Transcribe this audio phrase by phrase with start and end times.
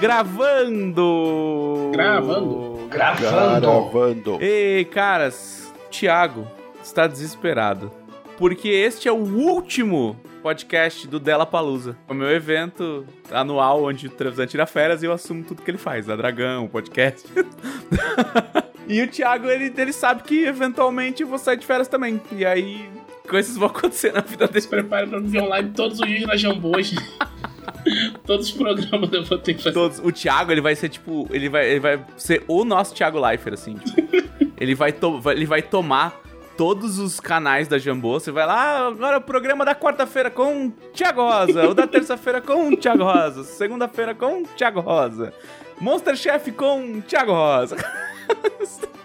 [0.00, 1.90] Gravando!
[1.92, 2.88] Gravando.
[2.88, 3.60] Gravando.
[3.60, 4.38] Gravando.
[4.40, 6.46] Ei, caras, Thiago
[6.82, 7.90] está desesperado.
[8.36, 11.96] Porque este é o último podcast do Della Palusa.
[12.08, 15.70] É o meu evento anual onde o Trevisan tira férias e eu assumo tudo que
[15.70, 16.06] ele faz.
[16.06, 17.28] Da Dragão, o podcast.
[18.86, 22.20] e o Thiago, ele, ele sabe que eventualmente eu vou sair de férias também.
[22.32, 22.88] E aí,
[23.28, 24.60] coisas vão acontecer na vida dele.
[24.60, 26.96] Se prepare pra me ver online todos os dias na Jamboja.
[28.26, 29.74] todos os programas eu vou ter que fazer.
[29.74, 29.98] Todos.
[30.00, 31.28] O Thiago, ele vai ser tipo.
[31.30, 33.74] Ele vai, ele vai ser o nosso Thiago Leifert, assim.
[33.74, 34.94] Tipo, ele, vai
[35.34, 36.20] ele vai tomar
[36.56, 38.18] todos os canais da Jambô.
[38.18, 41.68] Você vai lá, agora é o programa da quarta-feira com o Thiago Rosa.
[41.68, 43.44] O da terça-feira com o Thiago Rosa.
[43.44, 45.32] Segunda-feira com o Thiago Rosa.
[45.80, 47.76] Monster Chef com o Thiago Rosa.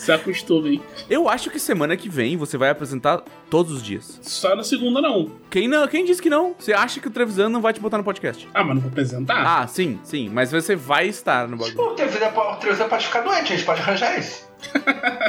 [0.00, 0.82] Se acostume.
[1.10, 4.18] Eu acho que semana que vem você vai apresentar todos os dias.
[4.22, 5.30] Só na segunda não.
[5.50, 5.86] Quem não?
[5.86, 6.54] Quem disse que não?
[6.58, 8.48] Você acha que o Trevisan não vai te botar no podcast?
[8.54, 9.44] Ah, mas não vou apresentar?
[9.46, 10.30] Ah, sim, sim.
[10.30, 11.78] Mas você vai estar no bagulho.
[11.78, 14.48] O Trevisan pode ficar doente, a gente pode arranjar isso.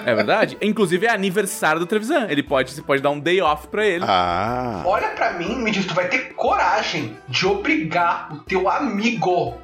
[0.03, 0.57] É verdade?
[0.61, 2.27] Inclusive é aniversário do Trevisan.
[2.29, 4.03] Ele pode, você pode dar um day off pra ele.
[4.07, 4.81] Ah.
[4.85, 9.59] Olha pra mim, me diz, tu vai ter coragem de obrigar o teu amigo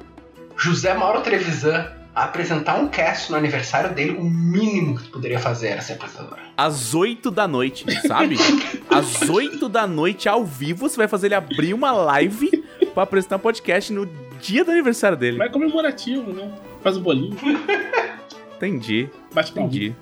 [0.56, 5.68] José Mauro Trevisan apresentar um cast no aniversário dele, o mínimo que tu poderia fazer
[5.68, 6.38] era ser apresentador.
[6.56, 8.36] Às 8 da noite, sabe?
[8.90, 12.50] Às 8 da noite, ao vivo, você vai fazer ele abrir uma live
[12.94, 14.06] pra apresentar um podcast no
[14.40, 15.38] dia do aniversário dele.
[15.38, 16.52] Mas é comemorativo, né?
[16.82, 17.36] Faz o bolinho,
[18.56, 19.94] Entendi, bate entendi.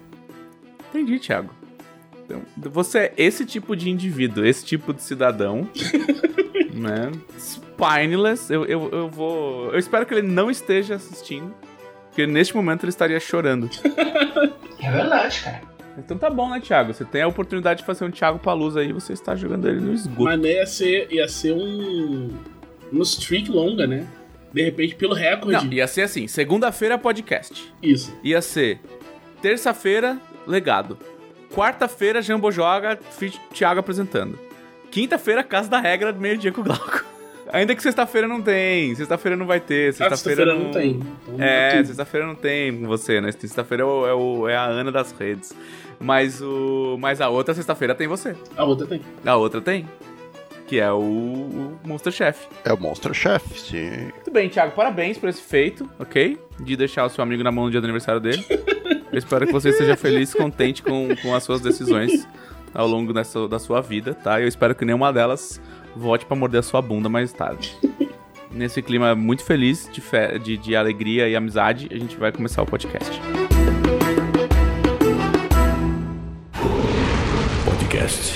[0.88, 1.50] Entendi, Thiago.
[2.24, 5.68] Então, você é esse tipo de indivíduo, esse tipo de cidadão,
[6.72, 7.12] né?
[7.38, 8.50] Spineless.
[8.50, 9.70] Eu, eu, eu vou.
[9.72, 11.54] Eu espero que ele não esteja assistindo.
[12.16, 13.68] Porque neste momento ele estaria chorando.
[14.78, 15.62] É verdade, cara.
[15.98, 16.94] Então tá bom, né, Thiago?
[16.94, 19.92] Você tem a oportunidade de fazer um Thiago Palusa aí, você está jogando ele no
[19.92, 20.22] esgoto.
[20.22, 22.30] Mas né, ia ser, ia ser um.
[22.92, 24.06] Um streak longa, né?
[24.52, 25.66] De repente, pelo recorde.
[25.66, 27.74] Não, ia ser assim: segunda-feira, podcast.
[27.82, 28.16] Isso.
[28.22, 28.78] Ia ser
[29.42, 30.96] terça-feira, legado.
[31.52, 32.96] Quarta-feira, Jambo Joga.
[33.52, 34.38] Thiago apresentando.
[34.90, 37.04] Quinta-feira, Casa da Regra, meio-dia com o Glauco.
[37.52, 41.00] Ainda que sexta-feira não tem, sexta-feira não vai ter, Ah, sexta-feira sexta-feira não tem.
[41.28, 43.30] Então, É, sexta-feira não tem com você, né?
[43.32, 45.54] Sexta-feira é, o- é, o- é a Ana das redes.
[46.00, 46.96] Mas o.
[47.00, 48.34] Mas a outra sexta-feira tem você.
[48.56, 49.00] A outra tem.
[49.24, 49.88] A outra tem.
[50.66, 52.46] Que é o, o Monster Chef.
[52.64, 54.10] É o Monster Chef, sim.
[54.12, 56.36] Muito bem, Thiago, parabéns por esse feito, ok?
[56.58, 58.44] De deixar o seu amigo na mão no dia do aniversário dele.
[59.12, 62.26] Eu espero que você esteja feliz e contente com, com as suas decisões
[62.74, 64.40] ao longo dessa, da sua vida, tá?
[64.40, 65.60] Eu espero que nenhuma delas
[65.96, 67.76] volte pra morder a sua bunda mais tarde.
[68.50, 72.62] Nesse clima muito feliz, de, fe- de, de alegria e amizade, a gente vai começar
[72.62, 73.20] o podcast.
[77.64, 78.32] Podcast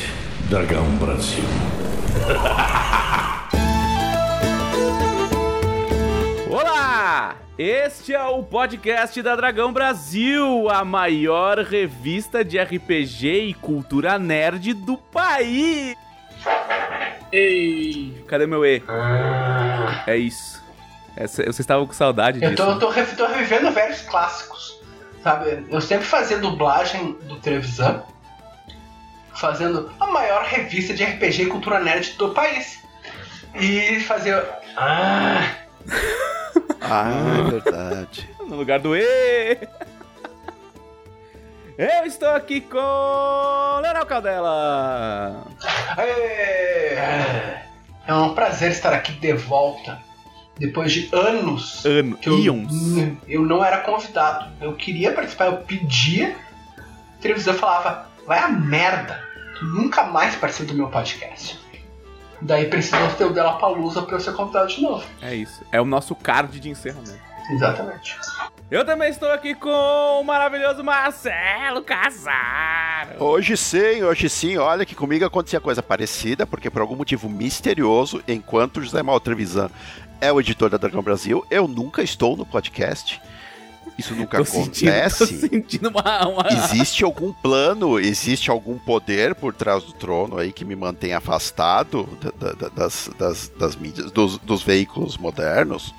[0.48, 1.44] Dragão Brasil.
[6.50, 7.36] Olá!
[7.56, 14.72] Este é o podcast da Dragão Brasil, a maior revista de RPG e cultura nerd
[14.74, 15.94] do país.
[17.32, 18.24] Ei!
[18.26, 18.82] Cadê meu E?
[20.06, 20.62] É isso.
[21.16, 22.62] Essa, vocês estavam com saudade Eu disso.
[22.62, 23.04] tô, né?
[23.06, 24.78] tô, tô revivendo velhos clássicos.
[25.22, 25.64] Sabe?
[25.68, 28.02] Eu sempre fazia dublagem do Trevisan,
[29.34, 32.80] fazendo a maior revista de RPG e cultura nerd do país.
[33.54, 34.48] E fazia.
[34.76, 35.42] Ah!
[36.80, 37.10] Ah,
[37.46, 38.30] é verdade.
[38.40, 39.58] No lugar do E.
[41.80, 45.46] Eu estou aqui com Leonel Caldela.
[45.96, 47.62] É
[48.06, 49.98] é um prazer estar aqui de volta.
[50.58, 52.36] Depois de anos Ano, que eu,
[53.26, 54.52] eu não era convidado.
[54.60, 56.36] Eu queria participar, eu pedia.
[57.18, 59.18] A televisão falava, vai a merda.
[59.58, 61.58] Tu nunca mais participa do meu podcast.
[62.42, 65.06] Daí precisou ter o Della Palusa pra eu ser convidado de novo.
[65.22, 65.64] É isso.
[65.72, 67.29] É o nosso card de encerramento.
[67.50, 68.16] Exatamente.
[68.70, 69.68] Eu também estou aqui com
[70.20, 73.22] o maravilhoso Marcelo Casaro.
[73.24, 74.56] Hoje sim, hoje sim.
[74.58, 79.68] Olha que comigo acontecia coisa parecida, porque por algum motivo misterioso, enquanto José Mal Trevisan
[80.20, 83.20] é o editor da Dragão Brasil, eu nunca estou no podcast.
[83.98, 85.40] Isso nunca Tô sentindo, tô acontece.
[85.40, 86.46] sentindo uma, uma...
[86.52, 92.04] Existe algum plano, existe algum poder por trás do trono aí que me mantém afastado
[92.38, 95.92] da- da- das, das, das mídias, dos, dos veículos modernos?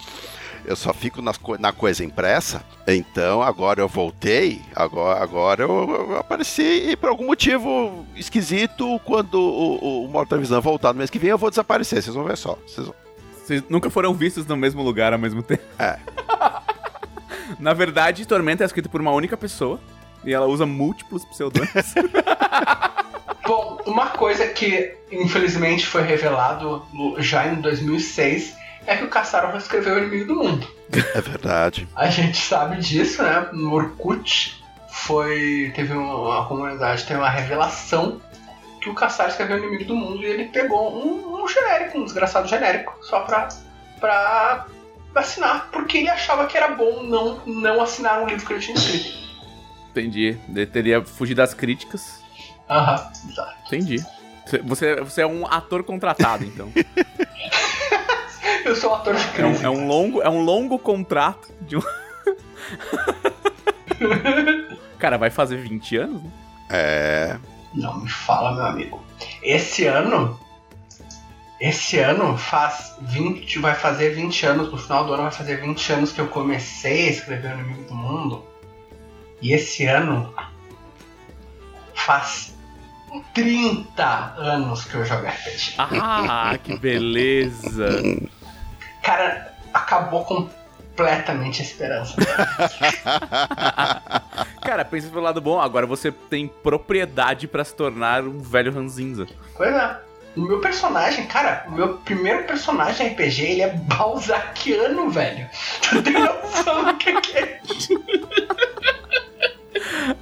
[0.66, 2.64] Eu só fico nas co- na coisa impressa.
[2.88, 6.62] Então agora eu voltei, agora, agora eu, eu apareci
[6.92, 11.30] e por algum motivo esquisito, quando o, o Mortal Vision voltar no mês que vem,
[11.32, 12.02] eu vou desaparecer.
[12.02, 12.58] Vocês vão ver só.
[12.68, 12.96] Vocês vão-
[13.44, 15.64] Vocês nunca foram vistos no mesmo lugar ao mesmo tempo.
[15.80, 15.98] É.
[17.60, 19.80] Na verdade, Tormenta é escrito por uma única pessoa.
[20.24, 21.74] E ela usa múltiplos pseudônimos.
[23.46, 26.86] Bom, uma coisa que infelizmente foi revelado
[27.18, 28.56] já em 2006
[28.92, 30.68] é que o Kasparov escreveu O Inimigo do Mundo.
[31.16, 31.88] É verdade.
[31.96, 33.48] A gente sabe disso, né?
[33.54, 35.72] No Orkut foi.
[35.74, 38.22] Teve uma a comunidade, teve uma revelação
[38.82, 42.04] que o Kassar escreveu o inimigo do mundo e ele pegou um, um genérico, um
[42.04, 43.48] desgraçado genérico, só pra,
[44.00, 44.66] pra
[45.14, 48.76] assinar, porque ele achava que era bom não, não assinar um livro que ele tinha
[48.76, 49.22] escrito.
[49.92, 50.38] Entendi.
[50.50, 52.22] Ele teria fugido das críticas.
[52.68, 53.56] Aham, exato.
[53.68, 54.04] Entendi.
[54.64, 56.72] Você, você é um ator contratado, então.
[58.66, 59.66] Eu sou um ator de É crise.
[59.66, 61.82] um, é um longo, é um longo contrato de um.
[64.98, 66.32] Cara, vai fazer 20 anos, né?
[66.70, 67.38] É.
[67.74, 69.04] Não me fala, meu amigo.
[69.42, 70.40] Esse ano.
[71.60, 73.60] Esse ano faz 20.
[73.60, 74.72] Vai fazer 20 anos.
[74.72, 77.84] No final do ano vai fazer 20 anos que eu comecei a escrever o Inimigo
[77.84, 78.44] do Mundo.
[79.42, 80.34] E esse ano.
[81.94, 82.56] Faz
[83.34, 85.76] 30 anos que eu jogo RPG.
[85.78, 87.90] Ah, que beleza.
[89.02, 92.16] Cara, acabou completamente a esperança.
[94.62, 99.28] Cara, pensa pelo lado bom, agora você tem propriedade pra se tornar um velho ranzinza.
[99.56, 100.00] Pois é.
[100.36, 105.50] O meu personagem, cara, o meu primeiro personagem RPG, ele é balzaquiano, velho.
[105.82, 107.60] Tu tem noção do que é?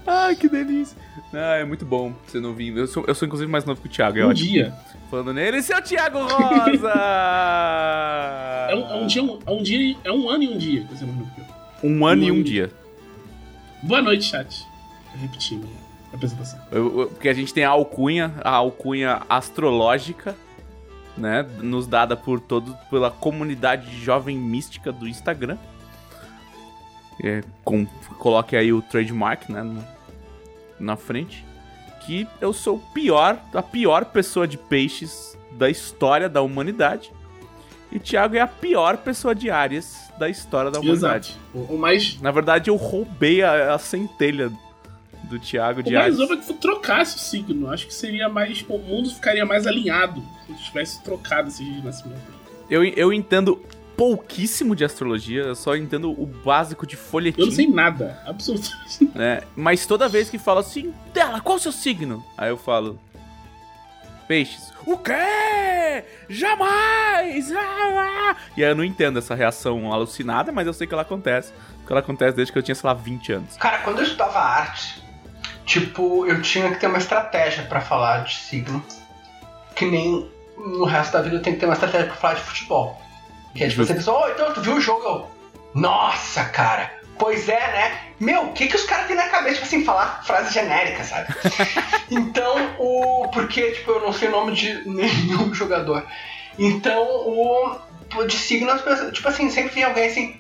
[0.06, 0.98] Ah, que delícia.
[1.34, 2.76] Ah, é muito bom você não vir.
[2.76, 4.50] Eu sou, eu sou inclusive mais novo que o Thiago, é Um ótimo.
[4.50, 4.74] dia.
[5.12, 6.94] Falando nele, seu Thiago Rosa!
[8.70, 10.84] É um, é um dia, um- é um dia, é um ano e um dia.
[10.86, 11.90] que você mais novo que eu.
[11.90, 12.44] Um ano Um e um ano.
[12.44, 12.72] dia.
[13.81, 14.64] Boa noite, chat.
[15.16, 15.74] Eu repeti minha
[16.14, 16.60] apresentação.
[16.72, 20.36] Eu- eu- porque a gente tem a alcunha, a alcunha astrológica,
[21.18, 21.48] né?
[21.64, 25.58] Nos dada por todo, pela comunidade jovem mística do Instagram.
[27.24, 27.88] É, com,
[28.20, 29.64] coloque aí o trademark, né?
[29.64, 29.84] no-
[30.80, 31.46] na frente.
[32.06, 37.12] Que eu sou o pior, a pior pessoa de peixes da história da humanidade.
[37.92, 41.38] E Thiago é a pior pessoa de Áries da história da humanidade.
[41.56, 41.74] Exato.
[41.74, 44.52] O, mais, Na verdade, eu roubei a, a centelha
[45.24, 46.18] do Thiago o de Ares.
[46.18, 47.70] novo é que trocasse o signo.
[47.70, 48.64] Acho que seria mais.
[48.68, 52.22] O mundo ficaria mais alinhado se tivesse trocado esse de nascimento.
[52.70, 53.60] Eu, eu entendo
[54.00, 57.42] pouquíssimo de astrologia, eu só entendo o básico de folhetim.
[57.42, 58.18] Eu não sei nada.
[58.25, 59.12] Absolutamente.
[59.13, 59.42] né?
[59.57, 62.25] Mas toda vez que fala assim, dela, qual o seu signo?
[62.38, 62.98] Aí eu falo,
[64.25, 64.72] peixes.
[64.86, 66.06] O quê?
[66.30, 67.51] Jamais!
[67.51, 68.36] Ah, ah.
[68.56, 71.51] E aí eu não entendo essa reação alucinada, mas eu sei que ela acontece.
[71.86, 73.57] Que ela acontece desde que eu tinha, sei lá, 20 anos.
[73.57, 75.04] Cara, quando eu estudava arte,
[75.66, 78.81] tipo, eu tinha que ter uma estratégia pra falar de signo.
[79.75, 82.42] Que nem no resto da vida eu tenho que ter uma estratégia pra falar de
[82.44, 83.09] futebol.
[83.60, 85.06] Que é tipo, você pensa, oh, então tu viu o jogo?
[85.06, 85.28] Eu,
[85.76, 86.94] Nossa, cara!
[87.18, 88.02] Pois é, né?
[88.18, 91.28] Meu, o que, que os caras têm na cabeça, tipo assim, falar frase genérica, sabe?
[92.10, 93.28] então, o.
[93.34, 96.08] Porque, tipo, eu não sei o nome de nenhum jogador.
[96.58, 97.78] Então, o.
[98.26, 100.40] De signo, as pessoas, tipo assim, sempre tem alguém assim.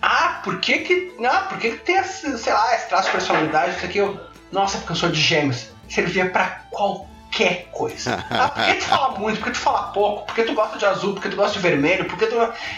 [0.00, 1.12] Ah, por que que.
[1.26, 3.98] Ah, por que que tem esse, sei lá, esse traço de personalidade, isso aqui?
[3.98, 4.20] Eu,
[4.52, 5.70] Nossa, porque eu sou de gêmeos.
[5.88, 7.09] Servia pra qualquer
[7.70, 8.24] coisa.
[8.30, 9.38] Ah, por que tu fala muito?
[9.38, 10.26] Por que tu fala pouco?
[10.26, 11.14] Por que tu gosta de azul?
[11.14, 12.04] Por que tu gosta de vermelho?
[12.06, 12.36] Por que tu.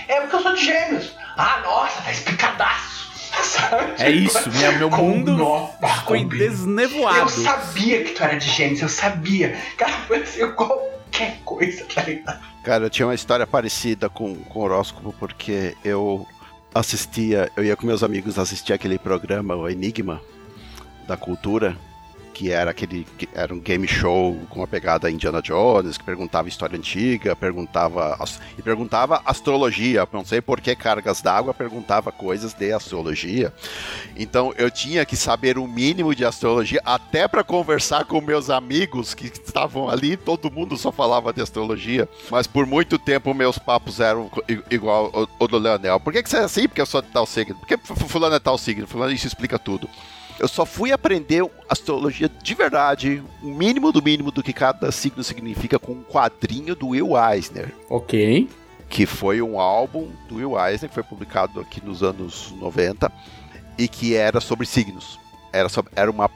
[0.09, 1.13] É porque eu sou de gêmeos.
[1.37, 3.03] Ah, nossa, tá explicadaço.
[3.43, 3.95] Sabe?
[4.03, 6.45] É isso, minha, meu Como mundo nossa, ficou combina.
[6.51, 7.19] desnevoado.
[7.21, 9.57] Eu sabia que tu era de gêmeos, eu sabia.
[9.79, 12.41] Cara, foi assim, qualquer coisa, tá ligado?
[12.63, 16.27] Cara, eu tinha uma história parecida com, com horóscopo, porque eu
[16.75, 20.21] assistia, eu ia com meus amigos assistir aquele programa, o Enigma,
[21.09, 21.77] da cultura,
[22.33, 26.49] que era aquele, que era um game show com uma pegada Indiana Jones, que perguntava
[26.49, 28.19] história antiga, perguntava,
[28.57, 33.53] e perguntava astrologia, não sei por que cargas d'água, perguntava coisas de astrologia.
[34.17, 39.15] Então eu tinha que saber o mínimo de astrologia, até para conversar com meus amigos
[39.15, 42.09] que estavam ali, todo mundo só falava de astrologia.
[42.31, 44.31] Mas por muito tempo meus papos eram
[44.71, 46.01] igual o, do Leonel.
[46.01, 46.67] Por que, que você é assim?
[46.67, 47.55] Porque eu sou de tal signo.
[47.57, 48.87] Por que fu- fulano é tal signo?
[48.87, 49.89] Fulano isso explica tudo.
[50.39, 55.23] Eu só fui aprender astrologia de verdade, o mínimo do mínimo do que cada signo
[55.23, 58.49] significa com um quadrinho do Will Eisner Ok.
[58.89, 63.11] que foi um álbum do Will Eisner, que foi publicado aqui nos anos 90,
[63.79, 65.19] e que era sobre signos.
[65.53, 66.31] Era, sobre- era uma,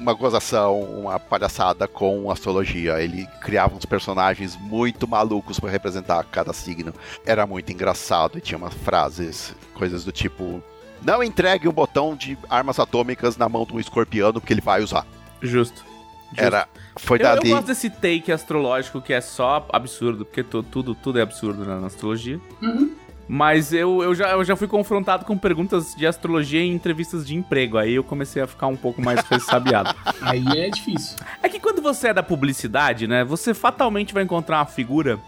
[0.00, 3.00] uma gozação, uma palhaçada com astrologia.
[3.00, 6.92] Ele criava uns personagens muito malucos para representar cada signo.
[7.24, 10.60] Era muito engraçado e tinha umas frases, coisas do tipo:
[11.04, 14.82] Não entregue um botão de armas atômicas na mão de um escorpiano porque ele vai
[14.82, 15.06] usar.
[15.40, 15.82] Justo.
[16.30, 16.42] Justo.
[16.44, 16.66] Era,
[16.96, 17.50] foi Eu, eu dali.
[17.50, 21.78] gosto desse take astrológico que é só absurdo, porque tu- tudo, tudo é absurdo na,
[21.80, 22.40] na astrologia.
[22.62, 22.92] Uhum.
[23.28, 27.34] Mas eu, eu, já, eu já fui confrontado com perguntas de astrologia em entrevistas de
[27.36, 27.78] emprego.
[27.78, 29.94] Aí eu comecei a ficar um pouco mais ressabiado.
[30.20, 31.16] Aí é difícil.
[31.42, 33.24] É que quando você é da publicidade, né?
[33.24, 35.18] Você fatalmente vai encontrar uma figura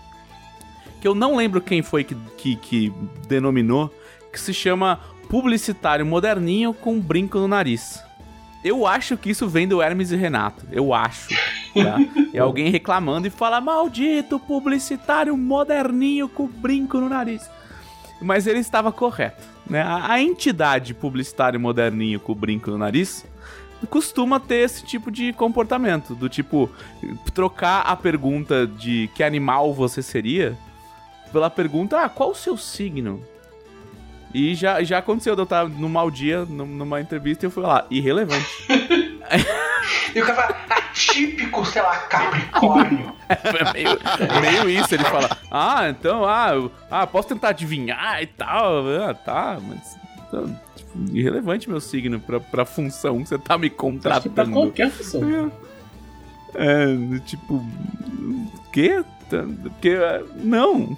[1.00, 2.92] que eu não lembro quem foi que, que, que
[3.28, 3.92] denominou,
[4.32, 4.98] que se chama
[5.34, 8.00] publicitário moderninho com um brinco no nariz.
[8.62, 10.64] Eu acho que isso vem do Hermes e Renato.
[10.70, 11.30] Eu acho.
[11.74, 11.98] Tá?
[12.32, 17.50] É alguém reclamando e fala: maldito publicitário moderninho com brinco no nariz.
[18.22, 19.42] Mas ele estava correto.
[19.68, 19.82] Né?
[19.82, 23.26] A, entidade publicitário moderninho com brinco no nariz
[23.90, 26.14] costuma ter esse tipo de comportamento.
[26.14, 26.70] Do tipo,
[27.34, 30.56] trocar a pergunta de que animal você seria
[31.32, 33.33] pela pergunta: ah, qual o seu signo?
[34.34, 37.62] E já, já aconteceu de eu estar num mau dia, numa entrevista, e eu fui
[37.62, 38.44] lá, irrelevante.
[40.12, 43.14] e o cara fala, atípico, sei lá, Capricórnio.
[43.30, 44.00] é meio,
[44.40, 48.82] meio isso, ele fala, ah, então, ah, eu, ah, posso tentar adivinhar e tal.
[49.08, 49.96] Ah, tá, mas.
[50.26, 54.34] Então, tipo, irrelevante meu signo pra, pra função que você tá me contratando.
[54.34, 55.52] Pra qualquer função.
[56.56, 57.64] É, é tipo.
[58.72, 59.04] Quê?
[59.28, 59.96] Porque.
[60.42, 60.96] Não.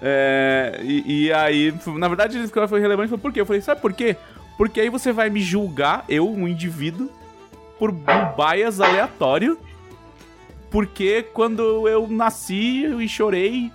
[0.00, 3.40] É, e, e, aí, na verdade, ele foi relevante por quê?
[3.40, 4.16] Eu falei, sabe por quê?
[4.56, 7.10] Porque aí você vai me julgar, eu, um indivíduo,
[7.78, 9.58] por um bias aleatório.
[10.70, 13.72] Porque quando eu nasci e chorei,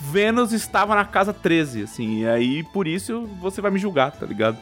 [0.00, 2.20] Vênus estava na casa 13, assim.
[2.20, 4.58] E aí, por isso, você vai me julgar, tá ligado?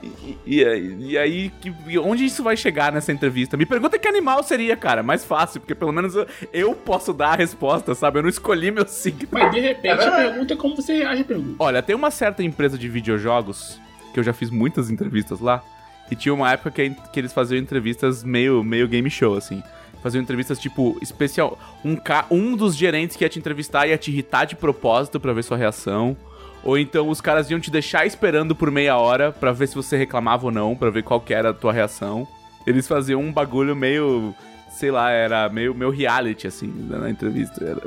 [0.00, 3.56] E, e, e, aí, que, onde isso vai chegar nessa entrevista?
[3.56, 5.02] Me pergunta que animal seria, cara.
[5.02, 8.18] Mais fácil, porque pelo menos eu, eu posso dar a resposta, sabe?
[8.18, 9.28] Eu não escolhi meu signo.
[9.30, 11.56] Mas de repente a pergunta é como você reage à pergunta.
[11.58, 13.80] Olha, tem uma certa empresa de videojogos,
[14.12, 15.62] que eu já fiz muitas entrevistas lá,
[16.10, 19.62] e tinha uma época que, que eles faziam entrevistas meio, meio game show, assim.
[20.02, 21.58] Faziam entrevistas tipo especial.
[21.84, 21.96] Um,
[22.30, 25.56] um dos gerentes que ia te entrevistar ia te irritar de propósito para ver sua
[25.56, 26.16] reação.
[26.64, 29.96] Ou então os caras iam te deixar esperando por meia hora para ver se você
[29.96, 32.26] reclamava ou não, para ver qual era a tua reação.
[32.66, 34.32] Eles faziam um bagulho meio,
[34.70, 37.64] sei lá, era meio, meio reality, assim, na entrevista.
[37.64, 37.80] Era,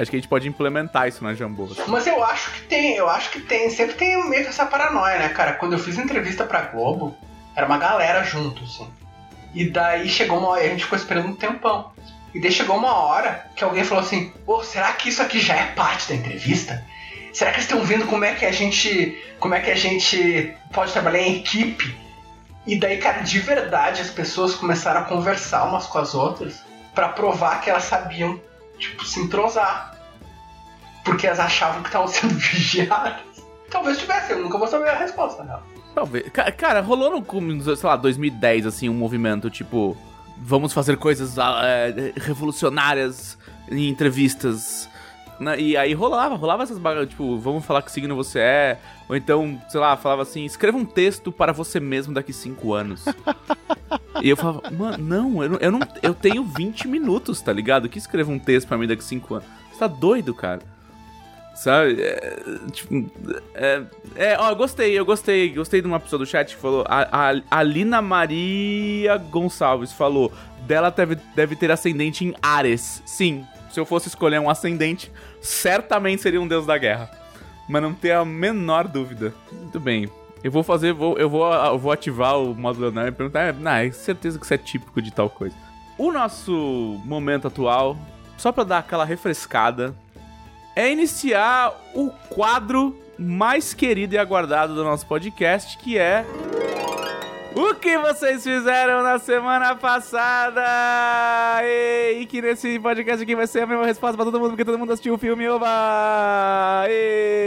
[0.00, 1.68] acho que a gente pode implementar isso na Jambô.
[1.88, 5.18] Mas eu acho que tem, eu acho que tem, sempre tem meio que essa paranoia,
[5.18, 5.54] né, cara?
[5.54, 7.16] Quando eu fiz entrevista pra Globo,
[7.56, 8.86] era uma galera junto, assim.
[9.54, 11.92] E daí chegou uma hora, a gente ficou esperando um tempão.
[12.34, 15.54] E daí chegou uma hora que alguém falou assim: Pô, será que isso aqui já
[15.54, 16.82] é parte da entrevista?
[17.32, 19.18] Será que eles estão vendo como é que a gente.
[19.38, 21.96] como é que a gente pode trabalhar em equipe?
[22.66, 26.62] E daí, cara, de verdade as pessoas começaram a conversar umas com as outras
[26.94, 28.40] para provar que elas sabiam,
[28.78, 29.98] tipo, se entrosar.
[31.04, 33.22] Porque elas achavam que estavam sendo vigiadas.
[33.70, 35.60] Talvez tivesse, eu nunca vou saber a resposta, não.
[35.94, 36.30] Talvez.
[36.56, 39.96] Cara, rolou no, sei lá, 2010, assim, um movimento tipo.
[40.44, 43.38] Vamos fazer coisas é, revolucionárias
[43.70, 44.88] em entrevistas
[45.42, 45.60] né?
[45.60, 48.78] E aí rolava, rolava essas bagagens, tipo, vamos falar que signo você é.
[49.08, 53.04] Ou então, sei lá, falava assim, escreva um texto para você mesmo daqui cinco anos.
[54.22, 55.80] e eu falava, mano, não, eu não, eu não.
[56.02, 57.88] Eu tenho 20 minutos, tá ligado?
[57.88, 59.46] Que escreva um texto para mim daqui cinco anos.
[59.70, 60.60] Você tá doido, cara?
[61.54, 62.00] Sabe?
[62.00, 63.10] É, tipo.
[63.54, 63.82] É,
[64.16, 65.50] é, ó, gostei, eu gostei.
[65.50, 66.84] Gostei de uma pessoa do chat que falou.
[66.88, 70.32] A, a, a Lina Maria Gonçalves falou.
[70.66, 73.02] Dela deve, deve ter ascendente em Ares.
[73.04, 75.10] Sim, se eu fosse escolher um ascendente,
[75.40, 77.10] certamente seria um deus da guerra.
[77.68, 79.32] Mas não tenho a menor dúvida.
[79.50, 80.08] Muito bem.
[80.42, 83.52] Eu vou fazer, vou, eu, vou, eu vou ativar o modo Leonardo e perguntar, é,
[83.52, 85.54] não, é certeza que isso é típico de tal coisa.
[85.96, 87.96] O nosso momento atual,
[88.36, 89.94] só para dar aquela refrescada,
[90.74, 96.26] é iniciar o quadro mais querido e aguardado do nosso podcast, que é
[97.54, 100.62] o que vocês fizeram na semana passada?
[102.14, 104.78] E que nesse podcast aqui vai ser a mesma resposta pra todo mundo, porque todo
[104.78, 106.86] mundo assistiu o filme, oba!
[106.88, 107.40] E...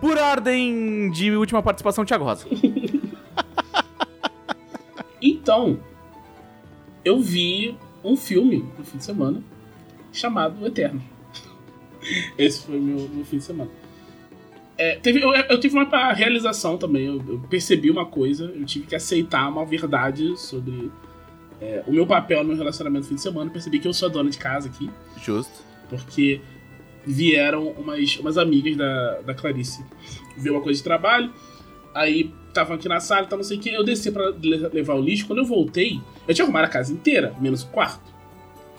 [0.00, 2.46] Por ordem de última participação, Thiago Rosa.
[5.20, 5.78] então,
[7.04, 9.42] eu vi um filme no fim de semana
[10.12, 11.13] chamado Eterno.
[12.38, 13.70] Esse foi meu, meu fim de semana.
[14.76, 17.06] É, teve, eu, eu, tive uma realização também.
[17.06, 18.46] Eu, eu, percebi uma coisa.
[18.46, 20.90] Eu tive que aceitar uma verdade sobre
[21.60, 23.50] é, o meu papel no meu relacionamento no fim de semana.
[23.50, 24.90] percebi que eu sou a dona de casa aqui.
[25.22, 25.62] Justo.
[25.88, 26.40] Porque
[27.06, 29.84] vieram umas, umas amigas da, da Clarice
[30.36, 31.32] ver uma coisa de trabalho.
[31.94, 33.68] Aí estavam aqui na sala, então não sei o que.
[33.70, 34.32] Eu desci pra
[34.72, 35.26] levar o lixo.
[35.26, 38.12] Quando eu voltei, eu tinha arrumado a casa inteira, menos o quarto.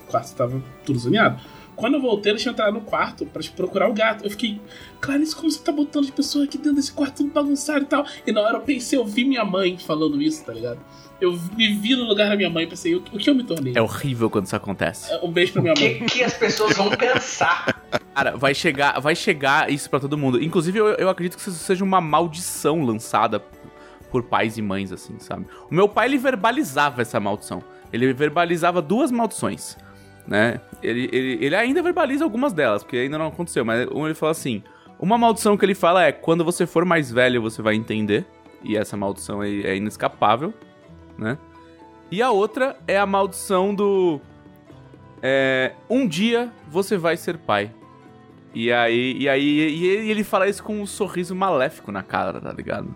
[0.04, 1.42] O quarto estava tudo zoneado.
[1.76, 4.24] Quando eu voltei, eles tinham entrado no quarto pra tipo, procurar o gato.
[4.24, 4.60] Eu fiquei,
[5.02, 8.06] Clarice, como você tá botando as pessoas aqui dentro desse quarto tudo bagunçado e tal?
[8.26, 10.80] E na hora eu pensei, eu vi minha mãe falando isso, tá ligado?
[11.20, 13.44] Eu me vi no lugar da minha mãe e pensei, o, o que eu me
[13.44, 13.74] tornei?
[13.76, 15.14] É horrível quando isso acontece.
[15.24, 16.00] Um beijo pra minha O mãe.
[16.00, 17.82] que, que as pessoas vão pensar?
[18.14, 20.42] Cara, vai chegar, vai chegar isso pra todo mundo.
[20.44, 23.42] Inclusive, eu, eu acredito que isso seja uma maldição lançada
[24.12, 25.46] por pais e mães, assim, sabe?
[25.70, 27.62] O meu pai, ele verbalizava essa maldição.
[27.94, 29.78] Ele verbalizava duas maldições,
[30.28, 30.60] né?
[30.82, 34.32] Ele, ele, ele ainda verbaliza algumas delas, porque ainda não aconteceu, mas um ele fala
[34.32, 34.64] assim:
[35.00, 38.26] uma maldição que ele fala é quando você for mais velho, você vai entender.
[38.64, 40.54] E essa maldição é, é inescapável,
[41.18, 41.38] né?
[42.12, 44.20] E a outra é a maldição do.
[45.22, 47.72] É, um dia você vai ser pai.
[48.54, 52.54] E aí, e aí e ele- fala isso com um sorriso maléfico na cara, tá
[52.54, 52.96] ligado?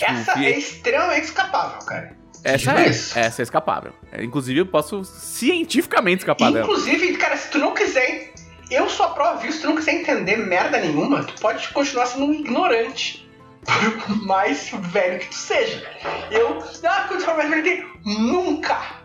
[0.00, 2.16] Essa e- é extremamente escapável, cara.
[2.44, 3.92] Essa é, essa é escapável.
[4.10, 6.64] É, inclusive, eu posso cientificamente escapar dela.
[6.64, 8.32] Inclusive, cara, se tu não quiser.
[8.70, 12.06] Eu sou a prova disso, se tu não quiser entender merda nenhuma, tu pode continuar
[12.06, 13.28] sendo um ignorante.
[13.64, 15.86] Por mais velho que tu seja.
[16.30, 16.58] Eu.
[16.84, 17.86] Ah, quando tu for mais velho.
[18.04, 19.02] Nunca!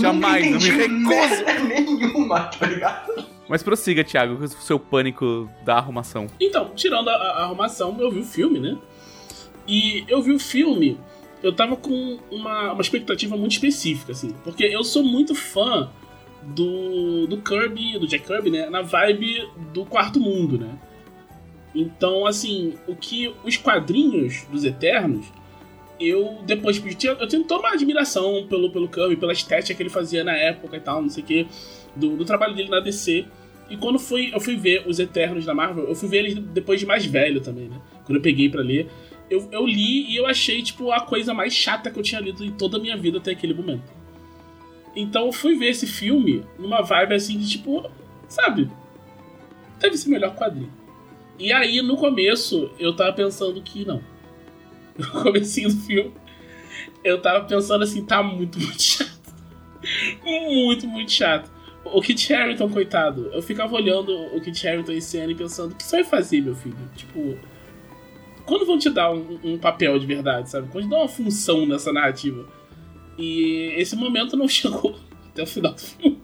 [0.00, 1.44] Jamais, eu nunca me entendi recuso.
[1.44, 3.26] merda nenhuma, tá ligado?
[3.48, 6.26] Mas prossiga, Thiago, com o seu pânico da arrumação.
[6.40, 8.78] Então, tirando a, a arrumação, eu vi o filme, né?
[9.66, 10.98] E eu vi o filme,
[11.44, 14.34] eu tava com uma, uma expectativa muito específica, assim.
[14.42, 15.90] Porque eu sou muito fã
[16.42, 18.70] do, do Kirby, do Jack Kirby, né?
[18.70, 20.70] Na vibe do Quarto Mundo, né?
[21.74, 25.26] Então, assim, o que os quadrinhos dos Eternos,
[26.00, 30.24] eu depois eu tenho toda uma admiração pelo, pelo Kirby, pela estética que ele fazia
[30.24, 31.46] na época e tal, não sei o quê,
[31.94, 33.26] do, do trabalho dele na DC.
[33.68, 36.80] E quando fui, eu fui ver os Eternos da Marvel, eu fui ver eles depois
[36.80, 37.76] de mais velho também, né?
[38.06, 38.88] Quando eu peguei pra ler,
[39.30, 42.44] eu, eu li e eu achei, tipo, a coisa mais chata que eu tinha lido
[42.44, 43.92] em toda a minha vida até aquele momento.
[44.94, 47.90] Então eu fui ver esse filme numa vibe assim de tipo,
[48.28, 48.70] sabe?
[49.80, 50.72] Deve ser melhor quadrinho.
[51.38, 54.02] E aí, no começo, eu tava pensando que não.
[54.96, 56.12] No comecinho do filme,
[57.02, 59.34] eu tava pensando assim, tá muito, muito chato.
[60.22, 61.50] Muito, muito chato.
[61.84, 65.74] O Kit Harington, coitado, eu ficava olhando o Kit Harington em cena e pensando, o
[65.74, 66.76] que você vai fazer, meu filho?
[66.94, 67.36] Tipo,
[68.46, 70.68] quando vão te dar um, um papel de verdade, sabe?
[70.70, 72.44] Quando te dar uma função nessa narrativa?
[73.18, 74.96] E esse momento não chegou
[75.30, 76.18] até o final do filme.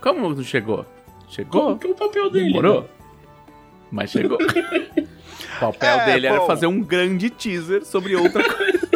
[0.00, 0.84] Como não chegou?
[1.28, 1.62] Chegou?
[1.62, 2.46] Qual que é o papel dele?
[2.46, 2.82] Demorou?
[2.82, 2.88] né?
[3.90, 4.38] Mas chegou.
[4.40, 6.46] o papel É, dele era bom.
[6.46, 8.84] fazer um grande teaser sobre outra coisa.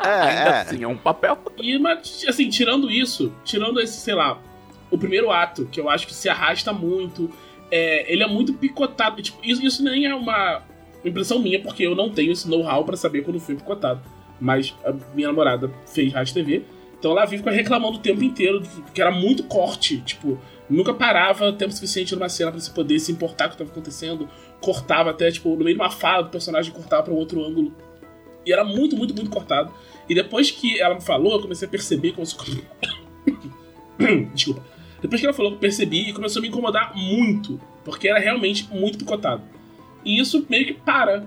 [0.00, 0.60] É, Ainda é.
[0.62, 1.36] assim, é um papel.
[1.58, 4.40] E, mas, assim, tirando isso, tirando esse, sei lá,
[4.90, 7.30] o primeiro ato, que eu acho que se arrasta muito,
[7.70, 9.20] é, ele é muito picotado.
[9.20, 10.62] Tipo, isso, isso nem é uma
[11.04, 14.00] impressão minha, porque eu não tenho esse know-how pra saber quando o filme é picotado.
[14.40, 16.62] Mas a minha namorada fez rádio TV,
[16.98, 21.72] então ela vive reclamando o tempo inteiro, que era muito corte, tipo, nunca parava tempo
[21.72, 24.28] suficiente numa cena pra você poder se importar com o que estava acontecendo,
[24.60, 27.72] cortava até, tipo, no meio de uma fala do personagem, cortava pra um outro ângulo.
[28.44, 29.72] E era muito, muito, muito cortado.
[30.08, 32.36] E depois que ela me falou, eu comecei a perceber isso.
[34.34, 34.62] Desculpa.
[35.02, 37.60] Depois que ela falou, eu percebi e começou a me incomodar muito.
[37.84, 39.42] Porque era realmente muito picotado.
[40.08, 41.24] E isso meio que para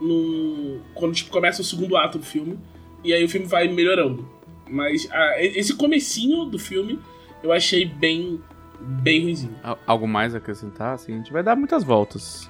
[0.00, 0.80] no...
[0.94, 2.58] quando tipo, começa o segundo ato do filme.
[3.02, 4.28] E aí o filme vai melhorando.
[4.68, 6.98] Mas ah, esse comecinho do filme
[7.42, 8.40] eu achei bem.
[8.80, 9.54] bem ruimzinho.
[9.62, 10.94] Al- Algo mais a acrescentar?
[10.94, 12.48] Assim, a gente vai dar muitas voltas.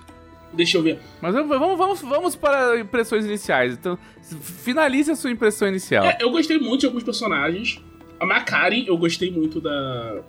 [0.53, 1.01] Deixa eu ver.
[1.21, 3.73] Mas vamos, vamos, vamos para impressões iniciais.
[3.75, 3.99] Então,
[4.41, 6.05] finalize a sua impressão inicial.
[6.05, 7.83] É, eu gostei muito de alguns personagens.
[8.21, 10.23] A Macari, eu gostei muito da.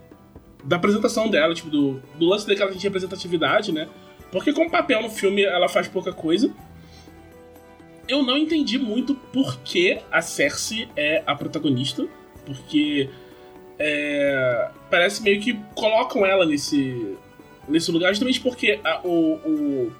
[0.63, 3.87] Da apresentação dela, tipo, do, do lance daquela gente representatividade, né?
[4.31, 6.51] Porque como papel no filme ela faz pouca coisa.
[8.07, 12.05] Eu não entendi muito por que a Cersei é a protagonista.
[12.45, 13.09] Porque.
[13.79, 17.15] é, parece meio que colocam ela nesse.
[17.67, 19.91] nesse lugar, justamente porque a- o, o,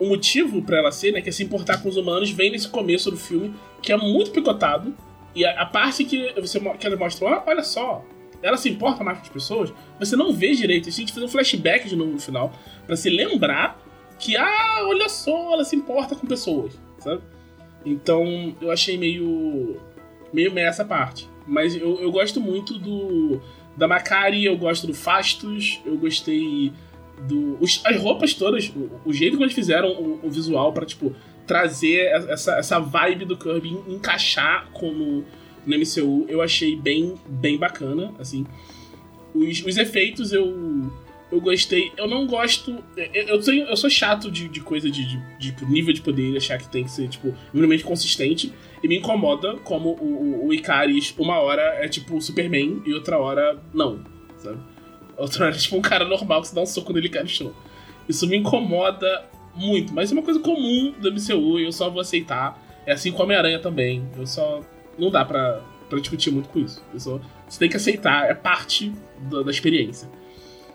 [0.00, 2.68] o motivo pra ela ser, né, que é se importar com os humanos, vem nesse
[2.68, 4.94] começo do filme, que é muito picotado.
[5.34, 8.04] E a, a parte que, você, que ela mostra, "Ah, olha só,
[8.42, 10.88] ela se importa mais com as pessoas, você não vê direito.
[10.90, 12.52] A gente fazer um flashback de novo no final,
[12.86, 13.80] pra se lembrar
[14.18, 17.20] que, ah, olha só, ela se importa com pessoas, sabe?
[17.84, 19.76] Então, eu achei meio.
[20.32, 21.28] meio meia essa parte.
[21.46, 23.40] Mas eu, eu gosto muito do.
[23.76, 26.72] da Macari, eu gosto do Fastos, eu gostei
[27.28, 27.58] do.
[27.60, 31.14] os- as roupas todas, o, o jeito como eles fizeram o, o visual pra, tipo,
[31.46, 35.24] trazer essa, essa vibe do Kirby, en- encaixar como
[35.66, 38.46] no MCU, eu achei bem, bem bacana, assim.
[39.34, 40.90] Os, os efeitos eu,
[41.34, 41.92] eu gostei.
[41.96, 42.82] Eu não gosto.
[42.96, 46.36] Eu, eu, tenho, eu sou chato de, de coisa de, de, de nível de poder,
[46.36, 48.52] achar que tem que ser, tipo, minimamente consistente.
[48.82, 53.18] E me incomoda como o, o, o Icaris, uma hora é tipo Superman e outra
[53.18, 54.04] hora não,
[54.36, 54.58] sabe?
[55.16, 57.24] O Ultron era tipo um cara normal que você dá um soco nele e cai
[57.24, 57.56] no.
[58.08, 62.00] Isso me incomoda muito, mas é uma coisa comum do MCU e eu só vou
[62.00, 62.62] aceitar.
[62.86, 64.06] É assim com Homem-Aranha também.
[64.16, 64.60] Eu só.
[64.98, 66.84] Não dá pra, pra discutir muito com isso.
[66.92, 70.08] Eu só, você tem que aceitar, é parte da experiência.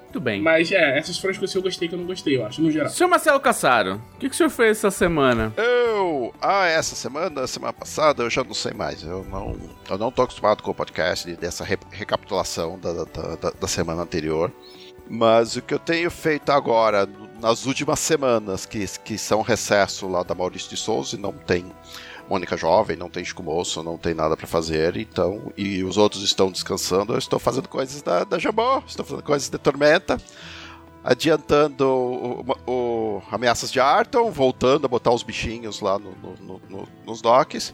[0.10, 0.42] Muito bem.
[0.42, 2.62] Mas é, essas foram as coisas que eu gostei que eu não gostei, eu acho,
[2.64, 2.90] no geral.
[2.90, 5.54] Senhor Marcelo Cassaro, o que, que o senhor fez essa semana?
[5.56, 6.34] Eu.
[6.42, 9.04] Ah, essa semana, semana passada, eu já não sei mais.
[9.04, 9.56] Eu não,
[9.88, 13.04] eu não tô acostumado com o podcast dessa re- recapitulação da, da,
[13.36, 14.52] da, da semana anterior.
[15.08, 17.08] Mas o que eu tenho feito agora,
[17.40, 21.66] nas últimas semanas, que, que são recesso lá da Maurício de Souza, e não tem
[22.30, 25.52] Mônica Jovem, não tem Chico Moço, não tem nada pra fazer, então.
[25.58, 29.50] E os outros estão descansando, eu estou fazendo coisas da, da Jambô, estou fazendo coisas
[29.50, 30.18] de Tormenta
[31.04, 36.36] adiantando o, o- o Ameaças de Arton, voltando a botar os bichinhos lá no- no-
[36.40, 37.74] no- no- nos docks.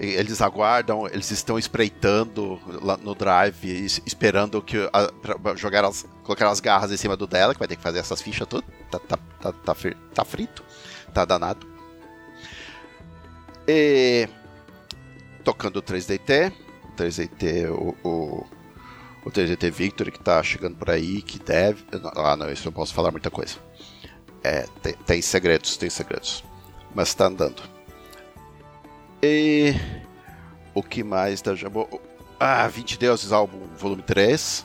[0.00, 5.10] Eles aguardam, eles estão espreitando lá no drive, es- esperando que a,
[5.56, 8.22] jogar as, colocar as garras em cima do dela, que vai ter que fazer essas
[8.22, 8.64] fichas tudo.
[8.90, 9.74] Tá, tá, tá, tá,
[10.14, 10.64] tá frito,
[11.12, 11.66] tá danado.
[13.68, 14.26] E
[15.44, 16.50] tocando o 3DT,
[16.96, 18.46] 3DT, o, o,
[19.26, 21.84] o 3DT Victory que tá chegando por aí, que deve.
[22.16, 23.56] Ah, não, isso eu posso falar muita coisa.
[24.42, 26.42] É, tem, tem segredos, tem segredos.
[26.94, 27.62] Mas tá andando.
[29.22, 29.74] E.
[30.74, 32.00] O que mais da Jumbo?
[32.38, 34.64] Ah, 20 Deuses álbum volume 3.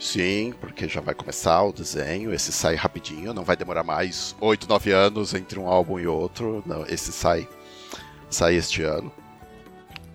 [0.00, 2.32] Sim, porque já vai começar o desenho.
[2.32, 6.62] Esse sai rapidinho, não vai demorar mais 8, 9 anos entre um álbum e outro.
[6.66, 7.48] Não, esse sai,
[8.34, 9.12] sai este ano.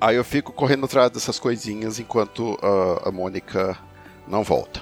[0.01, 3.77] Aí eu fico correndo atrás dessas coisinhas enquanto ah, a Mônica
[4.27, 4.81] não volta.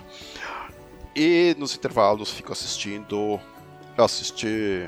[1.16, 3.40] E nos intervalos fico assistindo.
[3.98, 4.88] Eu assisti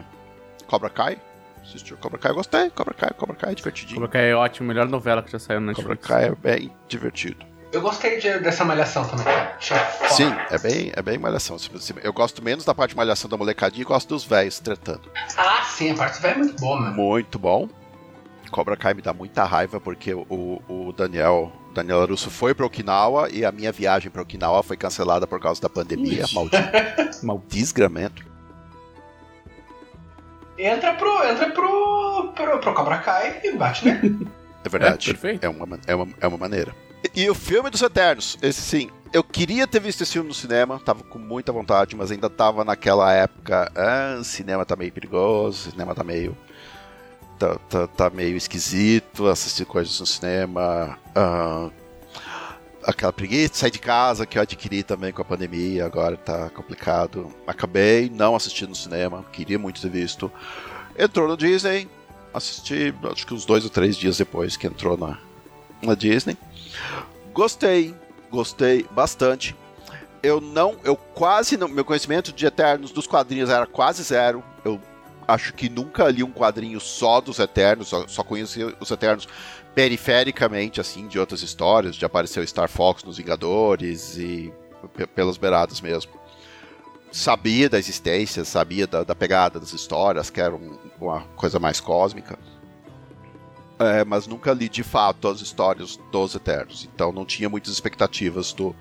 [0.68, 1.20] Cobra Kai.
[1.64, 2.70] Assisti Cobra Kai, eu gostei.
[2.70, 3.96] Cobra Kai, Cobra Kai é divertidinho.
[3.96, 5.96] Cobra Kai é ótimo, melhor novela que já saiu na Cobra.
[5.96, 7.46] Kai é bem divertido.
[7.72, 9.26] Eu gostei de- dessa malhação também.
[10.10, 11.56] Sim, é bem, é bem malhação.
[12.04, 15.12] Eu gosto menos da parte de malhação da molecadinha e gosto dos velhos tretando.
[15.38, 16.96] Ah, sim, a parte vai é muito boa, mano.
[16.96, 17.70] Muito bom.
[18.50, 23.30] Cobra Kai me dá muita raiva porque o, o Daniel, Daniel Russo foi para Okinawa
[23.30, 26.24] e a minha viagem para Okinawa foi cancelada por causa da pandemia.
[26.24, 26.36] Ixi.
[26.36, 26.64] Maldito.
[27.24, 28.26] Mal- Desgramento.
[30.58, 34.28] Entra pro, entra pro, pro, pro Cobra Kai e bate nele.
[34.62, 35.10] É verdade.
[35.10, 35.44] É, perfeito.
[35.46, 36.76] É uma, ma- é uma, é uma maneira.
[37.16, 38.90] E, e o filme dos Eternos, esse sim.
[39.14, 42.66] Eu queria ter visto esse filme no cinema, tava com muita vontade, mas ainda tava
[42.66, 43.72] naquela época.
[43.74, 46.38] Ah, cinema tá meio perigoso, cinema tá meio.
[47.40, 51.00] Tá, tá, tá meio esquisito assistir coisas no cinema.
[51.16, 51.70] ah,
[52.84, 56.50] aquela preguiça de sair de casa que eu adquiri também com a pandemia, agora tá
[56.50, 57.34] complicado.
[57.48, 60.32] Acabei não assistindo no cinema, queria muito ter visto.
[60.98, 61.88] Entrou no Disney,
[62.34, 65.18] assisti acho que uns dois ou três dias depois que entrou na,
[65.82, 66.38] na Disney.
[67.34, 67.96] Gostei,
[68.30, 69.56] gostei bastante.
[70.22, 74.44] Eu não, eu quase não, meu conhecimento de Eternos dos quadrinhos era quase zero.
[75.32, 79.28] Acho que nunca li um quadrinho só dos Eternos, só, só conheci os Eternos
[79.76, 84.52] perifericamente, assim, de outras histórias, de aparecer o Star Fox nos Vingadores e
[84.96, 86.12] pe- pelas beiradas mesmo.
[87.12, 91.80] Sabia da existência, sabia da, da pegada das histórias, que era um- uma coisa mais
[91.80, 92.38] cósmica.
[93.78, 98.52] É, mas nunca li de fato as histórias dos Eternos, então não tinha muitas expectativas
[98.52, 98.76] do,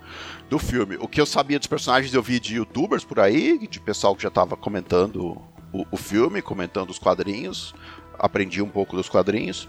[0.49, 0.97] do filme.
[0.99, 4.23] O que eu sabia dos personagens eu vi de youtubers por aí, de pessoal que
[4.23, 5.41] já estava comentando
[5.73, 7.75] o, o filme, comentando os quadrinhos,
[8.19, 9.69] aprendi um pouco dos quadrinhos.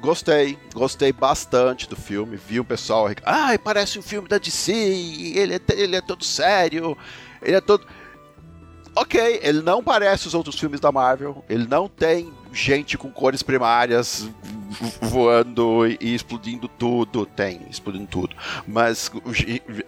[0.00, 2.36] Gostei, gostei bastante do filme.
[2.36, 6.96] Vi o pessoal, ai, parece um filme da DC, ele é, ele é todo sério,
[7.40, 7.86] ele é todo.
[8.96, 13.42] Ok, ele não parece os outros filmes da Marvel, ele não tem gente com cores
[13.42, 14.28] primárias
[14.70, 18.36] vo- voando e explodindo tudo, tem, explodindo tudo,
[18.68, 19.10] mas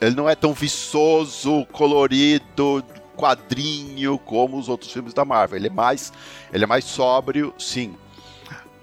[0.01, 2.83] ele não é tão viçoso, colorido,
[3.17, 5.59] quadrinho como os outros filmes da Marvel.
[5.59, 6.13] Ele é mais,
[6.53, 7.95] ele é mais sóbrio, sim.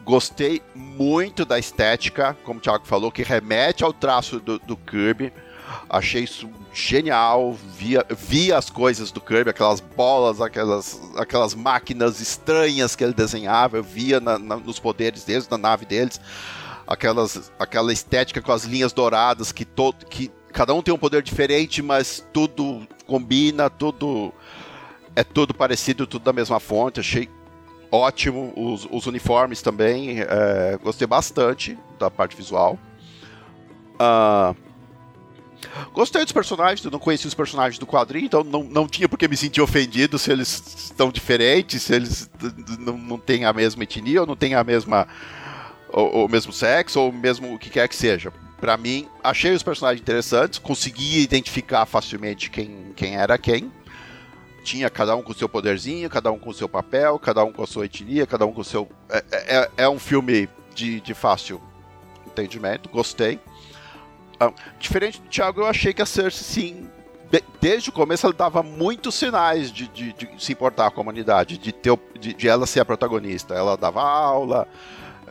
[0.03, 5.31] Gostei muito da estética, como o Thiago falou, que remete ao traço do, do Kirby.
[5.89, 7.53] Achei isso genial.
[7.77, 13.77] Via, via as coisas do Kirby, aquelas bolas, aquelas, aquelas máquinas estranhas que ele desenhava.
[13.77, 16.19] Eu via na- na- nos poderes deles, na nave deles.
[16.85, 21.23] Aquelas, aquela estética com as linhas douradas que, todo, que cada um tem um poder
[21.23, 24.33] diferente, mas tudo combina, tudo
[25.15, 26.99] é tudo parecido, tudo da mesma fonte.
[26.99, 27.29] Achei
[27.91, 28.51] ótimo.
[28.55, 32.77] Os, os uniformes também, é, gostei bastante da parte visual.
[33.99, 34.55] Ah,
[35.93, 39.17] gostei dos personagens, eu não conheci os personagens do quadrinho, então não, não tinha por
[39.17, 42.29] que me sentir ofendido se eles estão diferentes, se eles
[42.79, 45.07] não, não têm a mesma etnia ou não têm a mesma.
[45.95, 48.33] O mesmo sexo, ou mesmo o que quer que seja.
[48.63, 53.69] Pra mim, achei os personagens interessantes, consegui identificar facilmente quem, quem era quem.
[54.63, 57.67] Tinha cada um com seu poderzinho, cada um com seu papel, cada um com a
[57.67, 58.87] sua etnia, cada um com seu.
[59.09, 61.61] É, é, é um filme de, de fácil
[62.25, 63.37] entendimento, gostei.
[64.39, 66.89] Ah, diferente do Thiago, eu achei que a Cersei, sim,
[67.59, 71.57] desde o começo ela dava muitos sinais de, de, de se importar com a comunidade,
[71.57, 73.53] de, ter, de, de, ela ser a protagonista.
[73.53, 74.69] Ela dava aula,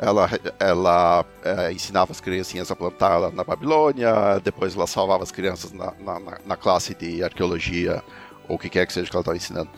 [0.00, 0.28] ela,
[0.58, 5.72] ela é, ensinava as criancinhas a plantar lá na Babilônia, depois ela salvava as crianças
[5.72, 8.02] na, na, na classe de arqueologia,
[8.48, 9.70] ou o que quer que seja que ela estava ensinando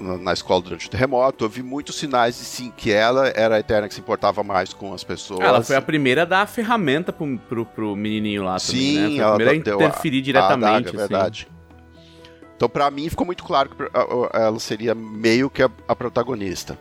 [0.00, 1.44] na, na, escola durante o terremoto.
[1.44, 4.72] Eu vi muitos sinais de sim que ela era a Eterna que se importava mais
[4.72, 5.40] com as pessoas.
[5.40, 9.08] Ela foi a primeira a dar a ferramenta pro, pro, pro menininho lá sim, também,
[9.10, 9.16] né?
[9.16, 10.66] Foi a primeira a interferir a, diretamente.
[10.66, 10.96] A adaga, assim.
[10.96, 11.48] verdade.
[12.56, 13.76] Então, para mim, ficou muito claro que
[14.34, 16.78] ela seria meio que a, a protagonista.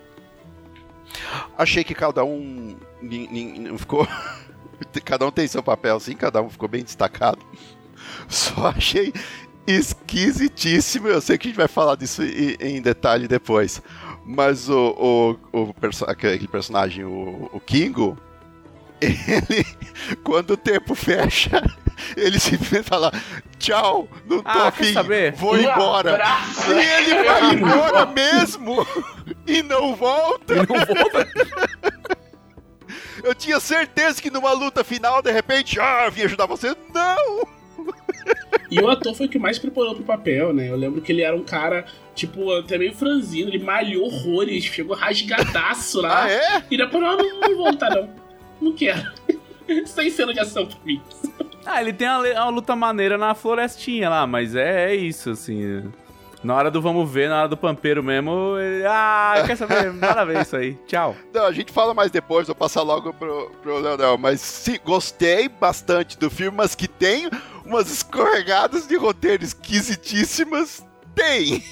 [1.58, 2.78] Achei que cada um
[3.78, 4.08] ficou.
[5.04, 7.40] cada um tem seu papel, sim, cada um ficou bem destacado.
[8.28, 9.14] Só achei
[9.68, 11.08] esquisitíssimo.
[11.08, 13.82] Eu sei que a gente vai falar disso em, detalhe depois.
[14.26, 18.18] Mas o, o, o perso aquele personagem, o, o Kingo,
[19.02, 19.66] ele,
[20.24, 21.64] quando o tempo fecha,
[22.16, 23.12] ele simplesmente fala:
[23.58, 24.94] Tchau, não tô ah, afim,
[25.36, 26.20] vou embora.
[26.68, 28.86] E ele vai embora mesmo
[29.50, 30.54] e não volta.
[30.54, 31.28] E não volta.
[33.24, 36.74] Eu tinha certeza que numa luta final, de repente, ah, eu vim ajudar você.
[36.94, 37.48] Não!
[38.72, 40.70] E o ator foi o que mais preparou pro papel, né?
[40.70, 41.86] Eu lembro que ele era um cara,
[42.16, 46.24] tipo, até meio franzino, ele malhou horrores, chegou rasgadaço lá.
[46.24, 46.64] ah, é?
[46.70, 48.10] E depois, não, não, não voltar não.
[48.62, 49.12] Não quero.
[49.86, 51.02] Sem cena de ação pra mim.
[51.66, 55.84] Ah, ele tem uma, uma, luta maneira na florestinha lá, mas é, é isso, assim.
[56.42, 59.92] Na hora do vamos ver, na hora do pampeiro mesmo, ele, ah, quer saber?
[59.94, 60.76] Nada a ver isso aí.
[60.88, 61.16] Tchau.
[61.34, 64.18] Não, a gente fala mais depois, vou passar logo pro, pro Leonel.
[64.18, 67.30] Mas sim, gostei bastante do filme, mas que tem
[67.66, 70.86] umas escorregadas de roteiro esquisitíssimas.
[71.14, 71.64] Tem!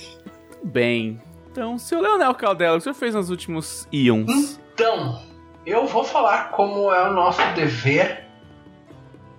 [0.64, 1.22] Bem.
[1.50, 4.60] Então, seu Leonel Caldela, o que você fez nos últimos Ions?
[4.74, 5.22] Então,
[5.66, 8.27] eu vou falar como é o nosso dever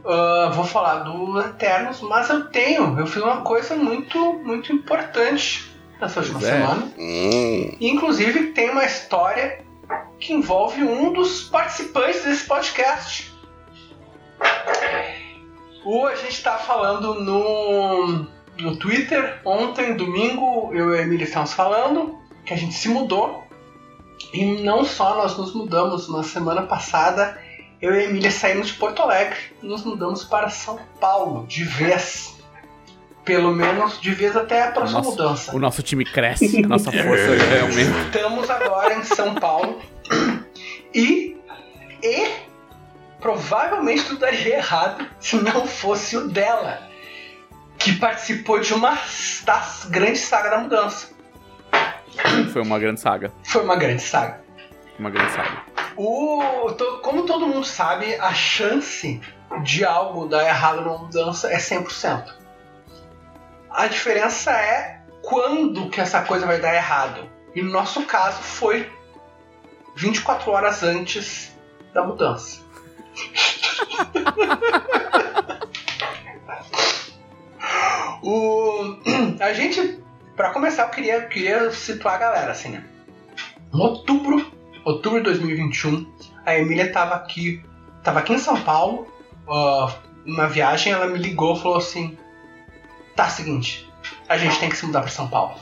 [0.08, 5.70] Uh, vou falar do Eternos, mas eu tenho, eu fiz uma coisa muito, muito importante
[6.00, 6.42] nessa última é.
[6.44, 6.92] semana.
[6.98, 7.76] Hum.
[7.78, 9.62] Inclusive tem uma história
[10.18, 13.30] que envolve um dos participantes desse podcast.
[15.84, 18.26] O a gente está falando no,
[18.58, 23.44] no Twitter ontem, domingo, eu e a Emília estamos falando que a gente se mudou.
[24.32, 27.38] E não só nós nos mudamos na semana passada,
[27.80, 31.64] eu e a Emília saímos de Porto Alegre e nos mudamos para São Paulo, de
[31.64, 32.36] vez.
[33.24, 35.54] Pelo menos de vez até a próxima nosso, mudança.
[35.54, 38.06] O nosso time cresce, a nossa força realmente.
[38.06, 39.82] Estamos agora em São Paulo
[40.94, 41.36] e,
[42.02, 42.26] e
[43.20, 46.88] provavelmente tudo daria errado se não fosse o dela,
[47.78, 48.98] que participou de uma
[49.44, 51.10] das grandes sagas da mudança.
[52.50, 53.30] Foi uma grande saga.
[53.44, 54.47] Foi uma grande saga.
[54.98, 55.62] Uma grande saga.
[55.96, 56.42] O,
[57.02, 59.20] como todo mundo sabe, a chance
[59.62, 62.34] de algo dar errado numa mudança é 100%.
[63.70, 67.30] A diferença é quando que essa coisa vai dar errado.
[67.54, 68.90] E no nosso caso foi
[69.94, 71.56] 24 horas antes
[71.92, 72.66] da mudança.
[78.22, 78.96] o,
[79.40, 80.02] a gente,
[80.36, 82.84] para começar, eu queria, queria situar a galera assim, né?
[83.72, 84.57] Em outubro
[84.88, 86.06] outubro de 2021,
[86.44, 87.62] a Emília estava aqui,
[88.02, 89.06] tava aqui em São Paulo,
[89.46, 89.92] uh,
[90.24, 92.16] uma viagem, ela me ligou e falou assim:
[93.14, 93.88] "Tá, seguinte,
[94.28, 95.56] a gente tem que se mudar para São Paulo".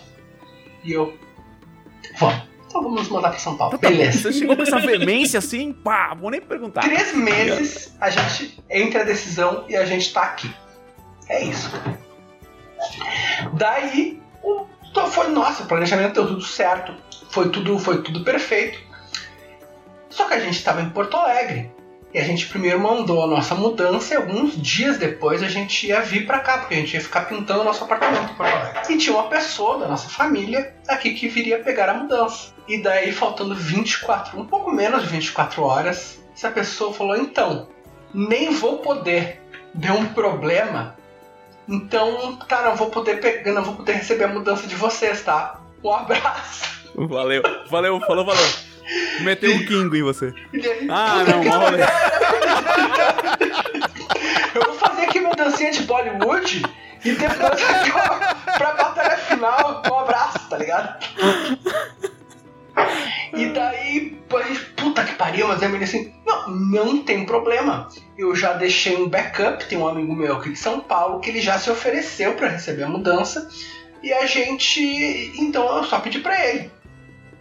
[0.84, 1.16] E eu,
[2.18, 2.46] vamos.
[2.66, 3.74] Então vamos nos mudar para São Paulo.
[3.74, 4.18] Então tá Beleza.
[4.18, 6.82] Você chegou com essa veemência assim, pá, vou nem perguntar.
[6.82, 10.52] Três meses a gente entra a decisão e a gente tá aqui.
[11.28, 11.70] É isso.
[13.54, 14.66] Daí, o,
[15.08, 16.94] foi nossa, o planejamento deu tudo certo.
[17.30, 18.78] Foi tudo, foi tudo perfeito.
[20.16, 21.70] Só que a gente estava em Porto Alegre.
[22.14, 26.00] E a gente primeiro mandou a nossa mudança e alguns dias depois a gente ia
[26.00, 28.94] vir para cá, porque a gente ia ficar pintando o nosso apartamento em Porto Alegre.
[28.94, 32.54] E tinha uma pessoa da nossa família aqui que viria pegar a mudança.
[32.66, 37.68] E daí, faltando 24, um pouco menos de 24 horas, essa pessoa falou: então,
[38.14, 39.42] nem vou poder.
[39.74, 40.96] Deu um problema.
[41.68, 45.60] Então, tá, não vou poder pegar, não vou poder receber a mudança de vocês, tá?
[45.84, 46.64] Um abraço.
[46.94, 48.65] Valeu, valeu, falou, valeu.
[49.20, 50.32] Meteu um Kingo em você.
[50.88, 51.82] Ah, não, mole.
[54.54, 56.62] Eu vou fazer aqui uma dancinha de Bollywood
[57.04, 57.60] e depois
[58.56, 61.04] pra batalha final, um abraço, tá ligado?
[63.34, 67.88] E daí, a gente, puta que pariu, mas a Emily assim, não, não tem problema.
[68.16, 71.40] Eu já deixei um backup, tem um amigo meu aqui de São Paulo que ele
[71.40, 73.48] já se ofereceu para receber a mudança
[74.02, 74.80] e a gente,
[75.38, 76.70] então eu só pedi para ele.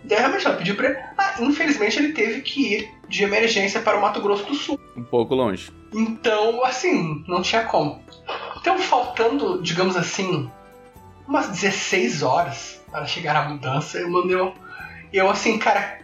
[0.06, 1.00] Daí realmente ela pediu pra ele.
[1.18, 4.80] Ah, infelizmente ele teve que ir de emergência para o Mato Grosso do Sul.
[4.96, 5.72] Um pouco longe.
[5.94, 8.04] Então, assim, não tinha como.
[8.58, 10.50] Então, faltando, digamos assim,
[11.28, 14.36] umas 16 horas para chegar à mudança, eu mandei.
[14.36, 14.54] Eu,
[15.14, 16.00] eu assim, cara,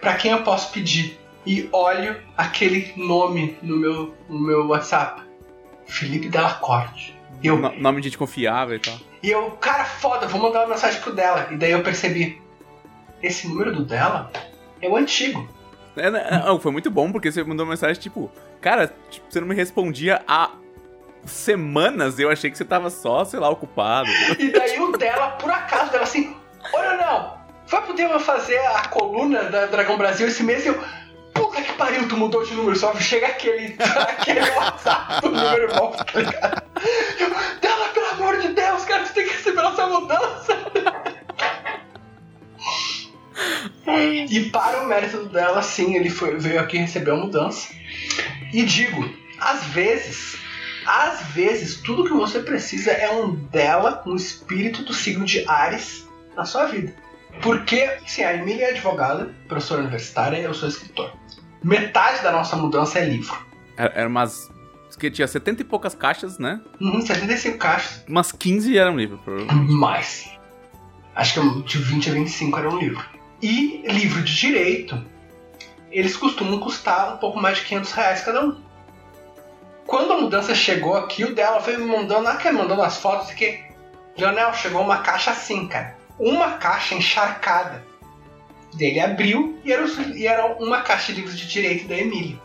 [0.00, 1.18] para quem eu posso pedir?
[1.44, 5.22] E olho aquele nome no meu, no meu WhatsApp:
[5.86, 7.14] Felipe Delacorte.
[7.42, 8.98] Eu, No- nome de gente confiável e tal.
[9.22, 11.48] e eu, cara, foda, vou mandar uma mensagem pro dela.
[11.52, 12.40] E daí eu percebi:
[13.22, 14.30] esse número do dela
[14.80, 15.48] é o antigo.
[15.96, 19.40] É, né, não, foi muito bom, porque você mandou uma mensagem tipo, cara, tipo, você
[19.40, 20.50] não me respondia há
[21.24, 24.08] semanas, eu achei que você tava só, sei lá, ocupado.
[24.38, 26.36] E daí o dela, por acaso, dela assim:
[26.72, 30.64] Olha, não, vai poder fazer a coluna da Dragão Brasil esse mês?
[30.64, 30.84] E eu,
[31.34, 36.20] puta que pariu, tu mudou de número, só chega aquele, aquele WhatsApp do número tá
[36.20, 36.62] ligado?
[37.18, 40.56] Eu, dela, pelo amor de Deus, cara, tu tem que receber essa mudança.
[44.30, 47.72] E para o mérito dela, sim, ele foi, veio aqui receber a mudança.
[48.52, 50.36] E digo, às vezes,
[50.86, 56.06] às vezes, tudo que você precisa é um dela, um espírito do signo de Ares
[56.36, 56.94] na sua vida.
[57.42, 61.12] Porque, sim, a Emília é advogada, professora universitária e eu sou escritor.
[61.62, 63.36] Metade da nossa mudança é livro.
[63.76, 64.50] Era, era umas.
[64.98, 66.60] que tinha 70 e poucas caixas, né?
[66.80, 69.72] Uhum, 75 caixas, Umas 15 eram livro, provavelmente.
[69.72, 70.30] mais.
[71.14, 73.04] Acho que de 20 a 25 era um livro.
[73.42, 75.04] E livro de direito,
[75.90, 78.60] eles costumam custar um pouco mais de 500 reais cada um.
[79.86, 83.66] Quando a mudança chegou aqui, o dela veio me mandando, ah, mandando as fotos que
[84.16, 85.96] Leonel, chegou uma caixa assim, cara.
[86.18, 87.84] Uma caixa encharcada.
[88.74, 92.36] Dele abriu e era, e era uma caixa de livros de direito da Emília.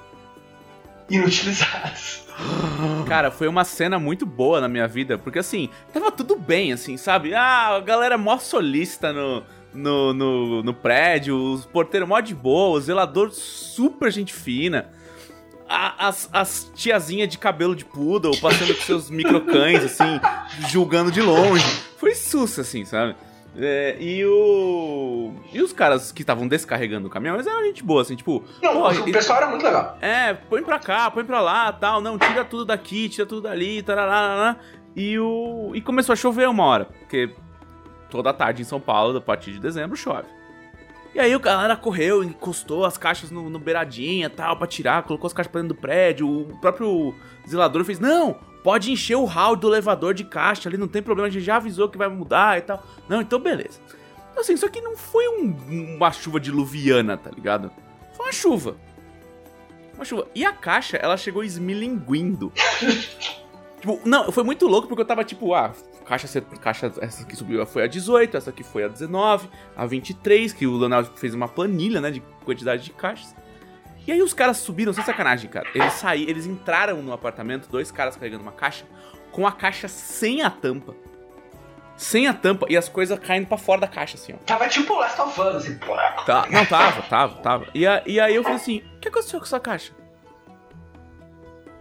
[1.10, 2.26] Inutilizados.
[3.08, 6.96] Cara, foi uma cena muito boa na minha vida, porque assim, tava tudo bem, assim,
[6.96, 7.34] sabe?
[7.34, 12.78] Ah, a galera mó solista no, no, no, no prédio, os porteiros mó de boa,
[12.78, 14.90] o zelador super gente fina.
[15.70, 20.20] a- As, as tiazinhas de cabelo de poodle passando com seus microcães, assim,
[20.70, 21.64] julgando de longe.
[21.98, 23.16] Foi susto, assim, sabe?
[23.58, 25.34] É, e o.
[25.54, 28.44] E os caras que estavam descarregando o caminhão, eles eram gente boa, assim, tipo.
[28.62, 29.98] Não, "Pô, o e- pessoal era muito legal.
[30.02, 33.82] é, põe pra cá, põe pra lá, tal, não, tira tudo daqui, tira tudo dali,
[33.84, 34.56] tarará,
[34.96, 37.30] e o e começou a chover uma hora, porque
[38.12, 40.28] toda tarde em São Paulo, a partir de dezembro, chove.
[41.16, 45.28] E aí o galera correu, encostou as caixas no, no beiradinha, tal, pra tirar, colocou
[45.28, 47.16] as caixas pra dentro do prédio, o próprio
[47.48, 51.28] zelador fez, não, pode encher o hall do elevador de caixa ali, não tem problema,
[51.28, 52.82] a gente já avisou que vai mudar e tal.
[53.10, 53.80] Não, então beleza.
[54.32, 57.70] Então, assim, só que não foi um- uma chuva diluviana, tá ligado?
[58.14, 58.78] Foi uma chuva.
[59.96, 60.28] Uma chuva.
[60.34, 62.54] E a caixa, ela chegou esmilinguindo.
[63.82, 65.74] tipo, não, foi muito louco porque eu tava tipo, ah,
[66.18, 70.54] caixa, caixa essa aqui subiu foi a 18, essa aqui foi a 19, a 23,
[70.54, 73.36] que o Leonardo fez uma planilha, né, de quantidade de caixas.
[74.06, 75.68] E aí os caras subiram, sem sacanagem, cara.
[75.76, 78.86] Eles saíram, eles entraram no apartamento, dois caras carregando uma caixa,
[79.32, 80.94] com a caixa sem a tampa.
[81.96, 84.38] Sem a tampa e as coisas caindo pra fora da caixa, assim, ó.
[84.46, 85.78] Tava tipo Last of Us, assim.
[86.26, 87.68] Tá, não, tava, tava, tava.
[87.76, 89.94] E, a- e aí eu falei assim: o que aconteceu com essa caixa?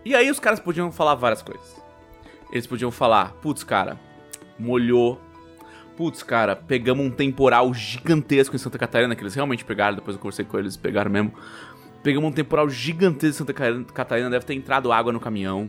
[0.04, 1.80] E aí os caras podiam falar várias coisas.
[2.52, 3.98] Eles podiam falar: putz, cara,
[4.60, 5.20] molhou.
[5.96, 10.20] Putz, cara, pegamos um temporal gigantesco em Santa Catarina, que eles realmente pegaram, depois eu
[10.20, 11.32] conversei com eles, pegaram mesmo.
[12.02, 15.68] Pegamos um temporal gigantesco em Santa Ca- Catarina, deve ter entrado água no caminhão.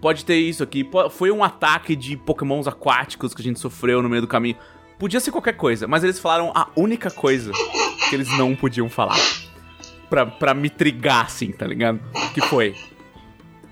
[0.00, 0.88] Pode ter isso aqui.
[1.10, 4.56] Foi um ataque de pokémons aquáticos que a gente sofreu no meio do caminho.
[4.98, 7.52] Podia ser qualquer coisa, mas eles falaram a única coisa
[8.08, 9.16] que eles não podiam falar.
[10.10, 12.00] Pra, pra me trigar, assim, tá ligado?
[12.34, 12.74] Que foi.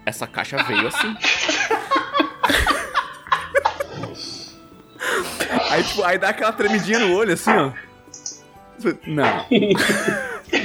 [0.07, 1.15] Essa caixa veio assim.
[5.71, 7.73] Aí, tipo, aí dá aquela tremidinha no olho, assim, ó.
[9.07, 9.47] Não.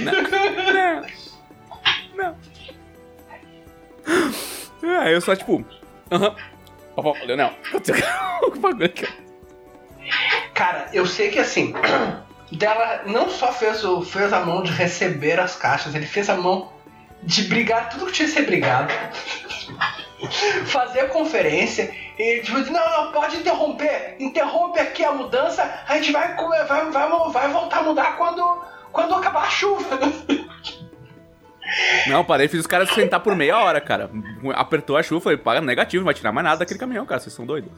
[0.03, 0.13] Não.
[2.15, 2.35] Não.
[4.81, 4.99] Não.
[5.01, 5.63] Aí eu só, tipo.
[6.11, 6.35] Aham.
[6.95, 7.53] Papai, Leonel,
[8.41, 9.07] o bagulho aqui.
[10.55, 11.73] Cara, eu sei que assim,
[12.51, 16.35] dela não só fez, o, fez a mão de receber as caixas, ele fez a
[16.35, 16.73] mão
[17.21, 18.91] de brigar tudo que tinha que ser brigado.
[20.65, 26.11] Fazer a conferência e tipo, não, não, pode interromper, interrompe aqui a mudança, a gente
[26.11, 28.61] vai, vai, vai, vai voltar a mudar quando,
[28.91, 29.99] quando acabar a chuva.
[32.07, 34.09] Não, parei, fiz os caras sentar por meia hora, cara.
[34.55, 37.35] Apertou a chuva, falei, paga negativo, não vai tirar mais nada daquele caminhão, cara, vocês
[37.35, 37.69] são doidos.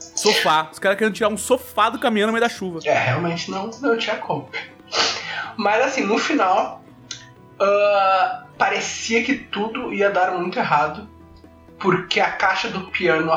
[0.00, 2.80] Sofá, os caras querendo tirar um sofá do caminhão no meio da chuva.
[2.84, 4.50] É, realmente não, não tinha como.
[5.56, 6.82] Mas assim, no final,
[7.60, 11.08] ah, parecia que tudo ia dar muito errado,
[11.82, 13.28] porque a caixa do piano,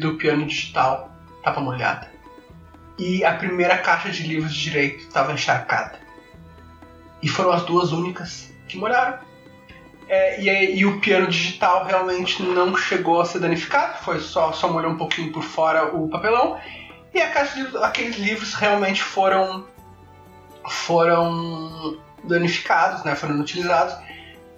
[0.00, 2.10] do piano digital estava molhada.
[2.98, 6.00] E a primeira caixa de livros de direito estava encharcada.
[7.22, 9.18] E foram as duas únicas que molharam.
[10.08, 14.70] É, e, e o piano digital realmente não chegou a ser danificado, foi só, só
[14.70, 16.58] molhou um pouquinho por fora o papelão.
[17.12, 19.66] E a caixa de aqueles livros realmente foram
[20.66, 23.94] foram danificados, né, foram utilizados.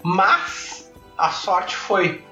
[0.05, 2.26] Mas a sorte foi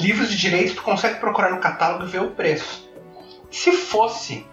[0.00, 2.86] livros de direito tu consegue procurar no catálogo e ver o preço.
[3.50, 4.46] Se fosse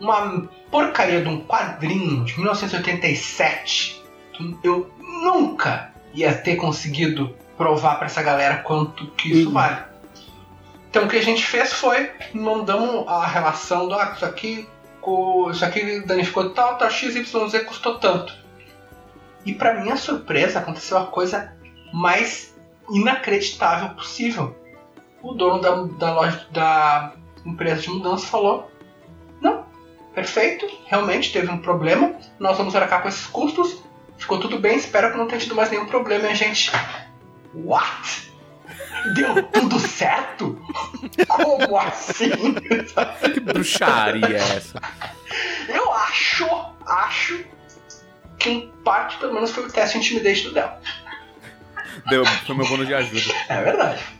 [0.00, 4.02] uma porcaria de um quadrinho de 1987,
[4.32, 9.52] tu- eu nunca ia ter conseguido provar pra essa galera quanto que isso Uhum.
[9.54, 9.84] vale.
[10.88, 14.68] Então o que a gente fez foi mandamos a relação do ah, isso aqui
[15.50, 18.34] isso aqui danificou tal, tal XYZ custou tanto.
[19.46, 21.54] E pra minha surpresa aconteceu a coisa
[21.92, 22.54] mais
[22.90, 24.56] inacreditável possível.
[25.22, 27.12] O dono da, da loja da
[27.44, 28.70] empresa de mudança falou:
[29.40, 29.64] Não,
[30.14, 33.82] perfeito, realmente teve um problema, nós vamos arcar com esses custos,
[34.18, 36.28] ficou tudo bem, espero que não tenha tido mais nenhum problema.
[36.28, 36.70] E a gente.
[37.54, 38.30] What?
[39.14, 40.60] Deu tudo certo?
[41.26, 42.30] Como assim?
[43.32, 44.80] Que bruxaria é essa?
[45.68, 46.46] Eu acho,
[46.86, 47.44] acho
[48.38, 50.70] que em parte, pelo menos, foi o teste intimidate do Del.
[52.08, 53.34] Deu, foi meu bônus de ajuda.
[53.48, 54.19] É verdade.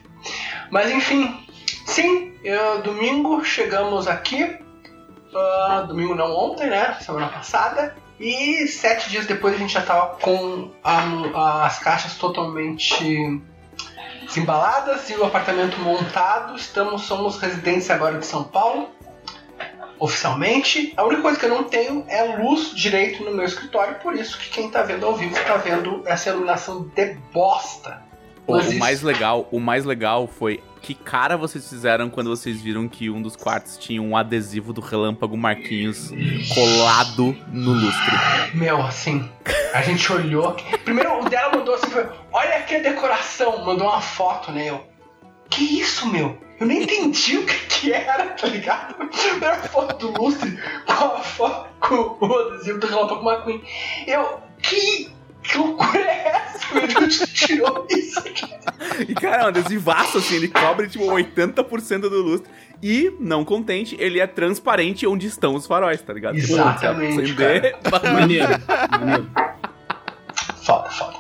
[0.71, 1.47] Mas enfim,
[1.87, 4.59] sim, eu, domingo chegamos aqui.
[5.35, 6.97] ah, domingo não ontem, né?
[7.01, 7.97] Semana passada.
[8.19, 13.41] E sete dias depois a gente já tava com a- as caixas totalmente
[14.25, 16.55] desembaladas e o apartamento montado.
[16.57, 18.91] Estamos, somos residência agora de São Paulo.
[19.99, 24.15] Oficialmente, a única coisa que eu não tenho é luz direito no meu escritório, por
[24.15, 28.03] isso que quem tá vendo ao vivo tá vendo essa iluminação de bosta.
[28.51, 32.61] O, Mas o mais legal, o mais legal foi que cara vocês fizeram quando vocês
[32.61, 36.11] viram que um dos quartos tinha um adesivo do Relâmpago Marquinhos
[36.55, 38.15] colado no lustre.
[38.55, 39.29] Meu, assim,
[39.75, 40.57] a gente olhou.
[40.85, 44.71] Primeiro o dela mandou assim, foi, olha aqui a decoração, mandou uma foto, né?
[44.71, 44.87] Eu,
[45.49, 46.39] que isso, meu?
[46.59, 48.95] Eu nem entendi o que, que era, tá ligado?
[49.43, 53.63] Era a foto do lustre com a foto com o adesivo do Relâmpago McQueen.
[54.07, 55.11] Eu, que,
[55.43, 56.75] que loucura é essa?
[56.75, 58.49] Meu Deus, a gente tirou isso aqui.
[59.09, 62.51] E cara, é um adesivaço assim, ele cobre tipo 80% do lustre.
[62.83, 66.35] E, não contente, ele é transparente onde estão os faróis, tá ligado?
[66.37, 67.77] Tipo, Exatamente, se acender,
[68.13, 68.49] Maneiro,
[68.91, 69.31] maneiro.
[70.65, 71.19] Foda, foda.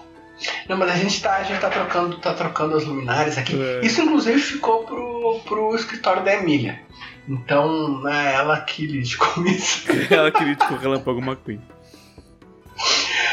[0.68, 3.60] Não, mas a gente tá, a gente tá trocando, tá trocando as luminárias aqui.
[3.60, 3.84] É.
[3.84, 6.80] Isso inclusive ficou pro, pro escritório da Emília.
[7.28, 9.84] Então, é ela que lide com isso.
[10.10, 11.60] Ela queria tipo Relâmpago McQueen.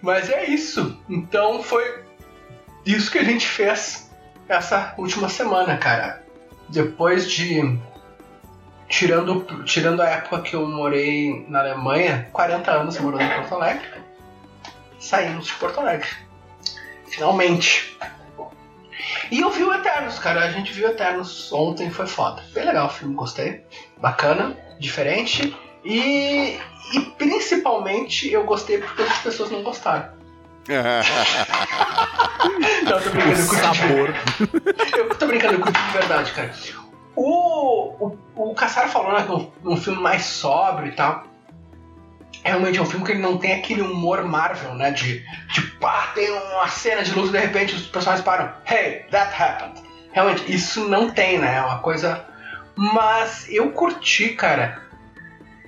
[0.00, 0.98] Mas é isso.
[1.08, 2.04] Então foi
[2.84, 4.10] isso que a gente fez
[4.48, 6.24] essa última semana, cara.
[6.68, 7.78] Depois de.
[8.88, 13.86] Tirando, tirando a época que eu morei na Alemanha, 40 anos morando em Porto Alegre,
[14.98, 16.08] saímos de Porto Alegre.
[17.06, 17.98] Finalmente.
[19.30, 20.40] E eu vi o Eternos, cara.
[20.40, 22.42] A gente viu Eternos ontem, foi foda.
[22.54, 23.62] Bem legal o filme, gostei.
[23.98, 25.54] Bacana, diferente.
[25.84, 26.58] E,
[26.92, 30.16] e principalmente eu gostei porque as pessoas não gostaram.
[32.84, 34.14] Não, tô brincando, O eu curti de sabor.
[34.96, 36.54] eu tô brincando, curti de verdade, cara.
[37.16, 41.24] O, o, o Cassaro falou, né, que é um, um filme mais sóbrio e tal.
[42.44, 44.90] Realmente é um filme que ele não tem aquele humor Marvel, né?
[44.92, 48.52] De, de pá, tem uma cena de luz e de repente os personagens param.
[48.70, 49.82] Hey, that happened.
[50.12, 51.56] Realmente, isso não tem, né?
[51.56, 52.24] É uma coisa.
[52.76, 54.80] Mas eu curti, cara,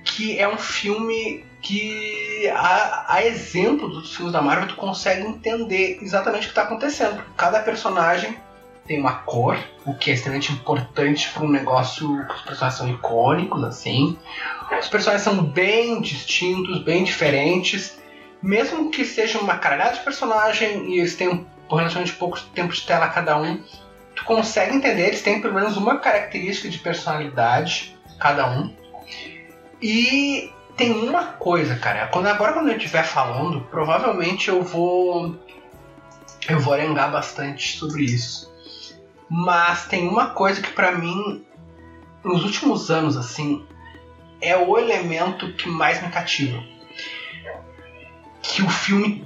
[0.03, 5.99] que é um filme que, a, a exemplo dos filmes da Marvel, tu consegue entender
[6.01, 7.23] exatamente o que tá acontecendo.
[7.37, 8.37] Cada personagem
[8.85, 12.89] tem uma cor, o que é extremamente importante para um negócio que os personagens são
[12.89, 14.17] icônicos, assim.
[14.79, 17.99] Os personagens são bem distintos, bem diferentes.
[18.41, 23.07] Mesmo que seja uma caralhada de personagem e eles tenham relativamente pouco tempo de tela
[23.07, 23.61] cada um,
[24.15, 28.75] tu consegue entender, eles têm pelo menos uma característica de personalidade, cada um.
[29.81, 35.35] E tem uma coisa, cara, quando, agora quando eu estiver falando, provavelmente eu vou.
[36.47, 38.51] Eu vou arengar bastante sobre isso.
[39.29, 41.45] Mas tem uma coisa que pra mim,
[42.23, 43.65] nos últimos anos, assim,
[44.41, 46.61] é o elemento que mais me cativa.
[48.41, 49.25] Que o filme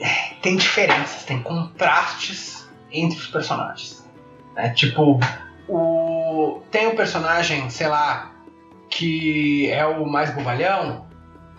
[0.00, 4.08] é, tem diferenças, tem contrastes entre os personagens.
[4.54, 4.70] né?
[4.70, 5.20] Tipo,
[5.68, 6.62] o...
[6.70, 8.30] tem o personagem, sei lá,
[8.94, 11.06] que é o mais bobalhão,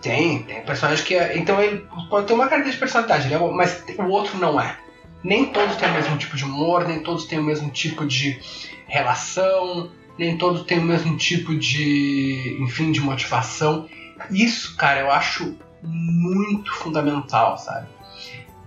[0.02, 1.38] Tem, tem personagem que é.
[1.38, 4.78] Então ele pode ter uma característica de personalidade, é bom, mas o outro não é.
[5.24, 8.40] Nem todos têm o mesmo tipo de humor, nem todos têm o mesmo tipo de
[8.88, 12.58] relação, nem todos têm o mesmo tipo de.
[12.62, 13.90] enfim, de motivação.
[14.32, 17.88] Isso, cara, eu acho muito fundamental, sabe?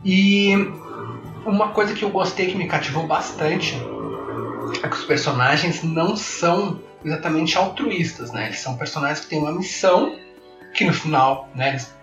[0.05, 0.53] E
[1.47, 3.75] uma coisa que eu gostei que me cativou bastante
[4.83, 8.47] é que os personagens não são exatamente altruístas, né?
[8.47, 10.19] Eles são personagens que têm uma missão
[10.75, 11.95] que no final, né, eles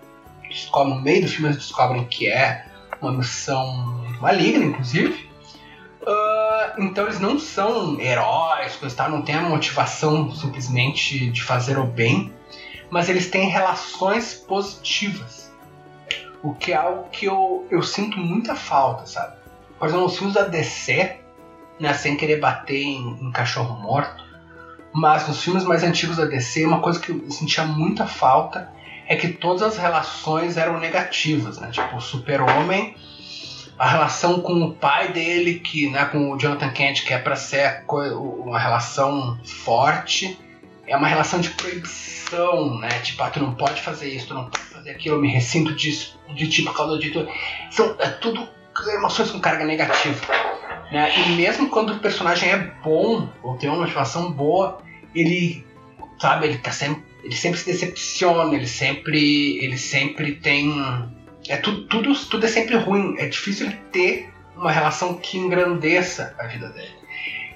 [0.49, 2.65] descobrem, no meio do filme eles descobrem que é
[3.01, 3.65] uma missão
[4.21, 5.29] maligna, inclusive.
[6.01, 11.85] Uh, então eles não são heróis, coisa, não tem a motivação simplesmente de fazer o
[11.85, 12.33] bem,
[12.89, 15.51] mas eles têm relações positivas.
[16.43, 19.35] O que é algo que eu, eu sinto muita falta, sabe?
[19.79, 21.17] Por exemplo, os filmes da DC,
[21.79, 24.24] né, sem querer bater em, em cachorro morto,
[24.95, 28.71] mas nos filmes mais antigos da DC, uma coisa que eu sentia muita falta
[29.05, 31.69] é que todas as relações eram negativas, né?
[31.69, 32.95] Tipo, o super-homem,
[33.77, 37.35] a relação com o pai dele, que, né, com o Jonathan Kent, que é para
[37.35, 40.39] ser uma relação forte,
[40.87, 42.87] é uma relação de proibição, né?
[43.03, 45.75] Tipo, ah, tu não pode fazer isso, tu não pode fazer aquilo, eu me ressinto
[45.75, 47.11] disso, de tipo, por causa de
[47.69, 48.47] São, é tudo
[48.93, 50.25] emoções com carga negativa.
[50.91, 51.11] Né?
[51.19, 54.79] E mesmo quando o personagem é bom, ou tem uma motivação boa,
[55.13, 55.65] ele,
[56.19, 60.73] sabe, ele tá sempre, ele sempre se decepciona, ele sempre, ele sempre tem,
[61.47, 63.15] é tudo, tudo, tudo é sempre ruim.
[63.17, 67.05] É difícil ele ter uma relação que engrandeça a vida dele.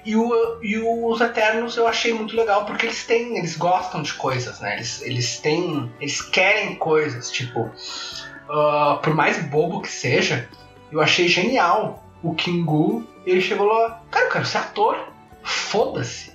[0.04, 4.14] E, o, e os Eternos eu achei muito legal porque eles têm, eles gostam de
[4.14, 4.76] coisas, né?
[4.76, 7.60] Eles, eles têm, eles querem coisas, tipo,
[8.48, 10.48] uh, por mais bobo que seja,
[10.90, 13.06] eu achei genial o Kingu.
[13.26, 14.96] Ele chegou lá, cara, eu quero ser ator,
[15.42, 16.30] foda-se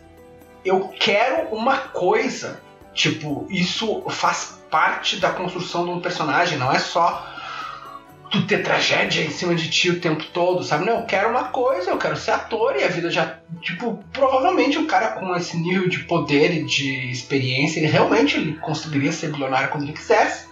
[0.66, 2.60] eu quero uma coisa.
[2.94, 7.34] Tipo, isso faz parte da construção de um personagem, não é só
[8.32, 10.86] tu ter tragédia em cima de ti o tempo todo, sabe?
[10.86, 13.38] Não, eu quero uma coisa, eu quero ser ator e a vida já.
[13.62, 19.12] Tipo, provavelmente um cara com esse nível de poder e de experiência, ele realmente conseguiria
[19.12, 20.48] ser bilionário quando ele quisesse.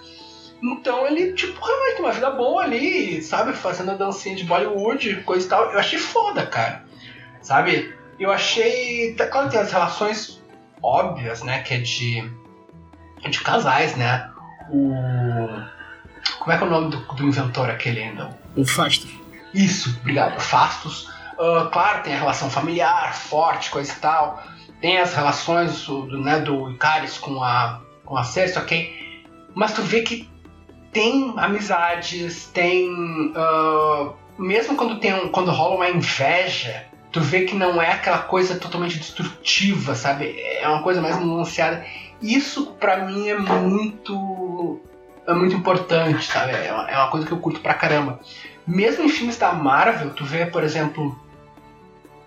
[0.64, 3.54] Então ele, tipo, realmente tem uma vida boa ali, sabe?
[3.54, 5.72] Fazendo a dancinha de Bollywood, coisa e tal.
[5.72, 6.86] Eu achei foda, cara.
[7.42, 7.94] Sabe?
[8.20, 9.14] eu achei.
[9.16, 10.42] Tá, claro, tem as relações
[10.82, 11.62] óbvias, né?
[11.62, 12.32] Que é de.
[13.30, 14.30] de casais, né?
[14.70, 14.94] O.
[16.40, 18.38] Como é que é o nome do, do inventor aquele ainda?
[18.56, 19.12] O Fastos.
[19.54, 20.40] Isso, obrigado.
[20.40, 21.10] Fastos.
[21.34, 24.42] Uh, claro, tem a relação familiar, forte, coisa e tal.
[24.80, 29.24] Tem as relações do, né, do Icaris com a, com a Cersei, ok?
[29.56, 30.30] Mas tu vê que
[30.94, 32.90] tem amizades, tem.
[33.36, 38.18] Uh, mesmo quando tem um, quando rola uma inveja tu vê que não é aquela
[38.18, 40.36] coisa totalmente destrutiva, sabe?
[40.40, 41.86] É uma coisa mais nuanceada.
[42.20, 44.82] Isso para mim é muito
[45.28, 46.54] é muito importante, sabe?
[46.54, 48.20] É uma, é uma, coisa que eu curto pra caramba.
[48.66, 51.18] Mesmo em filmes da Marvel, tu vê, por exemplo,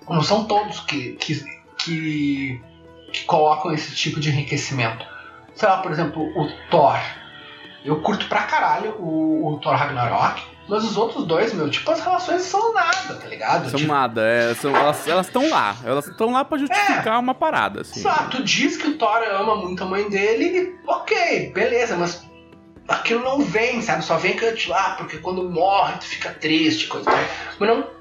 [0.08, 1.44] não são todos que, que,
[1.78, 2.60] que,
[3.12, 5.04] que colocam esse tipo de enriquecimento.
[5.54, 6.98] Sei lá, por exemplo, o Thor.
[7.86, 10.42] Eu curto pra caralho o, o Thor Ragnarok.
[10.68, 13.70] Mas os outros dois, meu, tipo, as relações são nada, tá ligado?
[13.70, 13.92] São tipo...
[13.92, 15.76] nada, é, são, elas estão lá.
[15.84, 18.00] Elas estão lá pra justificar é, uma parada, assim.
[18.00, 22.26] Exato, diz que o Thor ama muito a mãe dele e, ok, beleza, mas
[22.88, 24.04] aquilo não vem, sabe?
[24.04, 27.18] Só vem que, tipo, ah, porque quando morre tu fica triste, coisa tal.
[27.60, 27.96] Mas não.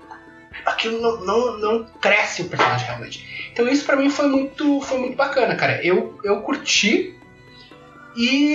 [0.66, 3.50] Aquilo não, não, não cresce o personagem realmente.
[3.52, 5.86] Então isso para mim foi muito, foi muito bacana, cara.
[5.86, 7.16] Eu, eu curti
[8.18, 8.54] e.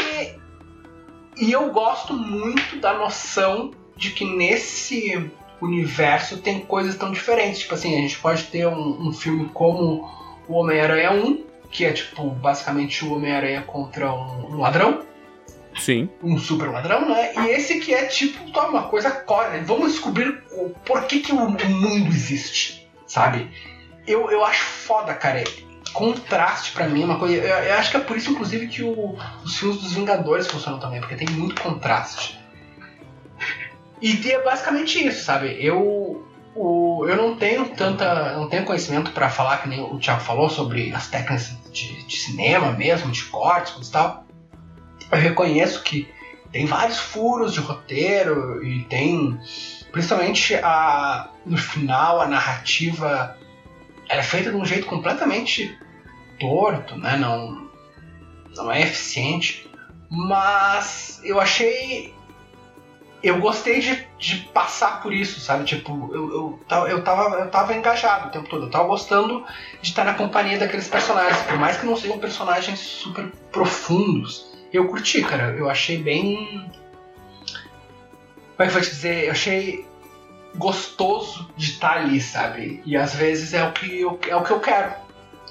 [1.36, 7.60] E eu gosto muito da noção de que nesse universo tem coisas tão diferentes.
[7.60, 10.08] Tipo assim, a gente pode ter um, um filme como
[10.48, 15.02] o Homem-Aranha 1, que é tipo basicamente o Homem-Aranha contra um, um, ladrão.
[15.78, 16.08] Sim.
[16.22, 17.32] Um super ladrão, né?
[17.36, 19.50] E esse que é tipo tá, uma coisa core.
[19.50, 19.64] Né?
[19.64, 23.48] Vamos descobrir o porquê que o, o mundo existe, sabe?
[24.06, 25.44] Eu, eu acho foda, cara.
[25.92, 27.34] Contraste para mim uma coisa.
[27.34, 30.78] Eu, eu, acho que é por isso, inclusive, que o, os filmes dos Vingadores funcionam
[30.78, 32.38] também, porque tem muito contraste.
[34.00, 35.56] E é basicamente isso, sabe?
[35.60, 40.20] Eu o, eu não tenho tanta não tenho conhecimento para falar que nem o Thiago
[40.20, 44.24] falou sobre as técnicas de, de cinema mesmo, de cortes e tal.
[45.10, 46.08] Eu reconheço que
[46.50, 49.38] tem vários furos de roteiro e tem
[49.92, 53.36] principalmente a no final a narrativa
[54.10, 55.78] é feita de um jeito completamente
[56.38, 57.16] torto, né?
[57.16, 57.70] Não
[58.56, 59.70] não é eficiente,
[60.10, 62.12] mas eu achei
[63.22, 65.64] eu gostei de, de passar por isso, sabe?
[65.64, 68.64] Tipo, eu, eu, eu, tava, eu tava engajado o tempo todo.
[68.64, 69.44] Eu tava gostando
[69.80, 71.42] de estar na companhia daqueles personagens.
[71.42, 75.50] Por mais que não sejam personagens super profundos, Eu curti, cara.
[75.50, 76.70] Eu achei bem.
[78.56, 79.26] Como é que eu vou te dizer?
[79.26, 79.86] Eu achei
[80.56, 82.82] gostoso de estar ali, sabe?
[82.84, 84.92] E às vezes é o que eu, é o que eu quero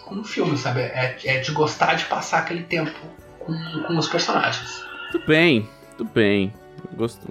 [0.06, 0.82] com um filme, sabe?
[0.82, 2.91] É, é de gostar de passar aquele tempo
[3.39, 3.54] com,
[3.88, 4.84] com os personagens.
[5.12, 6.54] Tudo bem, tudo bem.
[6.95, 7.22] Gost-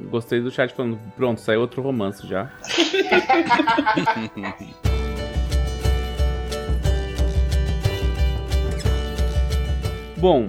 [0.00, 2.50] Gostei do chat falando, pronto, saiu outro romance já.
[10.16, 10.46] Bom,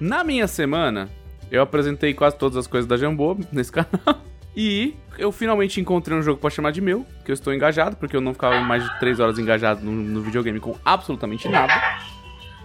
[0.00, 1.08] na minha semana,
[1.50, 3.88] eu apresentei quase todas as coisas da Jambô nesse canal.
[4.60, 8.16] E eu finalmente encontrei um jogo pra chamar de meu, que eu estou engajado, porque
[8.16, 11.72] eu não ficava mais de 3 horas engajado no, no videogame com absolutamente nada.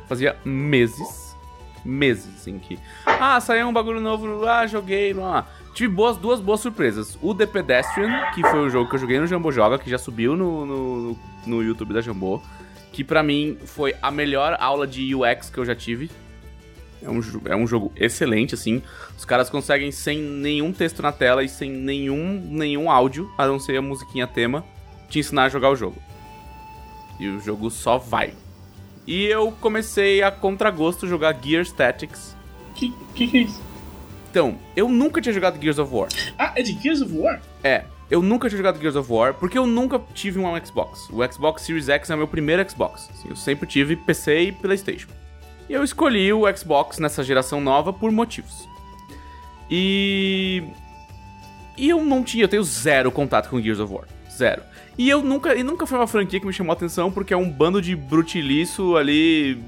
[0.08, 1.36] Fazia meses,
[1.84, 2.78] meses em que.
[3.06, 5.48] Ah, saiu um bagulho novo, ah, joguei, blá.
[5.74, 7.18] Tive boas, duas boas surpresas.
[7.22, 9.98] O The Pedestrian, que foi o jogo que eu joguei no Jambô Joga, que já
[9.98, 12.40] subiu no, no, no YouTube da Jambô.
[12.92, 16.12] Que pra mim foi a melhor aula de UX que eu já tive.
[17.04, 18.82] É um, é um jogo excelente, assim.
[19.18, 23.60] Os caras conseguem, sem nenhum texto na tela e sem nenhum, nenhum áudio, a não
[23.60, 24.64] ser a musiquinha tema,
[25.10, 26.02] te ensinar a jogar o jogo.
[27.20, 28.34] E o jogo só vai.
[29.06, 32.36] E eu comecei a contragosto jogar Gear Tactics.
[32.74, 33.62] Que, que que é isso?
[34.32, 36.10] Então, eu nunca tinha jogado Gears of War.
[36.40, 37.40] Ah, é de Gears of War?
[37.64, 41.08] É, eu nunca tinha jogado Gears of War porque eu nunca tive um Xbox.
[41.12, 43.10] O Xbox Series X é o meu primeiro Xbox.
[43.12, 45.10] Assim, eu sempre tive PC e PlayStation.
[45.74, 48.70] Eu escolhi o Xbox nessa geração nova por motivos.
[49.72, 50.62] E.
[51.76, 54.08] E eu não tinha, eu tenho zero contato com Gears of War.
[54.32, 54.62] Zero.
[54.96, 57.38] E eu nunca, e nunca foi uma franquia que me chamou a atenção porque é
[57.38, 59.60] um bando de brutiliço ali.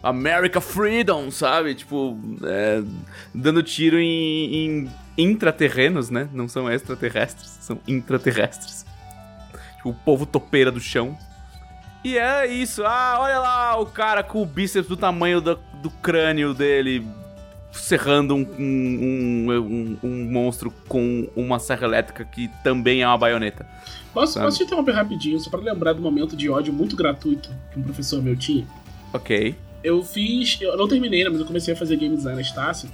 [0.00, 1.74] America Freedom, sabe?
[1.74, 2.82] Tipo, é,
[3.34, 6.28] dando tiro em, em intraterrenos, né?
[6.32, 8.86] Não são extraterrestres, são intraterrestres.
[9.78, 11.18] Tipo, o povo topeira do chão.
[12.04, 12.82] E é isso.
[12.84, 17.06] Ah, olha lá o cara com o bíceps do tamanho do, do crânio dele
[17.72, 23.16] serrando um, um, um, um- um monstro com uma serra elétrica que também é uma
[23.18, 23.64] baioneta.
[24.12, 24.46] Posso, Sabe?
[24.46, 27.82] posso te interromper rapidinho, só pra lembrar do momento de ódio muito gratuito que um
[27.82, 28.66] professor meu tinha?
[29.12, 29.54] Ok.
[29.84, 30.58] Eu fiz.
[30.60, 32.90] Eu não terminei, né, mas eu comecei a fazer game design na Estácio.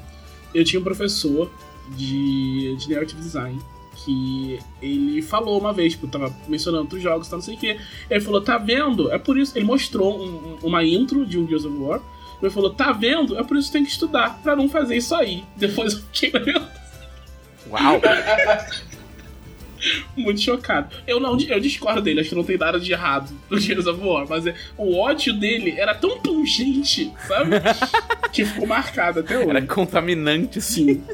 [0.55, 1.51] Eu tinha um professor
[1.97, 3.59] de, de narrative design
[4.05, 7.77] que ele falou uma vez, tipo, tava mencionando outros jogos, tá, não sei o que.
[8.11, 9.11] Ele falou, tá vendo?
[9.13, 9.57] É por isso.
[9.57, 12.01] Ele mostrou um- um- uma intro de um Gears of War.
[12.43, 13.39] Ele falou, tá vendo?
[13.39, 15.45] É por isso que tem que estudar, pra não fazer isso aí.
[15.57, 16.33] Depois eu fiquei
[17.71, 18.01] Uau!
[20.17, 20.95] muito chocado.
[21.07, 24.01] Eu não eu discordo dele, acho que não tem nada de errado no Gears of
[24.03, 27.51] War, mas é, o ódio dele era tão pungente, sabe?
[28.33, 29.51] que ficou marcado até hoje.
[29.51, 30.95] Era contaminante, assim.
[30.95, 31.05] Sim.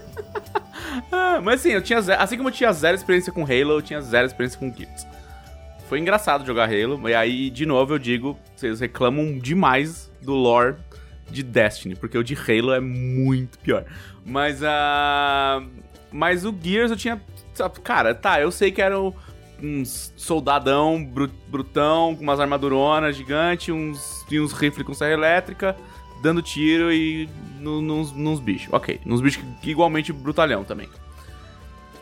[1.11, 3.83] Ah, mas assim, eu tinha zero, assim como eu tinha zero experiência com Halo, eu
[3.83, 5.07] tinha zero experiência com Gears.
[5.89, 10.77] Foi engraçado jogar Halo, e aí, de novo, eu digo, vocês reclamam demais do lore
[11.31, 13.85] de Destiny, porque o de Halo é muito pior.
[14.25, 15.63] Mas a.
[16.11, 17.21] mas o Gears eu tinha.
[17.83, 19.85] Cara, tá, eu sei que era um
[20.17, 25.77] soldadão bru- brutão, com umas armaduronas gigantes, uns, uns rifles com serra elétrica,
[26.23, 27.29] dando tiro e
[27.61, 28.73] no, nos, nos bichos.
[28.73, 30.89] Ok, nos bichos igualmente brutalhão também.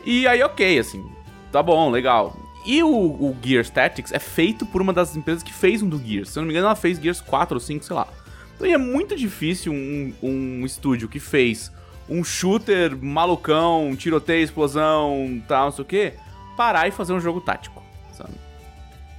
[0.05, 1.03] E aí, ok, assim,
[1.51, 2.35] tá bom, legal.
[2.65, 5.97] E o, o Gears Tactics é feito por uma das empresas que fez um do
[5.99, 6.29] Gears.
[6.29, 8.07] Se eu não me engano, ela fez Gears 4 ou 5, sei lá.
[8.55, 11.71] Então é muito difícil um, um estúdio que fez
[12.07, 16.13] um shooter malucão, tiroteio, explosão, tal, não sei o quê,
[16.55, 17.81] parar e fazer um jogo tático,
[18.13, 18.33] sabe?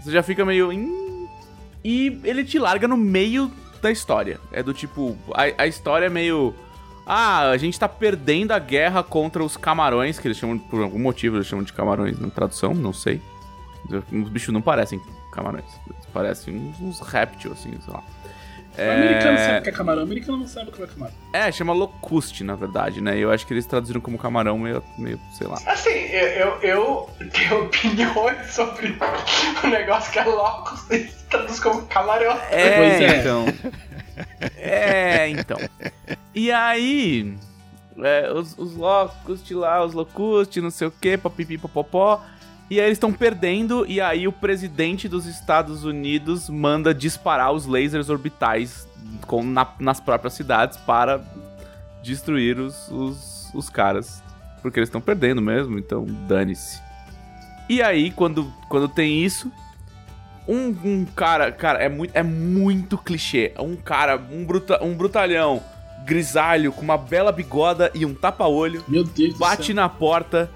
[0.00, 0.70] Você já fica meio.
[0.70, 1.26] "Hum",
[1.84, 3.50] E ele te larga no meio
[3.82, 4.40] da história.
[4.50, 5.16] É do tipo.
[5.34, 6.54] A, a história é meio.
[7.04, 11.00] Ah, a gente tá perdendo a guerra contra os camarões, que eles chamam, por algum
[11.00, 13.20] motivo, eles chamam de camarões na tradução, não sei.
[13.90, 15.00] Os bichos não parecem
[15.32, 18.04] camarões, eles parecem uns, uns répteis, assim, sei lá.
[18.78, 21.14] O americano sabe o que é camarão, o americano não sabe o que é camarão.
[21.32, 23.18] É, chama locuste, na verdade, né?
[23.18, 25.58] Eu acho que eles traduziram como camarão meio, meio sei lá.
[25.66, 28.96] Assim, eu, eu, eu tenho opiniões sobre
[29.62, 32.32] o negócio que é Locus e traduz como camarão.
[32.50, 33.20] É, Pois é.
[33.20, 33.44] então.
[34.56, 35.58] É, então.
[36.34, 37.36] E aí,
[37.98, 42.22] é, os, os Locust lá, os Locust, não sei o que, papipi, popopó.
[42.72, 47.66] E aí eles estão perdendo, e aí o presidente dos Estados Unidos manda disparar os
[47.66, 48.88] lasers orbitais
[49.26, 51.20] com, na- nas próprias cidades para
[52.02, 54.22] destruir os, os, os caras.
[54.62, 56.80] Porque eles estão perdendo mesmo, então dane-se.
[57.68, 59.52] E aí, quando, quando tem isso,
[60.48, 63.52] um, um cara, cara, é muito, é muito clichê.
[63.58, 65.62] Um cara, um, bruta, um brutalhão
[66.06, 70.50] grisalho com uma bela bigoda e um tapa-olho Meu Deus bate na porta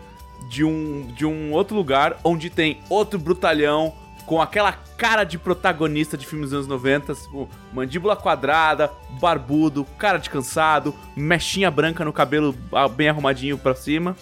[0.49, 3.92] de um, de um outro lugar onde tem outro brutalhão
[4.26, 8.90] com aquela cara de protagonista de filmes dos anos 90, tipo, mandíbula quadrada,
[9.20, 14.16] barbudo, cara de cansado, mechinha branca no cabelo ah, bem arrumadinho pra cima.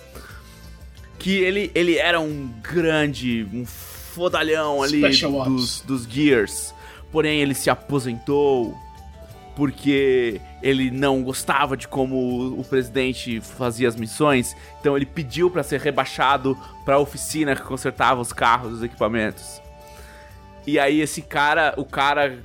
[1.19, 5.01] Que ele, ele era um grande, um fodalhão ali
[5.47, 6.75] dos, dos Gears.
[7.11, 8.77] Porém, ele se aposentou
[9.57, 15.63] porque ele não gostava de como o presidente fazia as missões, então ele pediu pra
[15.63, 19.61] ser rebaixado pra oficina que consertava os carros, os equipamentos.
[20.67, 22.39] E aí esse cara, o cara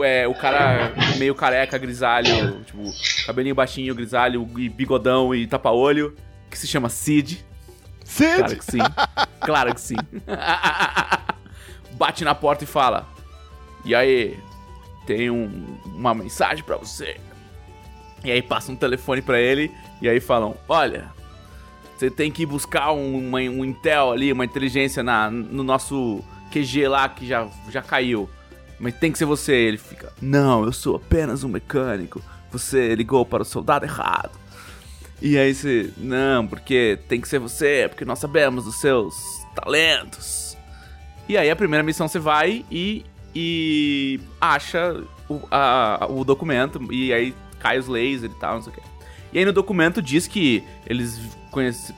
[0.00, 2.82] é, o cara meio careca, grisalho, tipo,
[3.26, 6.16] cabelinho baixinho, grisalho e bigodão e tapa-olho,
[6.50, 7.44] que se chama Sid.
[8.16, 8.56] Claro Sid!
[8.58, 8.78] que sim.
[9.40, 9.96] Claro que sim.
[11.92, 13.06] Bate na porta e fala:
[13.84, 14.38] E aí,
[15.06, 17.16] tem um- uma mensagem pra você.
[18.24, 19.70] E aí passa um telefone pra ele
[20.02, 21.08] e aí falam: Olha,
[21.96, 26.88] você tem que buscar um, uma- um Intel ali, uma inteligência na, no nosso QG
[26.88, 28.28] lá que já, já caiu.
[28.78, 29.52] Mas tem que ser você.
[29.54, 32.22] Ele fica: Não, eu sou apenas um mecânico.
[32.52, 34.30] Você ligou para o soldado errado.
[35.22, 39.14] E aí você, não, porque tem que ser você, porque nós sabemos dos seus
[39.54, 40.56] talentos.
[41.28, 43.04] E aí a primeira missão você vai e,
[43.34, 48.72] e acha o, a- o documento, e aí cai os lasers e tal, não sei
[48.72, 48.82] o quê.
[49.32, 51.20] E aí no documento diz que eles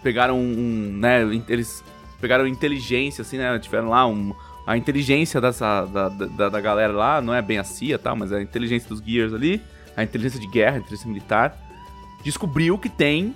[0.02, 1.82] pegaram um, né, eles
[2.20, 4.34] pegaram inteligência, assim, né, tiveram lá um,
[4.66, 8.30] a inteligência dessa, da, da, da galera lá, não é bem a CIA, tal, mas
[8.32, 9.62] é a inteligência dos Gears ali,
[9.96, 11.56] a inteligência de guerra, a inteligência militar,
[12.22, 13.34] descobriu que tem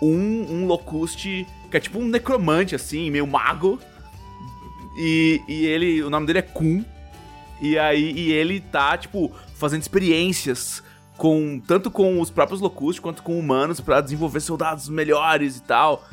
[0.00, 3.80] um, um Locuste que é tipo um necromante, assim, meio mago.
[4.96, 6.84] E, e ele, o nome dele é Kun.
[7.60, 10.82] E aí, e ele tá, tipo, fazendo experiências
[11.16, 16.06] com tanto com os próprios Locustes quanto com humanos pra desenvolver soldados melhores e tal.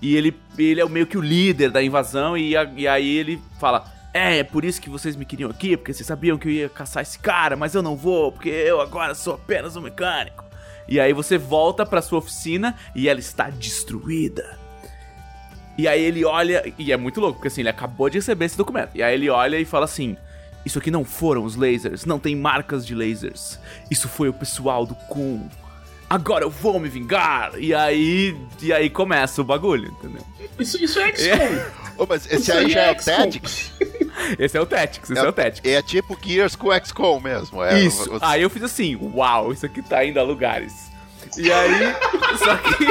[0.00, 3.40] E ele, ele é meio que o líder da invasão e, a- e aí ele
[3.58, 6.52] fala: "É, é por isso que vocês me queriam aqui, porque vocês sabiam que eu
[6.52, 10.44] ia caçar esse cara, mas eu não vou, porque eu agora sou apenas um mecânico".
[10.86, 14.58] E aí você volta pra sua oficina e ela está destruída.
[15.76, 18.56] E aí ele olha, e é muito louco, porque assim, ele acabou de receber esse
[18.56, 18.90] documento.
[18.94, 20.16] E aí ele olha e fala assim:
[20.64, 23.58] Isso aqui não foram os lasers, não tem marcas de lasers.
[23.90, 25.48] Isso foi o pessoal do Kun.
[26.08, 27.52] Agora eu vou me vingar.
[27.58, 30.22] E aí, e aí começa o bagulho, entendeu?
[30.58, 31.60] Isso, isso é XCOM.
[32.02, 32.94] Ô, mas esse Isso aí já é é.
[32.94, 33.72] Tactics?
[34.38, 35.70] Esse é o Tactics, esse é, o Tactics.
[35.70, 37.62] É tipo Gears com XCOM mesmo.
[37.62, 38.08] É, Isso.
[38.10, 40.72] o- o- Aí eu fiz assim, uau, isso aqui tá indo a lugares.
[41.36, 41.92] E aí,
[42.38, 42.86] só que.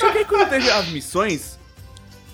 [0.00, 1.58] só que aí quando teve as missões,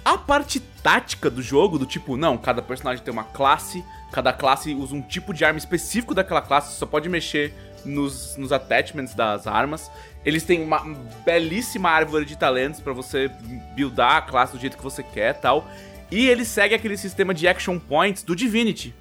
[0.05, 4.73] a parte tática do jogo, do tipo, não, cada personagem tem uma classe, cada classe
[4.73, 7.53] usa um tipo de arma específico daquela classe, você só pode mexer
[7.85, 9.91] nos, nos attachments das armas.
[10.25, 10.79] Eles têm uma
[11.25, 13.29] belíssima árvore de talentos pra você
[13.75, 15.69] buildar a classe do jeito que você quer tal.
[16.09, 18.95] E ele segue aquele sistema de action points do Divinity.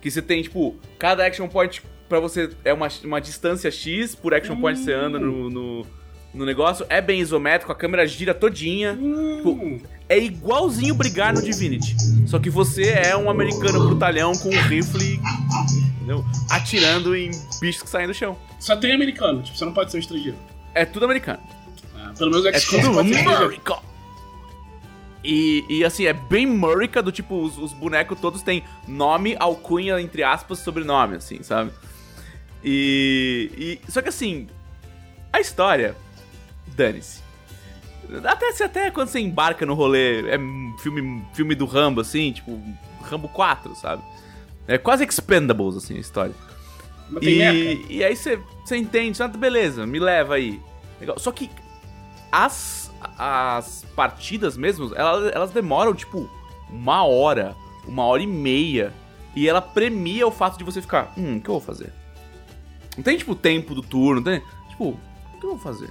[0.00, 4.34] Que você tem, tipo, cada action point pra você é uma, uma distância X, por
[4.34, 5.86] action point você anda no, no,
[6.34, 6.84] no negócio.
[6.88, 8.98] É bem isométrico, a câmera gira todinha.
[9.36, 11.96] Tipo, é igualzinho brigar no Divinity.
[12.26, 15.20] Só que você é um americano brutalhão com um rifle,
[15.94, 16.24] entendeu?
[16.50, 17.30] Atirando em
[17.60, 18.36] bichos que saem do chão.
[18.58, 20.36] Só tem americano, tipo, você não pode ser um estrangeiro.
[20.74, 21.40] É tudo americano.
[21.96, 23.44] Ah, pelo menos o É XCOM tudo pode ser estrangeiro.
[23.44, 23.76] America.
[25.22, 30.00] E, e assim, é bem Murica do tipo, os, os bonecos todos têm nome, alcunha,
[30.00, 31.70] entre aspas, sobrenome, assim, sabe?
[32.64, 33.90] E, e.
[33.92, 34.48] Só que assim,
[35.32, 35.94] a história,
[36.74, 37.29] dane-se.
[38.24, 40.38] Até, se até quando você embarca no rolê, é
[40.78, 42.60] filme, filme do Rambo, assim, tipo,
[43.02, 44.02] Rambo 4, sabe?
[44.66, 46.34] É quase Expendables, assim, a história.
[47.20, 48.40] E, e aí você
[48.70, 50.60] você entende, ah, beleza, me leva aí.
[51.00, 51.18] Legal.
[51.18, 51.50] Só que
[52.30, 56.30] as, as partidas mesmo, elas, elas demoram, tipo,
[56.68, 58.94] uma hora, uma hora e meia.
[59.34, 61.92] E ela premia o fato de você ficar, hum, o que eu vou fazer?
[62.96, 64.42] Não tem, tipo, tempo do turno, não tem?
[64.68, 64.90] Tipo,
[65.34, 65.90] o que eu vou fazer?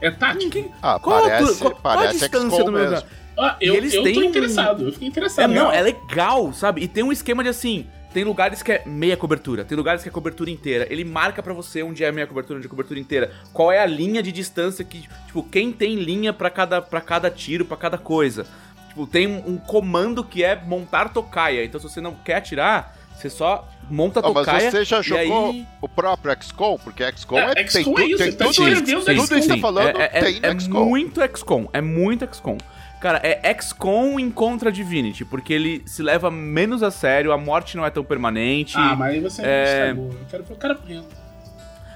[0.00, 0.50] É tático.
[0.50, 3.02] Quem- Ah, qual, a parece, tu- qual- qual a parece distância do meu lugar?
[3.36, 5.44] Ah, eu, eles eu têm tô interessado, eu fiquei interessado.
[5.52, 6.82] É, não, é legal, sabe?
[6.82, 10.08] E tem um esquema de assim, tem lugares que é meia cobertura, tem lugares que
[10.08, 10.86] é cobertura inteira.
[10.90, 13.30] Ele marca pra você onde é meia cobertura, onde é cobertura inteira.
[13.52, 17.30] Qual é a linha de distância que, tipo, quem tem linha pra cada para cada
[17.30, 18.44] tiro, pra cada coisa.
[18.88, 21.64] Tipo, tem um, um comando que é montar tocaia.
[21.64, 24.70] Então se você não quer atirar, você só monta a Ah, mas tocaia.
[24.70, 26.78] você já jogou aí- o próprio XCOM?
[26.78, 28.98] Porque XCOM É, é, tem, XCOM tu- é isso, tem tá tudo descrevendo isso.
[28.98, 30.84] o Tudo isso que tá falando é, é, tem é XCOM.
[30.84, 32.58] muito XCOM, é muito XCOM.
[33.00, 37.76] Cara, é XCOM em contra Divinity, porque ele se leva menos a sério, a morte
[37.76, 38.74] não é tão permanente.
[38.76, 39.64] Ah, mas aí você É.
[39.90, 40.10] estragou.
[40.12, 41.02] Eu quero, eu quero aprender.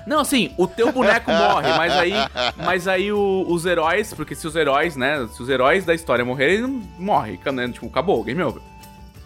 [0.07, 2.13] Não, assim, o teu boneco morre, mas aí,
[2.57, 6.25] mas aí o- os heróis, porque se os heróis, né, se os heróis da história
[6.25, 8.61] morrerem, ele não morre, né, tipo, acabou, game over.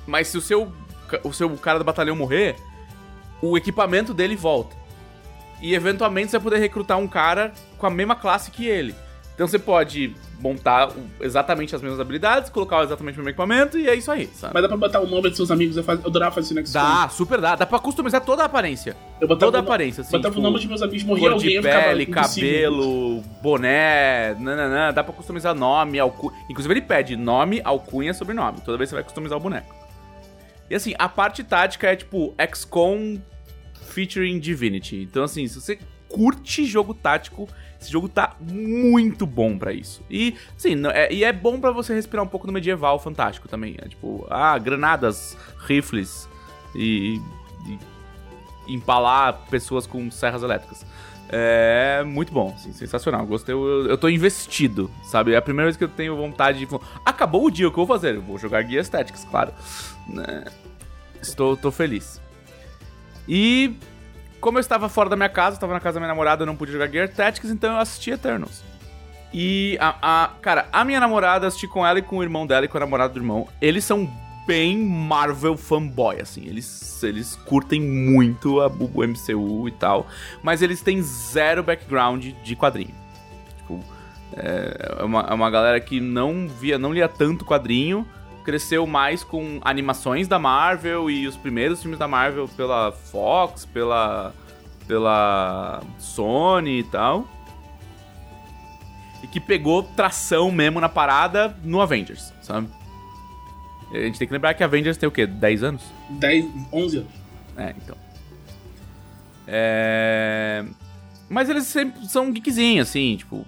[0.06, 0.70] Mas se o seu,
[1.22, 2.56] o seu cara do batalhão morrer,
[3.40, 4.76] o equipamento dele volta.
[5.60, 8.94] E eventualmente você vai poder recrutar um cara com a mesma classe que ele.
[9.36, 10.90] Então você pode montar
[11.20, 14.54] exatamente as mesmas habilidades, colocar exatamente o mesmo equipamento e é isso aí, sabe?
[14.54, 15.76] Mas dá pra botar o nome dos seus amigos.
[15.76, 16.00] Eu, faz...
[16.00, 16.82] eu adorava fazer isso XCOM.
[16.82, 17.54] Dá, super dá.
[17.54, 18.96] Dá pra customizar toda a aparência.
[19.20, 20.12] Eu botava Toda a aparência, assim.
[20.12, 25.04] botava tipo, o nome dos meus amigos, morria alguém, de pele, cabelo, boné, nananã, dá
[25.04, 26.32] pra customizar nome, alcunha.
[26.48, 28.62] Inclusive ele pede nome, alcunha, sobrenome.
[28.62, 29.85] Toda vez que você vai customizar o boneco.
[30.70, 33.20] E assim, a parte tática é tipo XCOM
[33.88, 34.96] featuring Divinity.
[35.02, 37.48] Então assim, se você curte jogo tático,
[37.80, 40.02] esse jogo tá muito bom pra isso.
[40.10, 43.48] E sim, não- é, e é bom pra você respirar um pouco no medieval fantástico
[43.48, 43.76] também.
[43.78, 45.36] É tipo, ah, granadas,
[45.66, 46.28] rifles
[46.74, 47.20] e-
[47.66, 47.78] e
[48.74, 50.84] empalar pessoas com serras elétricas.
[51.28, 53.26] É muito bom, assim, sensacional.
[53.26, 55.32] Gostei, eu, eu tô investido, sabe?
[55.32, 56.68] É a primeira vez que eu tenho vontade de.
[57.04, 58.14] Acabou o dia, o que eu vou fazer?
[58.14, 59.52] Eu vou jogar guias Tactics, claro.
[60.08, 60.44] Né?
[61.20, 62.20] Estou tô feliz.
[63.28, 63.74] E
[64.40, 66.56] como eu estava fora da minha casa, estava na casa da minha namorada, eu não
[66.56, 68.62] pude jogar Gear Tactics, então eu assisti Eternals.
[69.32, 72.64] E a, a- cara, a minha namorada, assisti com ela e com o irmão dela
[72.64, 73.48] e com o namorado do irmão.
[73.60, 74.08] Eles são
[74.46, 76.44] bem Marvel fanboy, assim.
[76.46, 80.06] Eles, eles curtem muito a, o MCU e tal.
[80.42, 82.94] Mas eles têm zero background de quadrinho.
[83.58, 83.80] Tipo,
[84.36, 88.06] é, é uma, é uma galera que não via, não lia tanto quadrinho.
[88.46, 94.32] Cresceu mais com animações da Marvel e os primeiros filmes da Marvel pela Fox, pela,
[94.86, 97.28] pela Sony e tal
[99.22, 102.68] e que pegou tração mesmo na parada no Avengers, sabe?
[103.92, 105.26] A gente tem que lembrar que Avengers tem o quê?
[105.26, 105.82] 10 anos?
[106.10, 107.12] 10, 11 anos.
[107.56, 107.96] É, então.
[109.46, 110.64] É...
[111.28, 113.46] Mas eles sempre são geekzinhos, assim, tipo...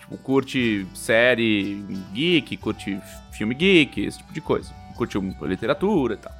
[0.00, 3.00] Tipo, curte série geek, curte
[3.36, 4.72] filme geek, esse tipo de coisa.
[4.96, 6.32] Curte um- literatura e tal.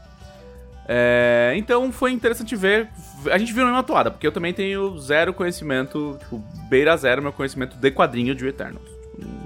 [0.88, 2.88] É, então foi interessante ver.
[3.30, 6.38] A gente viu na mesma toada, porque eu também tenho zero conhecimento, tipo,
[6.68, 8.88] beira zero meu conhecimento de quadrinho de Eternals.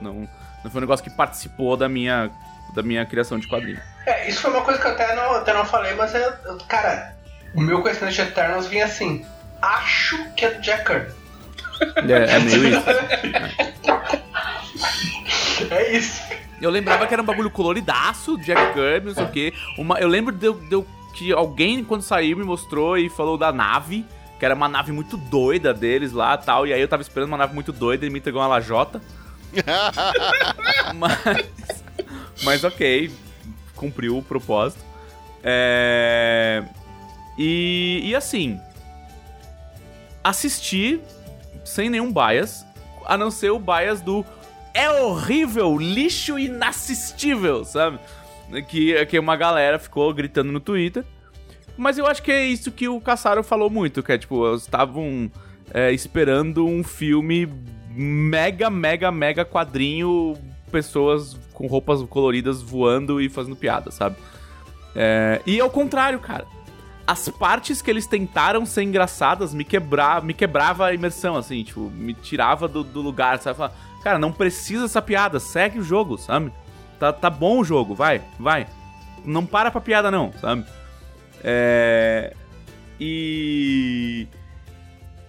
[0.03, 0.29] Não,
[0.63, 2.31] não foi um negócio que participou da minha,
[2.75, 3.81] da minha criação de quadrinho.
[4.07, 6.29] É, isso foi uma coisa que eu até não, até não falei, mas é.
[6.45, 7.15] eu- Cara,
[7.55, 9.25] o meu conhecimento de Eternals vinha assim.
[9.63, 11.13] Acho que é do Jack Kirby.
[12.13, 12.85] É, é meio isso.
[13.83, 14.30] É
[15.93, 16.23] isso.
[16.61, 19.55] Eu lembrava que era um bagulho coloridaço, Jack Kirby, não sei o quê.
[19.79, 24.05] Uma, eu lembro de, de que alguém, quando saiu, me mostrou e falou da nave,
[24.39, 26.67] que era uma nave muito doida deles lá e tal.
[26.67, 29.01] E aí eu tava esperando uma nave muito doida e me entregou uma lajota.
[30.95, 31.85] mas,
[32.43, 33.11] mas ok,
[33.75, 34.85] cumpriu o propósito.
[35.43, 36.63] É,
[37.39, 38.61] e, e assim,
[40.23, 41.01] assisti
[41.65, 42.65] sem nenhum bias,
[43.07, 44.25] a não ser o bias do
[44.75, 47.99] é horrível, lixo inassistível, sabe?
[48.69, 51.05] Que, que uma galera ficou gritando no Twitter.
[51.77, 54.63] Mas eu acho que é isso que o Caçaro falou muito, que é tipo, eles
[54.63, 55.31] estavam
[55.73, 57.49] é, esperando um filme
[57.91, 60.37] mega, mega, mega quadrinho,
[60.71, 64.17] pessoas com roupas coloridas voando e fazendo piada, sabe?
[64.95, 66.47] É, e ao contrário, cara.
[67.07, 71.81] As partes que eles tentaram ser engraçadas me, quebra, me quebrava a imersão, assim, tipo,
[71.81, 73.57] me tirava do, do lugar, sabe?
[73.57, 76.53] Falava, cara, não precisa essa piada, segue o jogo, sabe?
[76.99, 78.67] Tá, tá bom o jogo, vai, vai.
[79.25, 80.65] Não para pra piada, não, sabe?
[81.43, 82.35] É.
[82.99, 84.27] E.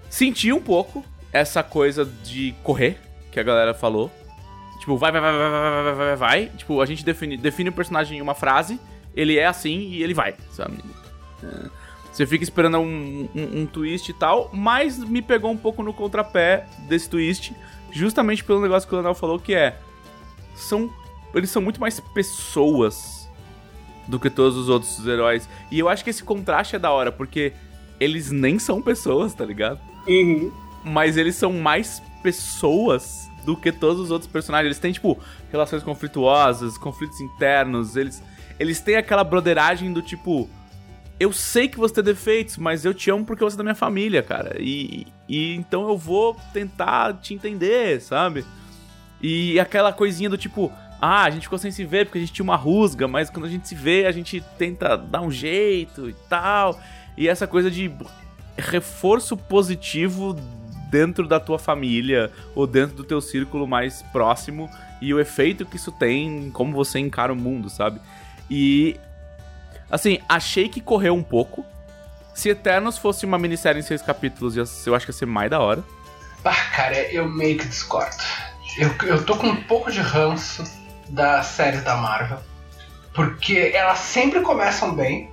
[0.09, 2.99] Senti um pouco essa coisa de correr
[3.31, 4.11] que a galera falou.
[4.79, 6.45] Tipo, vai, vai, vai, vai, vai, vai, vai, vai.
[6.57, 8.79] Tipo, a gente define, define o personagem em uma frase,
[9.15, 10.79] ele é assim e ele vai, sabe?
[11.43, 11.69] É,
[12.11, 15.93] Você fica esperando um, um, um twist e tal, mas me pegou um pouco no
[15.93, 17.53] contrapé desse twist,
[17.91, 19.77] justamente pelo negócio que o Leonel falou, que é.
[20.55, 20.89] São.
[21.33, 23.29] Eles são muito mais pessoas
[24.07, 25.47] do que todos os outros heróis.
[25.71, 27.53] E eu acho que esse contraste é da hora, porque
[27.99, 29.79] eles nem são pessoas, tá ligado?
[30.07, 30.51] Uhum.
[30.83, 34.65] mas eles são mais pessoas do que todos os outros personagens.
[34.65, 35.19] Eles têm, tipo,
[35.51, 38.21] relações conflituosas, conflitos internos, eles,
[38.59, 40.49] eles têm aquela broderagem do tipo.
[41.19, 43.75] Eu sei que você tem defeitos, mas eu te amo porque você é da minha
[43.75, 44.57] família, cara.
[44.59, 48.43] E, e então eu vou tentar te entender, sabe?
[49.21, 50.69] E aquela coisinha do tipo,
[50.99, 53.45] ah, a gente ficou sem se ver porque a gente tinha uma rusga, mas quando
[53.45, 56.77] a gente se vê, a gente tenta dar um jeito e tal.
[57.15, 57.89] E essa coisa de
[58.57, 60.35] reforço positivo
[60.89, 64.69] dentro da tua família ou dentro do teu círculo mais próximo
[65.01, 68.01] e o efeito que isso tem em como você encara o mundo, sabe?
[68.49, 68.99] E
[69.89, 71.65] assim, achei que correu um pouco.
[72.33, 75.59] Se Eternos fosse uma minissérie em seis capítulos, eu acho que ia ser mais da
[75.59, 75.83] hora.
[76.43, 78.15] Ah, cara, eu meio que discordo.
[78.77, 80.63] Eu, eu tô com um pouco de ranço
[81.09, 82.39] das séries da Marvel.
[83.13, 85.29] Porque elas sempre começam bem.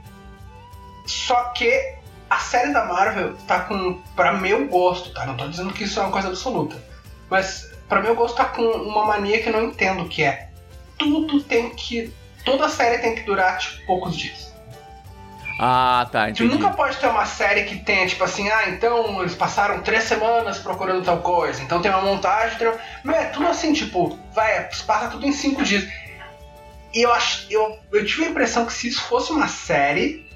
[1.07, 1.97] Só que
[2.29, 5.25] a série da Marvel tá com, pra meu gosto, tá?
[5.25, 6.77] Não tô dizendo que isso é uma coisa absoluta.
[7.31, 10.49] Mas pra meu gosto tá com uma mania que eu não entendo, que é
[10.99, 12.13] tudo tem que.
[12.45, 14.53] Toda série tem que durar, tipo, poucos dias.
[15.59, 16.49] Ah, tá, entendi.
[16.49, 20.05] Tu nunca pode ter uma série que tenha, tipo assim, ah, então eles passaram três
[20.05, 22.73] semanas procurando tal coisa, então tem uma montagem, tem...
[23.03, 25.85] não é tudo assim, tipo, vai, passa tudo em cinco dias.
[26.95, 30.27] E eu, acho, eu, eu tive a impressão que se isso fosse uma série,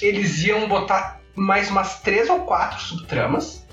[0.00, 3.63] eles iam botar mais umas três ou quatro subtramas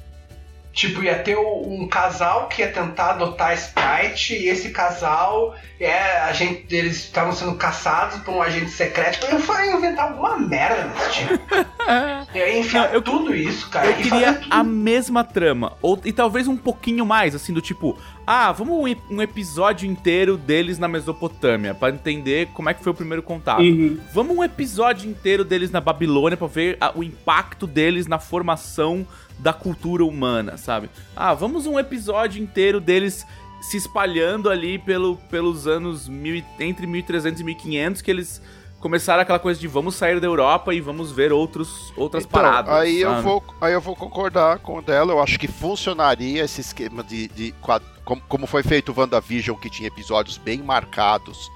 [0.74, 6.32] Tipo, ia ter um casal que ia tentar adotar Sprite e esse casal, é, a
[6.32, 9.26] gente, eles estavam sendo caçados por um agente secreto.
[9.26, 11.44] Eu ia inventar alguma merda desse tipo.
[12.34, 13.88] eu ia enfiar Não, eu, tudo isso, cara.
[13.88, 15.74] Eu queria a mesma trama.
[15.82, 20.38] Ou, e talvez um pouquinho mais, assim, do tipo, ah, vamos um, um episódio inteiro
[20.38, 23.62] deles na Mesopotâmia, para entender como é que foi o primeiro contato.
[23.62, 24.00] Uhum.
[24.14, 29.06] Vamos um episódio inteiro deles na Babilônia para ver a, o impacto deles na formação
[29.42, 30.90] da cultura humana, sabe?
[31.16, 33.26] Ah, vamos um episódio inteiro deles
[33.62, 38.42] se espalhando ali pelo, pelos anos mil, entre 1300 e 1500 que eles
[38.80, 42.74] começaram aquela coisa de vamos sair da Europa e vamos ver outros, outras então, paradas.
[42.74, 43.18] Aí sabe?
[43.18, 45.12] eu, vou, aí eu vou concordar com dela.
[45.12, 47.28] Eu acho que funcionaria esse esquema de.
[47.28, 47.54] de
[48.04, 51.50] como, como foi feito o WandaVision, que tinha episódios bem marcados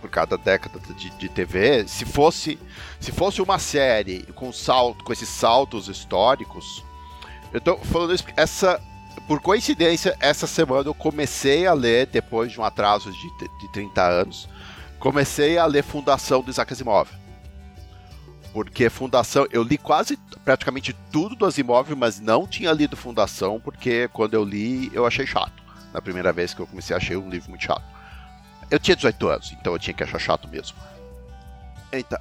[0.00, 1.86] por cada década de, de, TV.
[1.86, 2.58] Se fosse,
[3.00, 6.84] se fosse uma série com salto, com esses saltos históricos,
[7.52, 8.80] eu tô falando isso essa
[9.26, 13.28] por coincidência, essa semana eu comecei a ler, depois de um atraso de,
[13.60, 14.48] de 30 anos,
[14.98, 17.10] comecei a ler Fundação do Isaac Asimov.
[18.52, 24.08] Porque Fundação, eu li quase, praticamente tudo do Asimov, mas não tinha lido Fundação, porque
[24.08, 25.62] quando eu li, eu achei chato.
[25.92, 27.84] Na primeira vez que eu comecei, achei um livro muito chato.
[28.70, 30.76] Eu tinha 18 anos, então eu tinha que achar chato mesmo.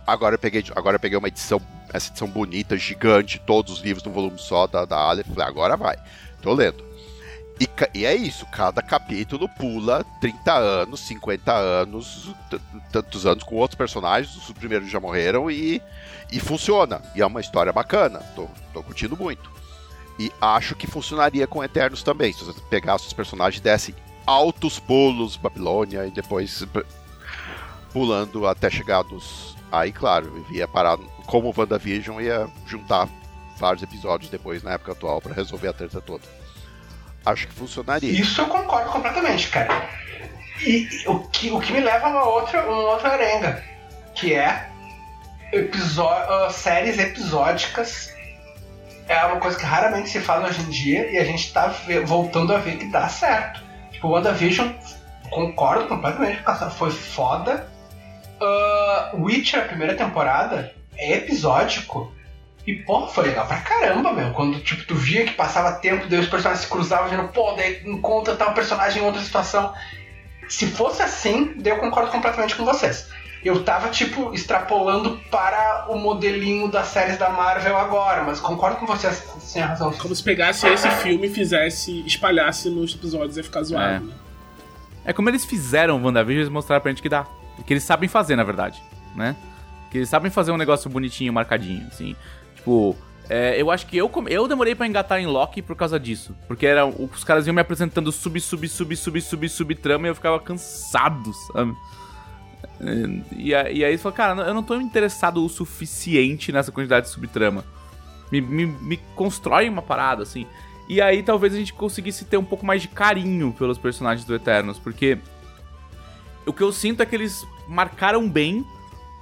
[0.06, 1.62] Agora eu peguei, agora eu peguei uma edição,
[1.94, 5.28] essa edição bonita, gigante, todos os livros num volume só da, da Aleph.
[5.28, 5.98] Falei, agora vai.
[6.42, 6.88] Tô lendo.
[7.60, 12.30] E, e, é isso, cada capítulo pula 30 anos, 50 anos,
[12.92, 15.82] tantos anos com outros personagens, os primeiros já morreram e,
[16.32, 17.02] e funciona.
[17.16, 19.52] E é uma história bacana, tô, tô curtindo muito.
[20.20, 23.96] E acho que funcionaria com Eternos também, se você pegasse os personagens e desse
[24.28, 26.64] altos pulos, Babilônia, e depois
[27.94, 29.56] pulando até chegar nos.
[29.72, 33.08] Aí, claro, ia parar como WandaVision, ia juntar
[33.58, 36.24] vários episódios depois, na época atual, para resolver a treta toda.
[37.26, 38.12] Acho que funcionaria.
[38.12, 39.90] Isso eu concordo completamente, cara.
[40.62, 43.64] E o que, o que me leva a uma outra, uma outra arenga,
[44.14, 44.70] que é
[45.54, 48.16] uh, séries episódicas.
[49.08, 51.74] É uma coisa que raramente se faz hoje em dia e a gente tá
[52.06, 53.67] voltando a ver que dá certo.
[53.98, 54.70] Tipo, WandaVision,
[55.32, 56.40] concordo completamente,
[56.76, 57.68] foi foda.
[58.40, 62.14] Uh, Witcher, a primeira temporada, é episódico.
[62.68, 64.34] E, pô, foi legal pra caramba, meu.
[64.34, 67.82] Quando, tipo, tu via que passava tempo, daí os personagens se cruzavam, vendo, pô, daí
[67.88, 69.74] encontra tal personagem em outra situação.
[70.48, 73.10] Se fosse assim, daí eu concordo completamente com vocês.
[73.44, 78.86] Eu tava, tipo, extrapolando para o modelinho das séries da Marvel agora, mas concordo com
[78.86, 79.92] vocês, sem razão.
[79.94, 84.00] Como se pegasse esse filme e fizesse, espalhasse nos episódios e ficar zoado, é.
[84.00, 84.14] né?
[85.06, 87.26] É como eles fizeram o WandaVision, eles mostraram pra gente que dá.
[87.66, 88.84] Que eles sabem fazer, na verdade,
[89.16, 89.36] né?
[89.90, 92.16] Que eles sabem fazer um negócio bonitinho, marcadinho, assim.
[92.56, 92.96] Tipo,
[93.30, 96.36] é, eu acho que eu, eu demorei para engatar em Loki por causa disso.
[96.48, 100.10] Porque era, os caras iam me apresentando sub, sub, sub, sub, sub, sub trama e
[100.10, 101.74] eu ficava cansado, sabe?
[103.36, 107.12] E, e aí você fala, cara, eu não tô interessado o suficiente nessa quantidade de
[107.12, 107.64] subtrama.
[108.32, 110.46] Me, me, me constrói uma parada, assim.
[110.88, 114.34] E aí talvez a gente conseguisse ter um pouco mais de carinho pelos personagens do
[114.36, 115.18] Eternos, porque
[116.46, 118.66] o que eu sinto é que eles marcaram bem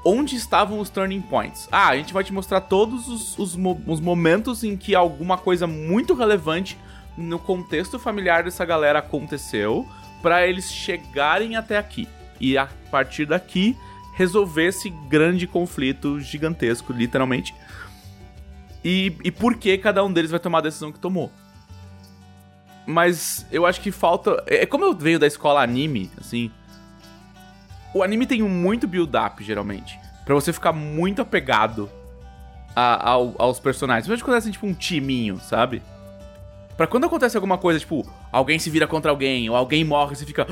[0.03, 1.67] onde estavam os turning points.
[1.71, 5.65] Ah, a gente vai te mostrar todos os, os, os momentos em que alguma coisa
[5.65, 6.77] muito relevante
[7.17, 9.87] no contexto familiar dessa galera aconteceu
[10.21, 12.07] para eles chegarem até aqui.
[12.39, 13.77] E a partir daqui
[14.15, 17.53] resolver esse grande conflito gigantesco, literalmente.
[18.83, 21.31] E, e por que cada um deles vai tomar a decisão que tomou
[22.86, 24.43] mas eu acho que falta.
[24.47, 26.51] É, é como eu venho da escola anime, assim.
[27.93, 29.97] O anime tem muito build-up, geralmente.
[30.25, 31.89] para você ficar muito apegado
[32.75, 34.05] a, aos personagens.
[34.05, 35.81] Principalmente quando assim, tipo um timinho, sabe?
[36.75, 40.25] Pra quando acontece alguma coisa, tipo, alguém se vira contra alguém, ou alguém morre, você
[40.25, 40.45] fica.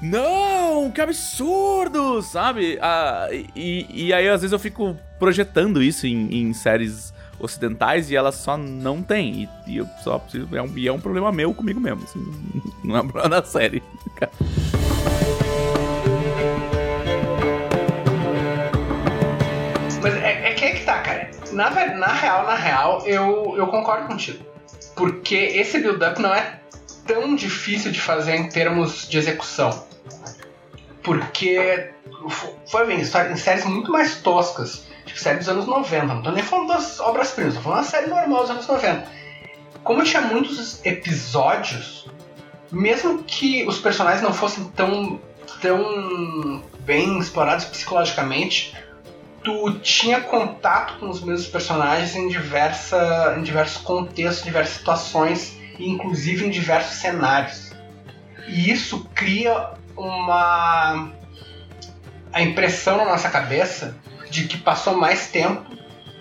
[0.00, 2.78] Não, que absurdo, sabe?
[2.80, 8.16] Ah, e, e aí às vezes eu fico projetando isso em, em séries ocidentais e
[8.16, 9.48] elas só não tem.
[9.66, 10.48] E, e eu só preciso.
[10.54, 12.20] É um, e é um problema meu comigo mesmo, assim,
[12.84, 13.82] não é um problema da série.
[20.00, 21.30] Mas é, é que é que tá, cara.
[21.52, 24.44] Na, na real, na real, eu, eu concordo contigo.
[24.94, 26.60] Porque esse build-up não é
[27.08, 29.86] tão difícil de fazer em termos de execução.
[31.02, 31.90] Porque
[32.66, 36.44] foi bem, em séries muito mais toscas, tipo série dos anos 90, não tô nem
[36.44, 39.08] falando das obras-primas, tô falando da série normal dos anos 90.
[39.82, 42.06] Como tinha muitos episódios,
[42.70, 45.18] mesmo que os personagens não fossem tão,
[45.62, 48.76] tão bem explorados psicologicamente,
[49.42, 56.46] tu tinha contato com os mesmos personagens em, diversa, em diversos contextos, diversas situações, inclusive
[56.46, 57.72] em diversos cenários.
[58.46, 61.10] E isso cria uma
[62.32, 63.96] a impressão na nossa cabeça
[64.30, 65.64] de que passou mais tempo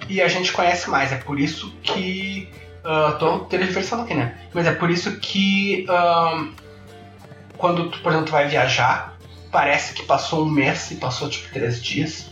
[0.10, 1.12] e a gente conhece mais.
[1.12, 2.50] É por isso que
[2.84, 4.38] ah, tô tergiversando aqui, né?
[4.54, 6.48] Mas é por isso que ah,
[7.58, 9.18] quando tu, por exemplo, tu vai viajar,
[9.52, 12.32] parece que passou um mês e passou tipo três dias.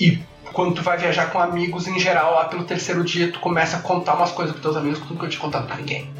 [0.00, 0.18] E
[0.52, 3.80] quando tu vai viajar com amigos, em geral, lá pelo terceiro dia, tu começa a
[3.80, 6.12] contar umas coisas pros teus amigos que tu nunca tinha contado pra ninguém.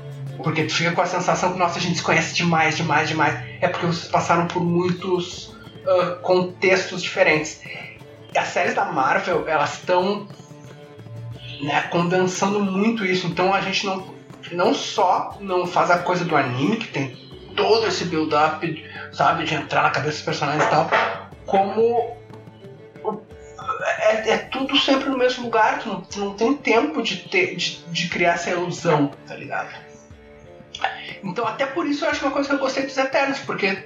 [0.43, 3.39] Porque tu fica com a sensação que, nossa, a gente se conhece demais, demais, demais.
[3.61, 5.55] É porque vocês passaram por muitos
[5.87, 7.61] ah, contextos diferentes.
[8.35, 10.29] E as séries da Marvel, elas estão
[11.63, 13.27] né, condensando muito isso.
[13.27, 14.07] Então a gente não,
[14.53, 17.17] não só não faz a coisa do anime, que tem
[17.55, 20.91] todo esse build-up, sabe, de entrar na cabeça dos personagens e tal,
[21.47, 22.17] como
[23.99, 27.57] é, é tudo sempre no mesmo lugar, tu não, tu não tem tempo de, ter,
[27.57, 29.86] de, de criar essa ilusão, tá ligado?
[31.23, 33.85] Então, até por isso eu acho uma coisa que eu gostei dos Eternos, porque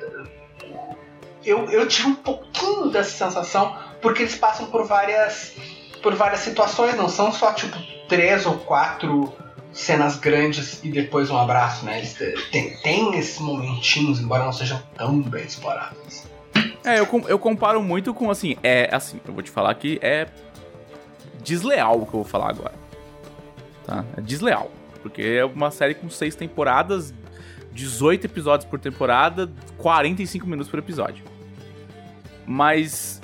[1.44, 5.54] eu, eu tive um pouquinho dessa sensação, porque eles passam por várias
[6.02, 7.76] por várias situações, não são só tipo
[8.08, 9.30] três ou quatro
[9.72, 11.98] cenas grandes e depois um abraço, né?
[11.98, 12.16] Eles
[12.50, 16.24] tem, tem esses momentinhos, embora não sejam tão bem explorados.
[16.84, 20.26] É, eu, eu comparo muito com, assim, é, assim, eu vou te falar que é
[21.42, 22.74] desleal o que eu vou falar agora.
[23.86, 24.04] Tá?
[24.16, 24.70] É desleal.
[25.02, 27.14] Porque é uma série com seis temporadas,
[27.72, 31.24] 18 episódios por temporada, 45 minutos por episódio.
[32.46, 33.20] Mas,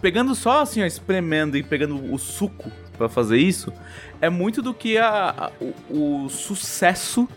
[0.00, 3.72] pegando só, assim, ó, espremendo e pegando o suco pra fazer isso,
[4.20, 5.52] é muito do que a, a-
[5.90, 7.28] o, o sucesso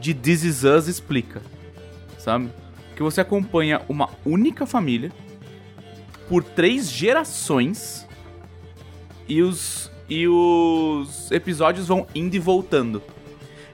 [0.00, 1.40] de This Is Us explica,
[2.18, 2.50] sabe?
[2.96, 5.10] que você acompanha uma única família
[6.28, 8.06] por três gerações
[9.28, 13.02] e os e os episódios vão indo e voltando.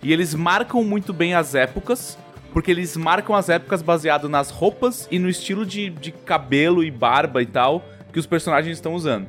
[0.02, 2.16] E eles marcam muito bem as épocas,
[2.52, 6.90] porque eles marcam as épocas baseado nas roupas e no estilo de, de cabelo e
[6.90, 9.28] barba e tal que os personagens estão usando.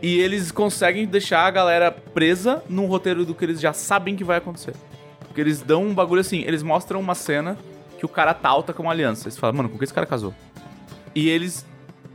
[0.00, 4.22] E eles conseguem deixar a galera presa num roteiro do que eles já sabem que
[4.22, 4.74] vai acontecer.
[5.20, 7.58] Porque eles dão um bagulho assim, eles mostram uma cena
[7.98, 9.28] que o cara talta com uma aliança.
[9.28, 10.32] Você fala, mano, com que esse cara casou?
[11.14, 11.66] E eles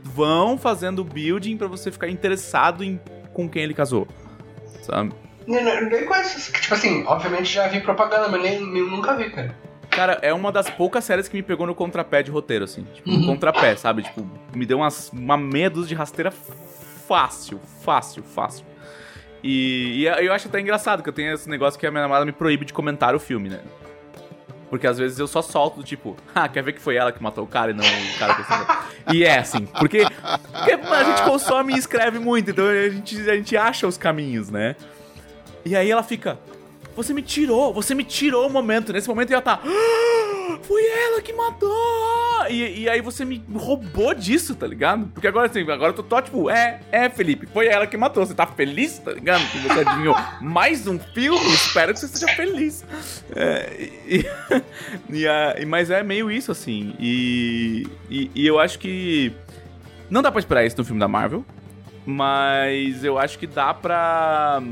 [0.02, 2.98] vão fazendo building pra você ficar interessado em
[3.34, 4.08] com quem ele casou.
[4.82, 5.12] Sabe?
[5.46, 9.28] Nem, nem nem conheço, tipo assim, obviamente já vi propaganda, mas nem, nem- nunca vi,
[9.28, 9.54] cara.
[9.90, 12.84] Cara, é uma das poucas séries que me pegou no contrapé de roteiro, assim.
[12.94, 13.26] Tipo, no Uhum.
[13.26, 14.02] contrapé, sabe?
[14.02, 16.30] Tipo, me deu umas, uma meia dúzia de rasteira
[17.06, 18.64] fácil, fácil, fácil.
[19.42, 22.24] E, e eu acho até engraçado que eu tenho esse negócio que a minha namorada
[22.24, 23.60] me proíbe de comentar o filme, né?
[24.70, 27.44] Porque às vezes eu só solto, tipo, ah, quer ver que foi ela que matou
[27.44, 29.14] o cara e não o cara que.
[29.14, 30.04] E é assim, porque,
[30.52, 34.50] porque a gente consome e escreve muito, então a gente, a gente acha os caminhos,
[34.50, 34.74] né?
[35.64, 36.38] E aí ela fica,
[36.96, 38.92] você me tirou, você me tirou o momento.
[38.92, 42.23] Nesse momento ela tá, "Ah, foi ela que matou!
[42.50, 45.06] E, e aí você me roubou disso, tá ligado?
[45.08, 48.24] Porque agora assim, agora eu tô, tô tipo, é, é, Felipe, foi ela que matou.
[48.24, 49.42] Você tá feliz, tá ligado?
[49.50, 51.46] Que você adivinhou mais um filme?
[51.52, 52.84] Espero que você seja feliz.
[53.34, 54.26] É, e,
[55.10, 55.24] e
[55.62, 56.94] e- mas é meio isso, assim.
[56.98, 59.32] E, e, e eu acho que.
[60.10, 61.44] Não dá pra esperar isso no filme da Marvel.
[62.06, 64.62] Mas eu acho que dá pra.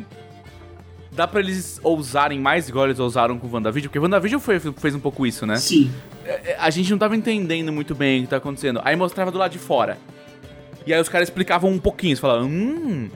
[1.12, 4.59] Dá pra eles ousarem mais, igual eles ousaram com o WandaVision, porque o WandaVision foi,
[4.59, 5.56] fez um pouco isso, né?
[5.56, 5.90] Sim.
[6.24, 8.80] É, a gente não tava entendendo muito bem o que tá acontecendo.
[8.82, 9.98] Aí mostrava do lado de fora.
[10.86, 12.16] E aí os caras explicavam um pouquinho.
[12.16, 13.10] Você falava, hum,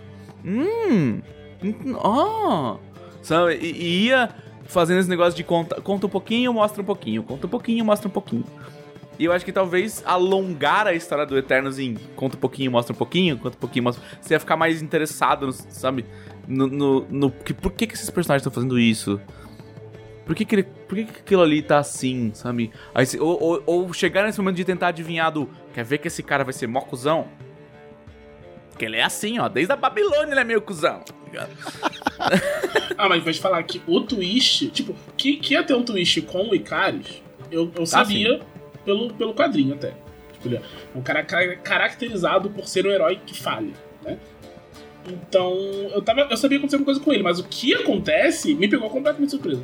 [0.44, 1.20] hum,
[1.64, 2.76] hum, ó.
[3.22, 3.56] Sabe?
[3.56, 4.28] E, e ia
[4.66, 8.08] fazendo esse negócio de conta, conta um pouquinho, mostra um pouquinho, conta um pouquinho, mostra
[8.08, 8.44] um pouquinho.
[9.18, 12.92] E eu acho que talvez alongar a história do Eternos em conta um pouquinho, mostra
[12.92, 14.04] um pouquinho, conta um pouquinho, mostra.
[14.20, 16.04] Você ia ficar mais interessado, no- sabe?
[16.46, 16.66] No.
[16.66, 19.20] no, no que, por que, que esses personagens estão fazendo isso?
[20.26, 22.70] Por que, que, ele, por que, que aquilo ali tá assim, sabe?
[22.94, 25.48] Aí, ou, ou, ou chegar nesse momento de tentar adivinhar do.
[25.72, 27.28] Quer ver que esse cara vai ser mó cuzão?
[28.70, 29.48] Porque ele é assim, ó.
[29.48, 31.00] Desde a Babilônia ele é meio cuzão.
[31.32, 31.48] tá?
[32.98, 36.22] Ah, mas vou te falar que o twist, tipo, que, que ia ter um twist
[36.22, 38.40] com o Icaris, eu, eu sabia
[38.86, 39.92] pelo, pelo quadrinho até.
[40.32, 40.62] Tipo, ele é
[40.94, 43.72] um cara ca- caracterizado por ser um herói que falha,
[44.02, 44.16] né?
[45.08, 45.52] Então,
[45.94, 48.66] eu, tava, eu sabia que acontecia alguma coisa com ele, mas o que acontece me
[48.68, 49.62] pegou completamente surpresa.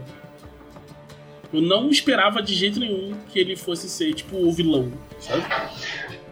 [1.53, 5.43] Eu não esperava de jeito nenhum que ele fosse ser, tipo, o vilão, sabe?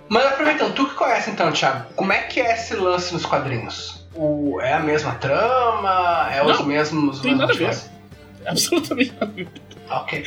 [0.08, 4.06] Mas aproveitando, tu que conhece então, Thiago, como é que é esse lance nos quadrinhos?
[4.14, 6.28] O, é a mesma trama?
[6.32, 7.20] É os Não, mesmos.
[7.20, 7.76] tem nada a ver.
[8.46, 9.26] Absolutamente nada.
[9.26, 9.48] a ver.
[9.90, 10.24] Ok.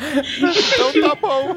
[0.00, 1.56] Então tá bom.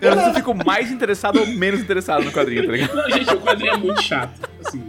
[0.00, 2.94] Eu não sei se eu fico mais interessado ou menos interessado no quadrinho, tá ligado?
[2.94, 4.48] Não, gente, o quadrinho é muito chato.
[4.64, 4.82] Assim.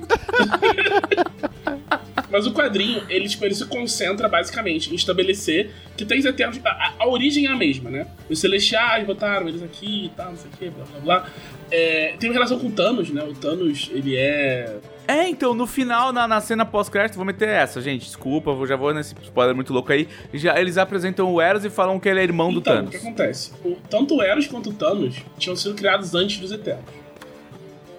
[2.30, 6.60] Mas o quadrinho, ele, tipo, ele se concentra basicamente em estabelecer que tem os Eternos.
[6.66, 8.08] A, a- a origem é a mesma, né?
[8.30, 11.30] Os Celestiais botaram eles aqui e tal, não sei o que, blá blá blá.
[11.72, 13.24] É, tem uma relação com o Thanos, né?
[13.24, 14.76] O Thanos, ele é.
[15.08, 18.06] É, então, no final, na, na cena pós-crédito, vou meter essa, gente.
[18.06, 20.08] Desculpa, vou, já vou nesse spoiler muito louco aí.
[20.34, 22.90] Já, eles apresentam o Eros e falam que ele é irmão do então, Thanos.
[22.90, 23.54] o que acontece?
[23.64, 26.84] O- tanto o Eros quanto o Thanos tinham sido criados antes dos Eternos.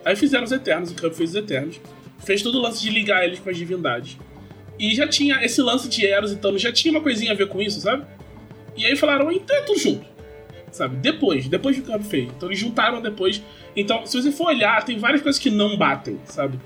[0.04, 1.80] Aí fizeram os Eternos, o Kirby fez os Eternos.
[2.18, 4.18] Fez todo o lance de ligar eles com as divindades.
[4.78, 7.48] E já tinha esse lance de Eros e Thanos, já tinha uma coisinha a ver
[7.48, 8.04] com isso, sabe?
[8.76, 10.04] E aí falaram, então é tudo junto.
[10.70, 10.96] Sabe?
[10.96, 12.28] Depois, depois que o Kirby fez.
[12.36, 13.42] Então eles juntaram depois.
[13.74, 16.58] Então, se você for olhar, tem várias coisas que não batem, sabe?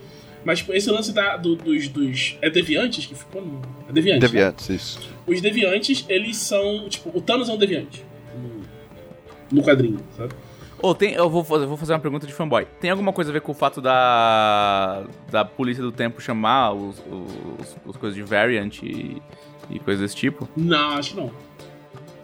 [0.44, 2.36] Mas tipo, esse lance da, do- dos, dos.
[2.42, 3.40] É Deviantes que ficou?
[3.44, 4.22] No, é Deviantes.
[4.22, 4.28] né?
[4.28, 5.00] Deviantes, isso.
[5.26, 6.88] Os deviantes, eles são.
[6.88, 8.04] Tipo, o Thanos é um deviante.
[9.50, 10.32] No, no quadrinho, sabe?
[10.80, 12.66] Ô, tem, eu vou fazer, vou fazer uma pergunta de fanboy.
[12.80, 15.04] Tem alguma coisa a ver com o fato da.
[15.30, 19.22] da polícia do tempo chamar os, os, os coisas de variant e,
[19.70, 20.48] e coisas desse tipo?
[20.56, 21.30] Não, acho que não.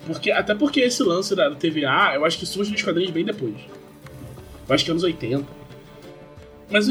[0.07, 3.55] Porque, até porque esse lance da, TVA, eu acho que surge nos quadrinhos bem depois.
[4.69, 5.45] Eu acho que é anos 80.
[6.71, 6.89] Mas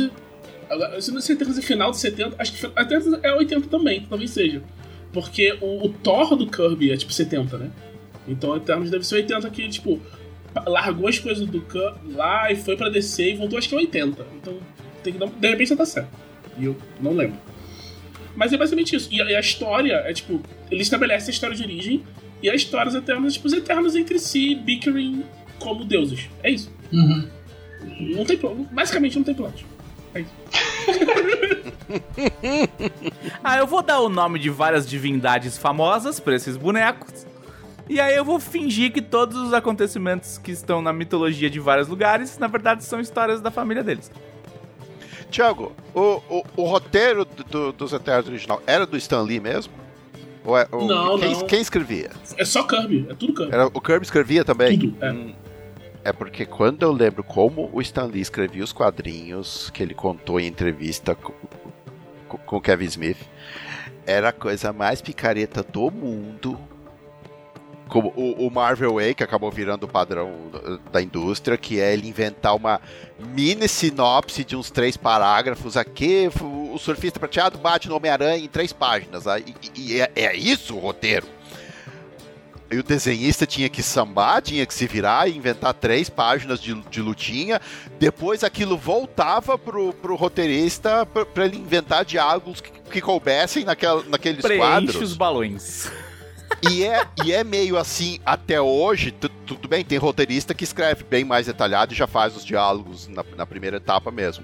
[0.69, 4.31] agora, eu não certeza se final de 70, acho que até é 80 também, talvez
[4.31, 4.61] seja.
[5.11, 7.71] Porque o, o Thor do Kirby é tipo 70, né?
[8.27, 10.01] Então Eternos deve ser 80 que, tipo,
[10.65, 13.79] largou as coisas do Kirby lá e foi pra DC e voltou, acho que é
[13.79, 14.25] 80.
[14.35, 14.57] Então,
[15.03, 16.09] tem que dar, de repente tá certo.
[16.57, 17.37] E eu não lembro.
[18.35, 19.09] Mas é basicamente isso.
[19.11, 22.03] E a, e a história é tipo, ele estabelece a história de origem
[22.41, 25.23] e a história dos Eternos tipo os Eternos entre si, bickering
[25.59, 26.29] como deuses.
[26.43, 26.71] É isso.
[26.91, 27.27] Uhum.
[28.15, 28.67] Não tem plot.
[28.71, 29.65] Basicamente não tem plot.
[30.19, 30.31] Isso.
[33.43, 37.25] Ah, eu vou dar o nome de várias divindades famosas pra esses bonecos.
[37.89, 41.87] E aí eu vou fingir que todos os acontecimentos que estão na mitologia de vários
[41.87, 44.11] lugares, na verdade, são histórias da família deles.
[45.31, 49.73] Tiago, o, o, o roteiro do, do- dos Eternos original era do Stan Lee mesmo?
[50.45, 51.47] Ou é, ou- Não, quem, não.
[51.47, 52.11] quem escrevia?
[52.37, 53.53] É só Kirby, é tudo Kirby.
[53.53, 54.77] Era, o Kirby escrevia também?
[54.79, 55.11] Tudo, é.
[55.11, 55.33] Hum,
[56.07, 60.39] é porque quando eu lembro como o Stan Lee escrevia os quadrinhos que ele contou
[60.39, 61.33] em entrevista com,
[62.55, 63.17] o Kevin Smith,
[64.05, 66.57] era a coisa mais picareta do mundo.
[67.89, 70.31] Como o, o Marvel Way, que acabou virando o padrão
[70.91, 72.79] da- indústria, que é ele inventar uma
[73.33, 75.75] mini sinopse de uns três parágrafos.
[75.77, 76.29] Aqui,
[76.73, 79.25] o surfista prateado bate no Homem-Aranha em três páginas.
[79.27, 79.43] aí-
[79.75, 81.27] E, e é, é isso o roteiro.
[82.69, 86.73] E o desenhista tinha que sambar, tinha que se virar e inventar três páginas de,
[86.89, 87.61] de lutinha.
[87.97, 94.41] Depois aquilo voltava pro, pro roteirista pra ele inventar diálogos que, que coubessem naquela, naqueles
[94.41, 94.95] Preenche quadros.
[95.01, 95.89] os balões.
[96.69, 101.03] E é, e é meio assim, até hoje, tu- tudo bem, tem roteirista que escreve
[101.03, 104.43] bem mais detalhado e já faz os diálogos na, na primeira etapa mesmo.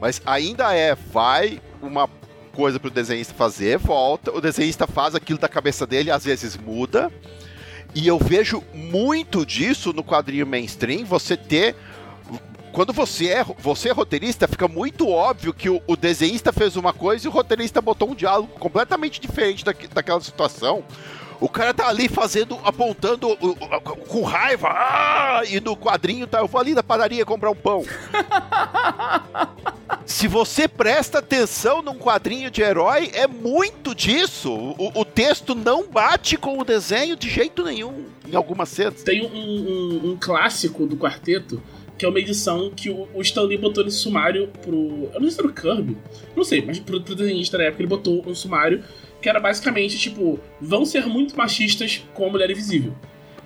[0.00, 2.08] Mas ainda é, vai uma
[2.52, 7.12] coisa pro desenhista fazer, volta, o desenhista faz aquilo da cabeça dele, às vezes muda.
[7.94, 11.74] E eu vejo muito disso no quadrinho mainstream, você ter.
[12.72, 16.92] Quando você é, você é roteirista, fica muito óbvio que o, o desenhista fez uma
[16.92, 20.84] coisa e o roteirista botou um diálogo completamente diferente daqui- daquela situação.
[21.40, 23.28] O cara tá ali fazendo, apontando
[24.08, 25.42] com raiva, ah!
[25.48, 27.84] e no quadrinho tá, eu vou ali na padaria comprar um pão.
[30.04, 34.52] Se você presta atenção num quadrinho de herói, é muito disso.
[34.52, 39.02] O, o texto não bate com o desenho de jeito nenhum, em algumas cenas.
[39.02, 41.62] Tem um, um- um clássico do quarteto,
[41.96, 45.10] que é uma edição que o, o Stan Lee botou nesse sumário pro.
[45.14, 45.96] Eu não sei se era o Kirby.
[46.36, 48.82] Não sei, mas pro, pro desenhista na época ele botou um sumário
[49.20, 52.94] que era basicamente tipo: vão ser muito machistas com a mulher invisível.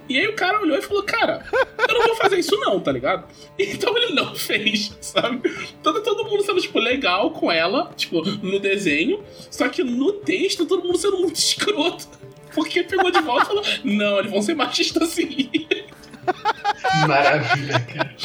[0.09, 1.47] E aí o cara olhou e falou, cara,
[1.89, 3.27] eu não vou fazer isso não, tá ligado?
[3.59, 5.49] Então ele não fez, sabe?
[5.83, 10.67] Todo, todo mundo sendo, tipo, legal com ela, tipo, no desenho, só que no texto
[10.67, 12.07] todo mundo sendo muito escroto.
[12.55, 15.51] Porque pegou de volta e falou, não, eles vão ser machistas sim.
[17.09, 18.17] Maravilha, cara.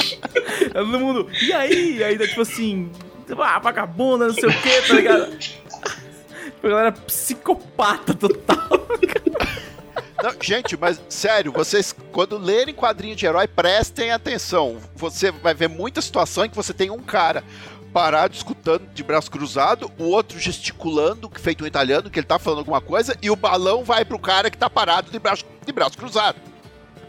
[0.73, 1.97] Todo mundo, e aí?
[1.97, 2.91] E aí, tipo assim,
[3.37, 5.37] ah, vagabunda, não sei o que, tá ligado?
[6.59, 8.57] Tipo, a galera psicopata total.
[10.21, 14.77] Não, gente, mas sério, vocês, quando lerem quadrinho de herói, prestem atenção.
[14.93, 17.41] Você vai ver muita situação em que você tem um cara
[17.93, 22.59] parado escutando de braço cruzado, o outro gesticulando, feito um italiano, que ele tá falando
[22.59, 25.97] alguma coisa, e o balão vai pro cara que tá parado de braço, de braço
[25.97, 26.48] cruzado.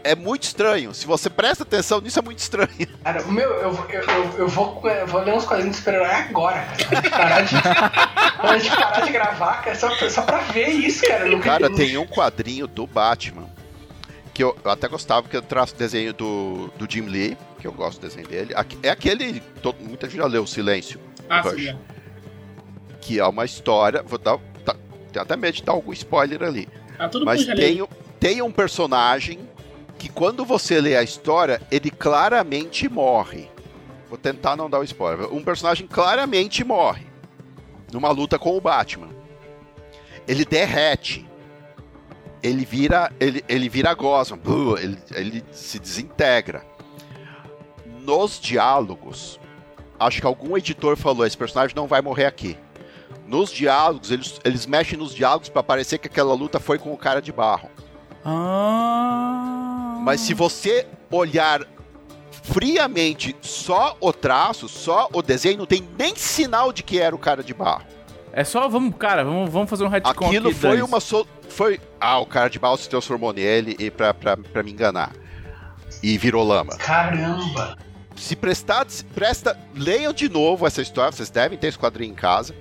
[0.03, 0.93] É muito estranho.
[0.93, 2.69] Se você presta atenção nisso, é muito estranho.
[3.03, 6.09] Cara, o meu, eu, eu, eu, eu vou, eu vou ler uns quadrinhos de super-herói
[6.09, 6.65] agora,
[7.09, 7.49] cara.
[8.39, 11.25] Quando a gente parar de, parar de gravar, cara, só, só pra ver isso, cara.
[11.25, 13.47] Nunca- Cara, tem um quadrinho do Batman
[14.33, 17.71] que eu, eu até gostava, que eu traço desenho do, do Jim Lee, que eu
[17.73, 18.53] gosto do desenho dele.
[18.81, 19.39] É aquele.
[19.61, 20.99] todo- muita gente já leu Silêncio.
[21.29, 21.75] Ah, sim, é.
[23.01, 24.01] Que é uma história.
[24.03, 24.37] Vou dar.
[24.65, 24.75] Tá,
[25.11, 26.67] tem até medo de dar algum spoiler ali.
[26.97, 27.83] Ah, Mas tem,
[28.19, 29.39] tem um personagem
[30.01, 33.47] que quando você lê a história, ele claramente morre.
[34.09, 35.31] Vou tentar não dar o spoiler.
[35.31, 37.05] Um personagem claramente morre
[37.93, 39.09] numa luta com o Batman.
[40.27, 41.29] Ele derrete.
[42.41, 44.39] Ele vira, ele, ele vira gosma.
[44.81, 46.65] Ele, ele se desintegra.
[47.99, 49.39] Nos diálogos,
[49.99, 52.57] acho que algum editor falou: esse personagem não vai morrer aqui.
[53.27, 56.97] Nos diálogos, eles, eles mexem nos diálogos para parecer que aquela luta foi com o
[56.97, 57.69] cara de barro.
[58.25, 59.60] Ah.
[60.01, 61.61] Mas se você olhar
[62.43, 67.19] friamente só o traço, só o desenho, não tem nem sinal de que era o
[67.19, 67.83] cara de barro.
[68.33, 70.99] É só, vamos, cara, vamos, vamos fazer um retcon Aquilo aqui, foi uma.
[70.99, 71.27] So...
[71.49, 71.79] Foi.
[71.99, 75.11] Ah, o cara de barro se transformou nele e pra, pra, pra me enganar.
[76.01, 76.77] E virou lama.
[76.77, 77.77] Caramba.
[78.15, 78.85] Se prestar.
[78.87, 79.57] se Presta.
[79.75, 82.55] Leiam de novo essa história, vocês devem ter esse quadrinho em casa.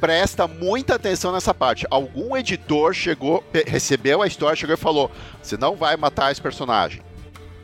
[0.00, 1.86] Presta muita atenção nessa parte.
[1.90, 5.10] Algum editor chegou, recebeu a história, chegou e falou:
[5.42, 7.02] Você não vai matar esse personagem.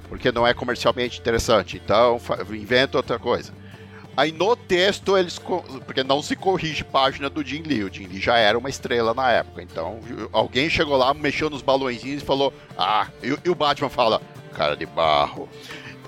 [0.08, 1.80] Porque não é comercialmente interessante.
[1.82, 3.52] Então, inventa outra coisa.
[4.14, 5.38] Aí no texto eles.
[5.38, 7.84] Porque não se corrige página do Jim Lee.
[7.84, 9.62] O Jim Lee já era uma estrela na época.
[9.62, 10.00] Então
[10.30, 14.20] alguém chegou lá, mexeu nos balõezinhos e falou: Ah, e, e o Batman fala:
[14.54, 15.48] Cara de barro.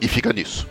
[0.00, 0.68] E fica nisso.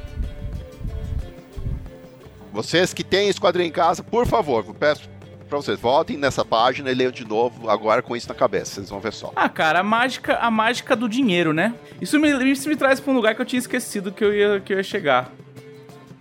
[2.53, 5.07] Vocês que têm esse em casa, por favor, peço
[5.47, 8.89] pra vocês, voltem nessa página e leiam de novo, agora com isso na cabeça, vocês
[8.89, 9.31] vão ver só.
[9.35, 11.73] Ah, cara, a mágica, a mágica do dinheiro, né?
[12.01, 14.59] Isso me, isso me traz pra um lugar que eu tinha esquecido que eu ia,
[14.59, 15.31] que eu ia chegar.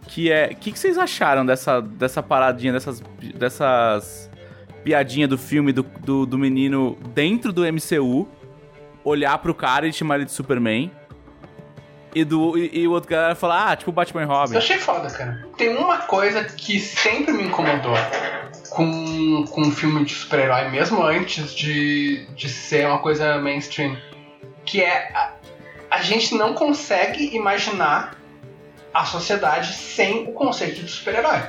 [0.08, 0.50] Que é.
[0.52, 3.02] O que, que vocês acharam dessa, dessa paradinha, dessas,
[3.34, 4.30] dessas
[4.84, 8.28] piadinha do filme do, do, do menino dentro do MCU
[9.02, 10.92] olhar pro cara e chamar ele de Superman?
[12.16, 14.56] E, do, e, e o outro cara falar, ah, tipo Batman e Eu Robin.
[14.56, 15.46] achei foda, cara.
[15.54, 17.92] Tem uma coisa que sempre me incomodou
[18.70, 23.98] com, com um filme de super-herói, mesmo antes de, de ser uma coisa mainstream,
[24.64, 25.32] que é a,
[25.90, 28.16] a gente não consegue imaginar
[28.94, 31.42] a sociedade sem o conceito de super-herói.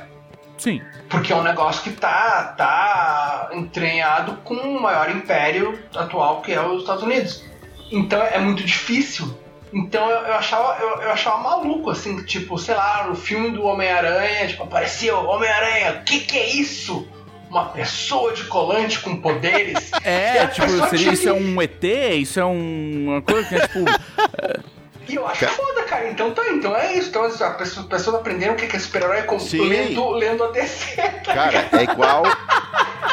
[0.58, 0.82] Sim.
[1.08, 6.60] Porque é um negócio que tá, tá entranhado com o maior império atual que é
[6.60, 7.42] os Estados Unidos.
[7.90, 9.34] Então é muito difícil.
[9.72, 13.62] Então eu, eu achava, eu, eu achava maluco, assim, tipo, sei lá, no filme do
[13.64, 17.06] Homem-Aranha, tipo, apareceu Homem-Aranha, o que, que é isso?
[17.50, 19.90] Uma pessoa de colante com poderes?
[20.04, 21.84] É, tipo, seria, tinha isso é um ET?
[21.84, 23.78] Isso é um, uma coisa que é tipo.
[25.08, 26.10] E eu acho foda, cara.
[26.10, 27.08] Então tá, então é isso.
[27.08, 30.96] Então as pessoas, pessoas aprenderam o que que é super-herói com- lendo, lendo a DC.
[30.96, 31.74] tá Cara, ligado?
[31.78, 32.22] é igual.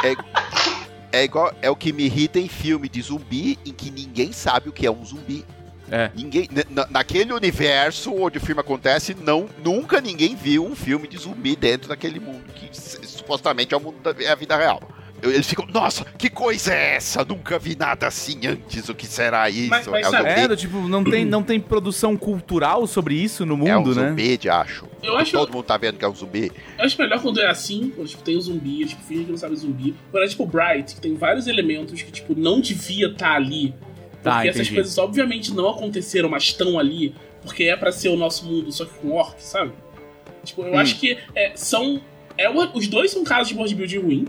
[0.03, 1.53] É, é igual.
[1.61, 4.85] É o que me irrita em filme de zumbi em que ninguém sabe o que
[4.85, 5.45] é um zumbi.
[5.91, 6.09] É.
[6.15, 11.17] Ninguém, na- naquele universo onde o filme acontece, não, nunca ninguém viu um filme de
[11.17, 12.69] zumbi dentro daquele mundo que
[13.07, 14.81] supostamente é o mundo da é a vida real.
[15.23, 17.23] Eles ficam, nossa, que coisa é essa?
[17.23, 18.89] Nunca vi nada assim antes.
[18.89, 19.69] O que será isso?
[19.69, 23.45] Mas- mas é, um É, do tipo, não tem, não tem produção cultural sobre isso
[23.45, 24.09] no é um mundo, né?
[24.09, 24.85] zumbi, de acho.
[25.01, 26.51] Eu acho- Todo mundo tá vendo que é um zumbi.
[26.77, 29.37] Eu acho melhor quando é assim, quando tipo, tem o zumbi, tipo, finge que não
[29.37, 29.95] sabe zumbi.
[30.11, 33.73] Quando é tipo Bright, que tem vários elementos que, tipo, não devia estar ali.
[34.25, 34.75] Tá, Porque essas entendi.
[34.75, 38.83] coisas obviamente não aconteceram, mas estão ali, porque é pra ser o nosso mundo, só
[38.85, 39.71] que com orc, sabe?
[40.43, 40.77] Tipo, eu Hum.
[40.79, 42.01] acho que é, são.
[42.37, 44.27] É, os dois são casos de world building ruim.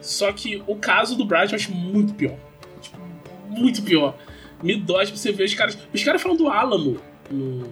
[0.00, 2.36] Só que o caso do Bright eu acho muito pior.
[2.82, 2.98] Tipo,
[3.48, 4.14] muito pior.
[4.62, 5.78] Me dói tipo, você ver os caras.
[5.92, 6.98] Os caras falam do Alamo
[7.30, 7.66] no,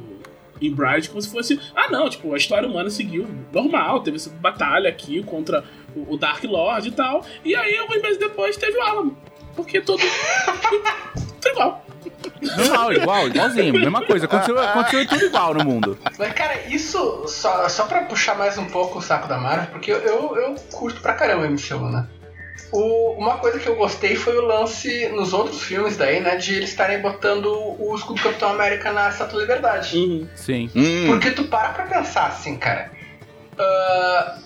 [0.61, 1.61] em Bright como se fosse.
[1.77, 4.01] Ah, não, tipo, a história humana seguiu normal.
[4.03, 5.63] Teve essa batalha aqui contra
[5.95, 7.25] o, o Dark Lord e tal.
[7.45, 9.17] E aí, alguns meses depois, teve o Alamo.
[9.55, 10.01] Porque todo.
[11.43, 11.85] Tudo igual.
[12.57, 13.73] Normal, igual, igualzinho.
[13.75, 14.27] Mesma coisa.
[14.27, 15.99] Aconteceu, aconteceu tudo igual no mundo.
[16.19, 19.93] Mas, cara, isso, só, só pra puxar mais um pouco o saco da Marvel, porque
[19.93, 22.07] eu, eu, eu curto pra caramba o MCU, né?
[22.73, 26.37] O, uma coisa que eu gostei foi o lance nos outros filmes daí, né?
[26.37, 29.97] De eles estarem botando o escudo do Capitão América na Estátua da Liberdade.
[29.97, 30.29] Uhum.
[30.35, 30.71] Sim.
[30.75, 32.91] Hum, Porque tu para pra pensar assim, cara.
[33.59, 34.39] Ah,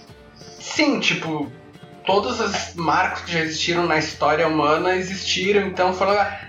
[0.58, 1.50] sim, tipo,
[2.04, 6.40] todos os marcos que já existiram na história humana existiram, então falou, ah,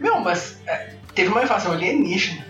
[0.00, 2.44] meu, mas é, teve uma invasão alienígena.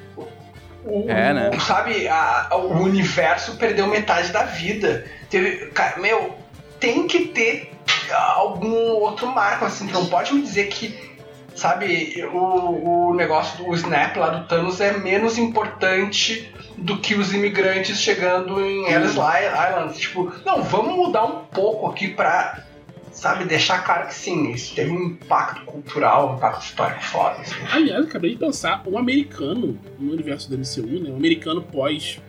[0.85, 1.51] O, É, né?
[1.55, 5.05] o- sabe, a- a- o universo perdeu metade da vida.
[5.28, 6.35] Teve, cara, meu,
[6.78, 7.70] tem que ter
[8.10, 11.10] algum outro marco, assim, tu não pode me dizer que
[11.52, 17.35] Sabe, o, o negócio do Snap lá do Thanos é menos importante do que os
[17.35, 19.98] imigrantes chegando em Ellis Island.
[19.98, 22.62] Tipo, não, vamos mudar um pouco aqui pra,
[23.11, 27.41] sabe, deixar claro que sim, isso teve um impacto cultural, um impacto histórico foda.
[27.41, 27.55] Assim.
[27.70, 31.11] Aliás, acabei de pensar, um americano no universo do MCU, né?
[31.11, 32.20] Um americano pós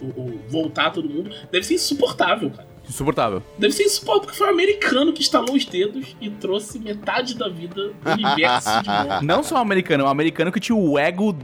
[0.00, 2.68] o, o voltar todo mundo, deve ser insuportável, cara.
[2.88, 3.42] Insuportável.
[3.58, 7.48] Deve ser insuportável, porque foi um americano que estalou os dedos e trouxe metade da
[7.48, 9.20] vida do universo de volta.
[9.22, 11.36] Não só um americano, é um americano que tinha o ego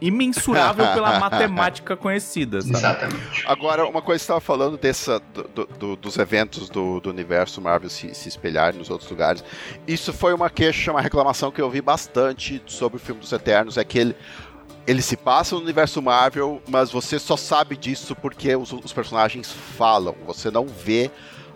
[0.00, 2.76] imensurável pela matemática conhecida, sabe?
[2.76, 3.44] Exatamente.
[3.46, 7.10] Agora, uma coisa que você estava falando dessa, do- do- do- dos eventos do, do
[7.10, 9.44] universo Marvel se, se espelharem nos outros lugares.
[9.86, 13.76] Isso foi uma queixa, uma reclamação que eu vi bastante sobre o filme dos Eternos.
[13.76, 14.16] É que ele,
[14.86, 19.50] ele se passa no universo Marvel, mas você só sabe disso porque os, os personagens
[19.76, 20.14] falam.
[20.26, 21.10] Você não vê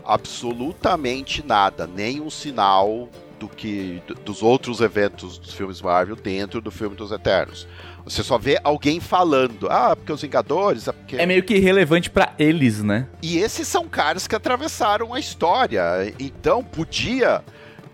[0.04, 3.08] absolutamente nada, nenhum sinal
[3.40, 7.66] do que do- dos outros eventos dos filmes Marvel dentro do filme dos Eternos.
[8.04, 9.66] Você só vê alguém falando.
[9.70, 13.06] Ah, porque os Vingadores, é porque É meio que irrelevante pra eles, né?
[13.22, 15.82] e esses são caras que atravessaram a história.
[16.18, 17.42] Então podia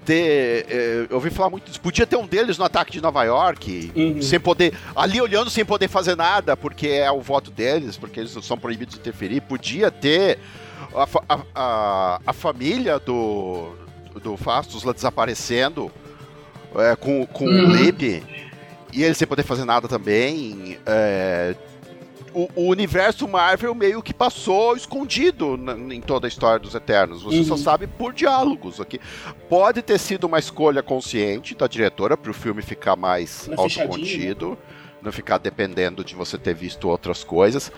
[0.05, 0.66] ter.
[0.68, 1.81] eh, eu ouvi falar muito disso.
[1.81, 3.93] Podia ter um deles no ataque de Nova York.
[3.97, 4.23] Uhum.
[4.23, 4.73] Sem poder.
[4.94, 8.94] Ali olhando sem poder fazer nada, porque é o voto deles, porque eles são proibidos
[8.94, 9.40] de interferir.
[9.43, 10.39] Podia ter
[10.94, 13.73] a, a, a, a família do,
[14.20, 15.90] do Fastos lá desaparecendo
[16.74, 17.72] é, com, com o Uhum.
[17.74, 18.22] Lib.
[18.93, 20.78] E ele sem poder fazer nada também.
[20.86, 21.55] é,
[22.34, 27.22] o, o universo Marvel meio que passou escondido na- em toda a história dos Eternos.
[27.22, 27.59] Você só Uhum.
[27.59, 29.01] sabe por diálogos aqui.
[29.48, 34.59] Pode ter sido uma escolha consciente da diretora para o filme ficar mais fechadinho, autocontido,
[35.01, 37.72] não ficar dependendo de você ter visto outras coisas.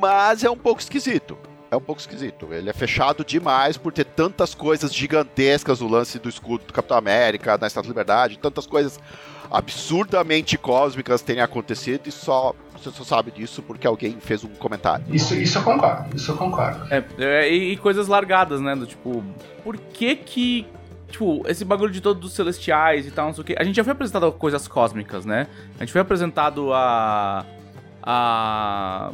[0.00, 1.36] Mas é um pouco esquisito.
[1.74, 2.52] É um pouco esquisito.
[2.52, 6.96] Ele é fechado demais por ter tantas coisas gigantescas, o lance do escudo do Capitão
[6.96, 9.00] América, da Estátua da Liberdade, tantas coisas
[9.50, 15.04] absurdamente cósmicas terem acontecido e só você só sabe disso porque alguém fez um comentário.
[15.08, 16.92] Isso, isso eu concordo, isso eu concordo.
[16.92, 18.74] É, é, e, e coisas largadas, né?
[18.76, 19.24] Do tipo,
[19.62, 20.66] por que que.
[21.08, 23.54] Tipo, esse bagulho de todos os celestiais e tal, não sei o quê.
[23.58, 25.46] A gente já foi apresentado a coisas cósmicas, né?
[25.76, 27.44] A gente foi apresentado a.
[28.02, 29.12] A.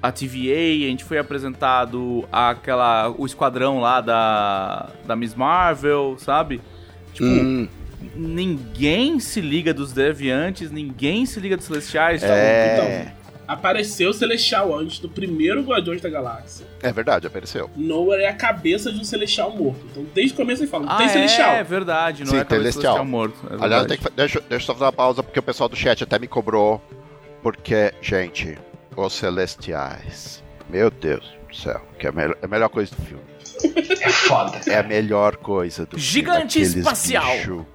[0.00, 3.12] A TVA, a gente foi apresentado aquela.
[3.18, 4.90] O esquadrão lá da.
[5.04, 6.60] Da Miss Marvel, sabe?
[7.12, 7.68] Tipo,
[8.14, 12.20] ninguém se liga dos deviantes, ninguém se liga dos celestiais.
[12.20, 12.32] sabe?
[12.32, 13.12] É,
[13.46, 16.66] Apareceu o Celestial antes do primeiro Guardiões da Galáxia.
[16.82, 17.70] é verdade, apareceu.
[17.74, 19.80] Nowhere é a cabeça de um Celestial morto.
[19.90, 21.52] Então, desde o começo ele fala, não Ah, tem Celestial.
[21.52, 22.96] é verdade, não Sim, é aquele celestial.
[22.96, 23.36] celestial morto.
[23.50, 26.04] é Aliás, que deixa, deixa eu só fazer uma pausa porque o pessoal do chat
[26.04, 26.78] até me cobrou.
[27.42, 28.58] Porque, gente,
[29.06, 30.42] os Celestiais.
[30.68, 33.24] Meu Deus do céu, que é a, melhor- é a melhor coisa do filme.
[34.00, 34.60] É foda.
[34.66, 36.66] É a melhor coisa do Gigante filme.
[36.68, 37.36] aqueles espacial.
[37.36, 37.66] bicho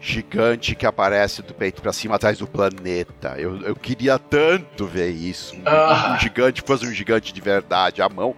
[0.00, 3.34] gigante que aparece do peito pra cima atrás do planeta.
[3.36, 5.56] Eu, eu queria tanto ver isso.
[5.56, 6.14] Um, Ah.
[6.16, 8.00] um gigante fosse um gigante de verdade.
[8.00, 8.36] A mão,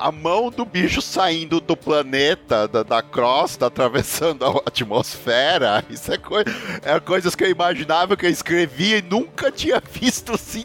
[0.00, 5.84] a mão do bicho saindo do planeta, da, da crosta, atravessando a atmosfera.
[5.88, 6.42] Isso é, coi
[6.82, 10.64] é coisas que eu imaginava que eu escrevia e nunca tinha visto assim.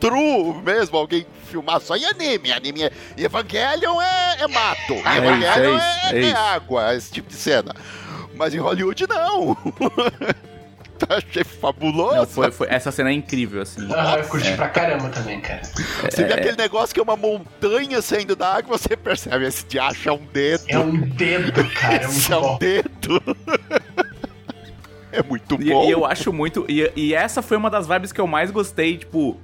[0.00, 2.52] True mesmo, alguém filmar só em anime.
[2.52, 4.92] Anime é, Evangelion é, é mato.
[5.04, 6.36] É Evangelion isso, é, é isso, é é isso.
[6.36, 7.74] água, esse tipo de cena.
[8.34, 9.56] Mas em Hollywood não.
[11.08, 12.16] Achei fabuloso.
[12.16, 13.88] Não, foi, foi- essa cena é incrível, assim.
[13.94, 15.62] Ah, eu curti pra caramba também, cara.
[16.10, 20.08] Você vê aquele negócio que é uma montanha saindo da água, você percebe esse diacho
[20.08, 20.64] é um dedo.
[20.68, 21.94] É um dedo, cara.
[21.94, 22.58] É Esse muito é um bom.
[22.58, 23.22] dedo.
[25.12, 25.84] é muito E, bom.
[25.84, 26.66] e eu acho muito.
[26.68, 29.36] E, e essa foi uma das vibes que eu mais gostei, tipo.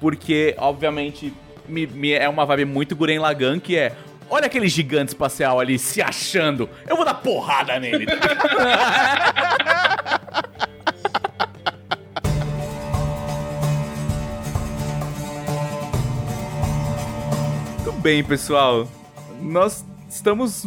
[0.00, 1.32] Porque, obviamente,
[1.68, 3.92] me- me- é uma vibe muito Guren Lagan, que é.
[4.28, 6.68] Olha aquele gigante espacial ali se achando.
[6.86, 8.06] Eu vou dar porrada nele.
[17.84, 18.88] Muito bem, pessoal.
[19.40, 20.66] Nós estamos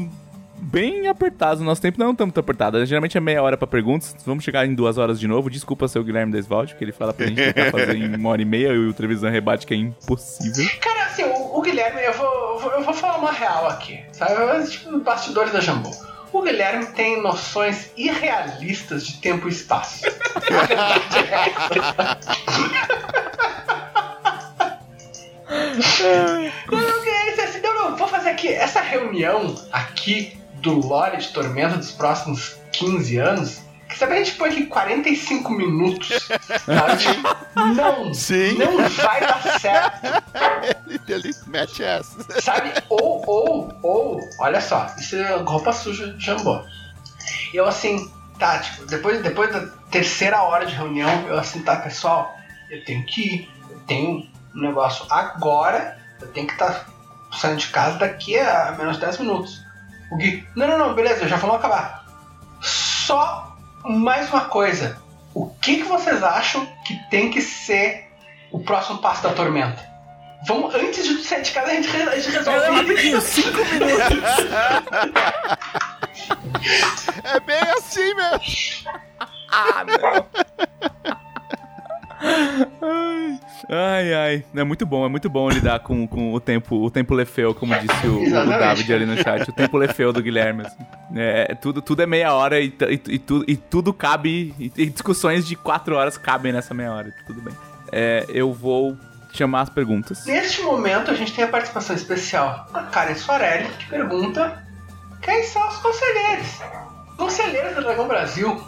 [0.61, 1.63] bem apertados.
[1.63, 2.85] Nosso tempo não é tanto apertado.
[2.85, 4.15] Geralmente é meia hora pra perguntas.
[4.25, 5.49] Vamos chegar em duas horas de novo.
[5.49, 8.45] Desculpa seu Guilherme Desvalde, porque ele fala pra gente tentar fazer em uma hora e
[8.45, 10.65] meia e o Trevisan rebate que é impossível.
[10.79, 13.99] Cara, assim, o, o Guilherme, eu vou, eu vou, eu vou falar uma real aqui,
[14.11, 14.69] sabe?
[14.69, 15.91] Tipo, bastidores da Jambô.
[16.31, 20.05] O Guilherme tem noções irrealistas de tempo e espaço.
[20.35, 22.19] A verdade é essa.
[26.67, 31.29] Quando alguém disse assim, não, não, vou fazer aqui essa reunião aqui do Lore de
[31.29, 33.61] Tormenta dos próximos 15 anos.
[33.87, 36.29] Que sabe a gente põe aqui 45 minutos,
[36.63, 37.03] sabe?
[37.75, 38.55] Não, Sim.
[38.57, 40.23] não vai dar certo.
[40.87, 42.39] ele, ele mete essa.
[42.39, 42.71] Sabe?
[42.87, 46.61] Ou, ou, ou, olha só, isso é roupa suja de jambô.
[47.51, 52.35] Eu assim, tá, tipo, depois, depois da terceira hora de reunião, eu assim, tá, pessoal,
[52.69, 56.87] eu tenho que ir, eu tenho um negócio agora, eu tenho que estar
[57.31, 59.68] saindo de casa daqui a menos 10 minutos.
[60.11, 62.05] O Gui, não, não, não, beleza, já vamos acabar.
[62.61, 63.55] Só
[63.85, 64.97] mais uma coisa.
[65.33, 68.07] O que, que vocês acham que tem que ser
[68.51, 69.87] o próximo passo da tormenta?
[70.47, 72.71] Vamos, antes de sair de casa, a gente, a gente resolve isso.
[72.71, 74.49] rapidinho, cinco minutos.
[77.23, 78.89] É bem assim mesmo.
[79.51, 81.18] Ah, não.
[83.69, 84.45] Ai, ai.
[84.55, 87.73] É muito bom, é muito bom lidar com, com o tempo, o tempo lefeu, como
[87.79, 88.29] disse o, o.
[88.59, 89.49] David ali no chat.
[89.49, 90.63] O tempo lefeu do Guilherme.
[90.65, 90.85] assim.
[91.15, 94.53] É, tudo, tudo é meia hora e, e, e tu- e tudo cabe.
[94.59, 97.13] E, e discussões de quatro horas cabem nessa meia hora.
[97.27, 97.53] Tudo bem.
[97.91, 98.97] É, eu vou
[99.33, 100.25] chamar as perguntas.
[100.25, 104.63] Neste momento, a gente tem a participação especial da Karen Soarelli, que pergunta
[105.21, 106.59] quem são os conselheiros.
[107.17, 108.63] Conselheiros do Dragão Brasil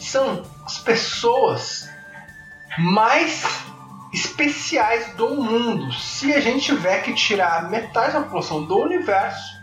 [0.00, 1.88] são as pessoas
[2.80, 3.44] mais
[4.12, 5.92] especiais do mundo.
[5.92, 9.60] Se a gente tiver que tirar metade da população do universo,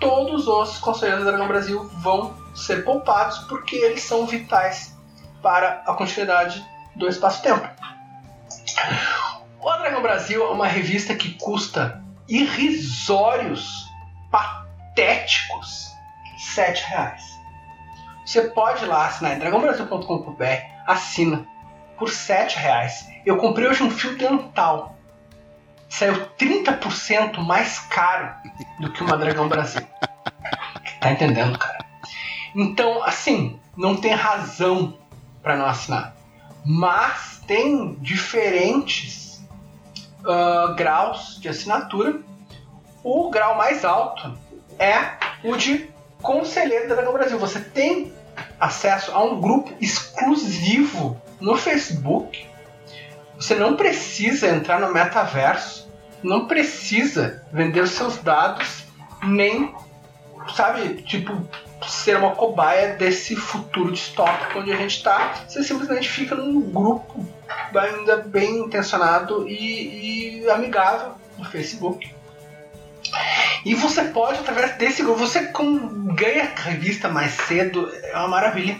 [0.00, 4.96] todos os conselheiros do Dragão Brasil vão ser poupados porque eles são vitais
[5.42, 6.64] para a continuidade
[6.96, 7.68] do espaço-tempo.
[9.60, 13.86] O Dragão Brasil é uma revista que custa irrisórios,
[14.30, 15.88] patéticos,
[16.56, 17.22] R$ reais.
[18.24, 20.44] Você pode ir lá assinar em dragãobrasil.com.br,
[20.86, 21.46] assina
[21.98, 23.06] por R$ reais.
[23.24, 24.96] Eu comprei hoje um fio dental.
[25.88, 28.34] Saiu 30% mais caro
[28.80, 29.86] do que uma Dragão Brasil.
[31.00, 31.84] Tá entendendo, cara?
[32.54, 34.98] Então, assim, não tem razão
[35.42, 36.16] para não assinar.
[36.64, 39.24] Mas tem diferentes
[40.26, 42.20] ah, graus de assinatura.
[43.02, 44.36] O grau mais alto
[44.78, 44.98] é
[45.46, 45.90] o de
[46.22, 47.38] Conselheiro da Dragão Brasil.
[47.38, 48.12] Você tem
[48.58, 52.46] acesso a um grupo exclusivo no Facebook.
[53.36, 55.90] Você não precisa entrar no metaverso,
[56.22, 58.84] não precisa vender os seus dados,
[59.22, 59.74] nem,
[60.54, 61.46] sabe, tipo,
[61.86, 65.34] ser uma cobaia desse futuro distópico onde a gente está.
[65.46, 67.26] Você simplesmente fica num grupo
[67.74, 72.14] ainda bem intencionado e, e amigável no Facebook.
[73.64, 75.50] E você pode, através desse grupo, você
[76.14, 78.76] ganha a revista mais cedo, é uma maravilha.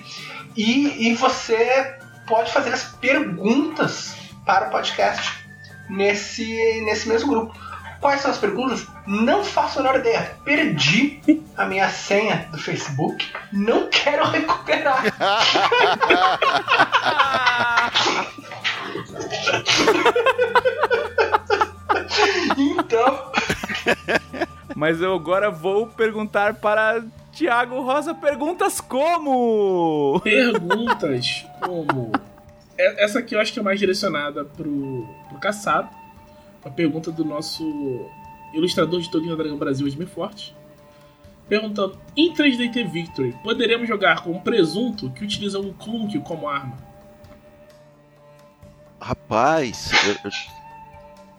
[0.57, 4.15] E, e você pode fazer as perguntas
[4.45, 5.45] para o podcast
[5.89, 7.59] nesse, nesse mesmo grupo.
[8.01, 8.87] Quais são as perguntas?
[9.07, 10.37] Não faço a menor ideia.
[10.45, 13.33] Perdi a minha senha do Facebook.
[13.53, 15.05] Não quero recuperar.
[22.57, 23.33] Então,
[24.75, 27.03] Mas eu agora vou perguntar para
[27.35, 30.20] Tiago Rosa perguntas como?
[30.23, 32.12] Perguntas como.
[32.78, 35.89] É- Essa aqui eu acho que é mais direcionada pro, pro Caçado.
[36.65, 38.09] Uma pergunta do nosso
[38.55, 40.55] ilustrador de Tolkien Dragão Brasil, Edmir Forte.
[41.48, 46.77] Perguntando: Em 3DT Victory, poderemos jogar com um presunto que utiliza um clunk como arma?
[49.01, 50.31] Rapaz, eu, eu-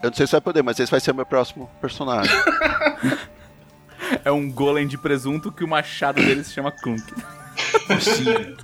[0.04, 2.32] eu não sei se vai poder, mas esse vai ser meu próximo personagem.
[4.24, 7.04] É um golem de presunto que o machado dele se chama Clunk.
[8.02, 8.56] Sim.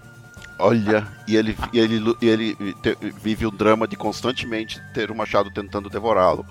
[0.60, 5.16] Olha, e ele, e ele, e ele te- vive o drama de constantemente ter o
[5.16, 6.46] machado tentando devorá-lo.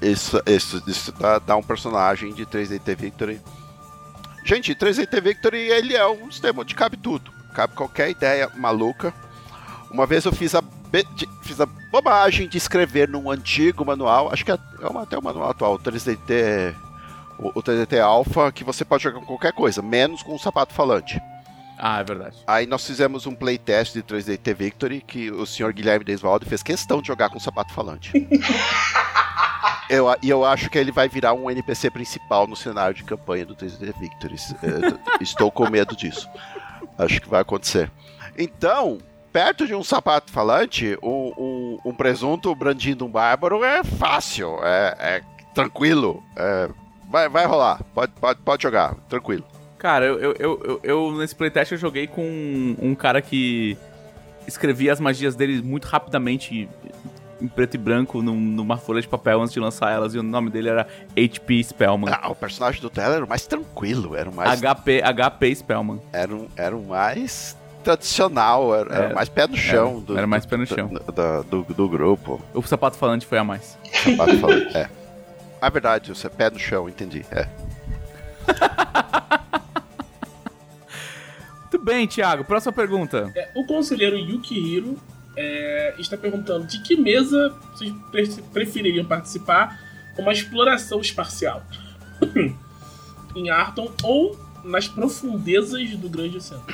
[0.00, 3.40] Isso, isso, isso dá, dá um personagem de 3DT Victory.
[4.44, 7.30] Gente, 3DT Victory ele é um sistema onde cabe tudo.
[7.54, 9.14] Cabe qualquer ideia maluca.
[9.90, 14.30] Uma vez eu fiz a, be- de- fiz a bobagem de escrever num antigo manual,
[14.32, 16.74] acho que é, é uma- até o manual atual, o 3DT,
[17.42, 20.72] o, o 3DT Alpha, que você pode jogar com qualquer coisa, menos com um sapato
[20.72, 21.20] falante.
[21.78, 22.36] Ah, é verdade.
[22.46, 27.02] Aí nós fizemos um playtest de 3DT Victory que o senhor Guilherme Desvaldo fez questão
[27.02, 28.12] de jogar com sapato falante.
[29.90, 33.44] Eu, e eu acho que ele vai virar um NPC principal no cenário de campanha
[33.44, 34.54] do 3D Victories.
[35.20, 36.30] estou com medo disso.
[36.96, 37.90] Acho que vai acontecer.
[38.38, 38.98] Então,
[39.30, 44.96] perto de um sapato falante, um, um, um presunto brandindo um bárbaro é fácil, é,
[44.98, 46.22] é tranquilo.
[46.36, 46.70] É,
[47.12, 49.44] vai, vai rolar, pode, pode, pode jogar, tranquilo.
[49.78, 53.76] Cara, eu, eu, eu, eu, nesse playtest eu joguei com um, um cara que
[54.46, 56.68] escrevia as magias dele muito rapidamente
[57.40, 60.22] em preto e branco num, numa folha de papel antes de lançar elas, e o
[60.22, 60.86] nome dele era
[61.16, 62.12] HP Spellman.
[62.12, 64.60] Ah, o personagem do Teller era o mais tranquilo, era o mais.
[64.60, 66.00] HP, HP Spellman.
[66.12, 69.90] Era, um, era o mais tradicional, era, era, mais pé no chão.
[69.90, 70.88] Era, do, era mais pé no chão.
[70.88, 72.40] Do, do, do, do, grupo.
[72.54, 73.76] O sapato falante foi a mais.
[73.84, 75.01] O sapato falante, é.
[75.62, 77.24] A verdade, você é pé no chão, entendi.
[77.30, 77.46] É.
[81.70, 82.44] Muito bem, Thiago.
[82.44, 83.30] Próxima pergunta.
[83.36, 84.98] É, o conselheiro Yukihiro
[85.36, 87.92] é, está perguntando de que mesa vocês
[88.52, 89.80] prefeririam participar
[90.16, 91.62] com uma exploração espacial?
[93.36, 96.66] em Arton ou nas profundezas do Grande Oceano?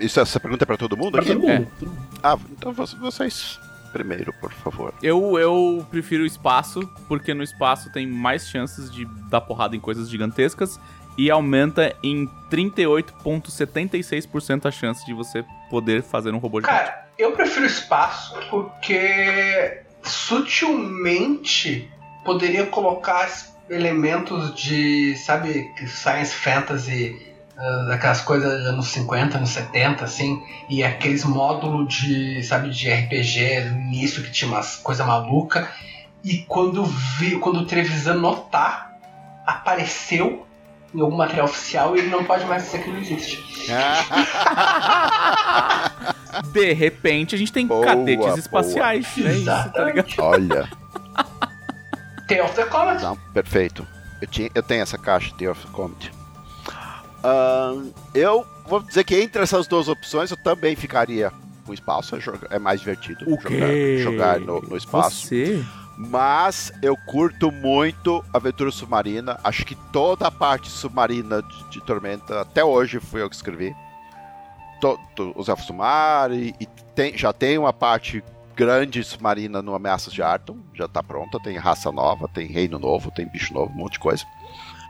[0.00, 1.12] Isso, essa pergunta é para todo mundo?
[1.12, 1.60] Para todo, é.
[1.78, 2.08] todo mundo.
[2.20, 3.60] Ah, então vocês
[3.94, 4.92] primeiro, por favor.
[5.00, 9.80] Eu, eu prefiro o espaço, porque no espaço tem mais chances de dar porrada em
[9.80, 10.80] coisas gigantescas
[11.16, 17.30] e aumenta em 38,76% a chance de você poder fazer um robô de Cara, eu
[17.32, 21.88] prefiro espaço porque sutilmente
[22.24, 23.30] poderia colocar
[23.70, 27.32] elementos de, sabe, science fantasy,
[27.86, 33.70] daquelas coisas dos anos 50, anos 70, assim, e aqueles módulos de, sabe, de RPG
[33.70, 35.68] no início que tinha umas coisa maluca.
[36.22, 38.92] E quando vi, quando o Trevisan notar,
[39.46, 40.46] apareceu
[40.94, 43.42] em algum material oficial e ele não pode mais dizer que não existe.
[46.52, 49.06] De repente a gente tem boa, cadetes espaciais.
[49.16, 49.28] Boa.
[49.28, 49.72] É isso, tá?
[50.18, 50.68] Olha.
[52.26, 53.02] Day of the Comet.
[53.02, 53.86] Não, perfeito.
[54.20, 56.10] Eu, tinha, eu tenho essa caixa Day of the Comet.
[57.24, 61.32] Uh, eu vou dizer que entre essas duas opções eu também ficaria
[61.64, 62.14] com espaço.
[62.16, 62.20] É,
[62.56, 65.26] é mais divertido jogar, jogar no, no espaço.
[65.26, 65.64] Você?
[65.96, 69.38] Mas eu curto muito aventura submarina.
[69.44, 73.74] Acho que toda a parte submarina de, de Tormenta, até hoje fui eu que escrevi.
[75.36, 78.22] os elfos do mar e, e tem, já tem uma parte
[78.56, 80.58] grande submarina no Ameaças de Arton.
[80.74, 81.38] Já tá pronta.
[81.40, 84.24] Tem raça nova, tem reino novo, tem bicho novo, um monte de coisa.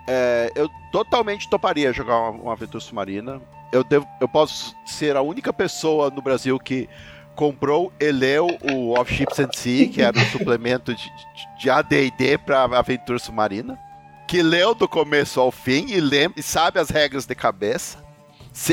[0.06, 3.40] É, eu totalmente toparia jogar uma, uma aventura submarina.
[3.72, 6.88] Eu, devo, eu posso ser a única pessoa no Brasil que
[7.34, 11.12] comprou e leu o Of Ships and Sea, que era um suplemento de,
[11.58, 13.78] de AD&D para aventura submarina,
[14.26, 17.98] que leu do começo ao fim e, lembra, e sabe as regras de cabeça.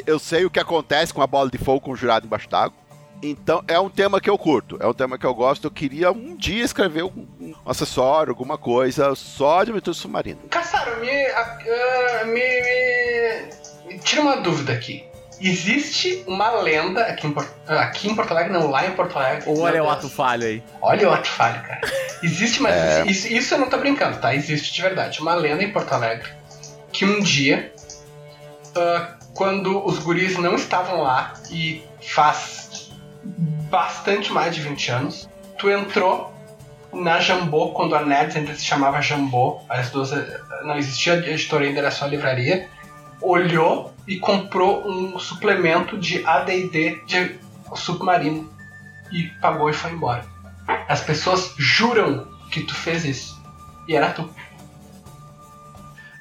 [0.05, 2.80] Eu sei o que acontece com a bola de fogo conjurada embaixo d'água.
[3.21, 5.65] Então é um tema que eu curto, é um tema que eu gosto.
[5.65, 10.39] Eu queria um dia escrever um, um acessório, alguma coisa só de aventura submarina.
[10.49, 15.03] Caçaro, me, uh, me, me, me tira uma dúvida aqui.
[15.39, 17.35] Existe uma lenda aqui em,
[17.67, 19.43] aqui em Porto Alegre, não, lá em Porto Alegre.
[19.47, 20.63] Olha o ato falho aí.
[20.79, 21.81] Olha o ato falho, cara.
[22.21, 23.05] Existe, mas é...
[23.07, 24.35] isso, isso eu não tô brincando, tá?
[24.35, 25.19] Existe de verdade.
[25.19, 26.29] Uma lenda em Porto Alegre
[26.91, 27.73] que um dia,
[28.75, 32.60] uh, quando os guris não estavam lá e faz
[33.71, 36.31] bastante mais de 20 anos, tu entrou
[36.93, 40.11] na Jambô, quando a Nerds ainda se chamava Jambô, as duas
[40.63, 42.69] não existia editora ainda, era só livraria
[43.21, 47.39] olhou e comprou um suplemento de AD&D de
[47.75, 48.51] submarino
[49.11, 50.25] e pagou e foi embora.
[50.87, 53.41] As pessoas juram que tu fez isso.
[53.87, 54.29] E era tu.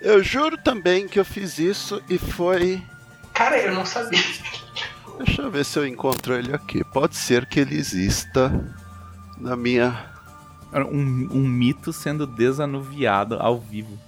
[0.01, 2.83] Eu juro também que eu fiz isso e foi.
[3.35, 4.21] Cara, eu não sabia.
[5.25, 6.83] Deixa eu ver se eu encontro ele aqui.
[6.83, 8.51] Pode ser que ele exista
[9.39, 10.09] na minha.
[10.73, 13.99] Um, um mito sendo desanuviado ao vivo.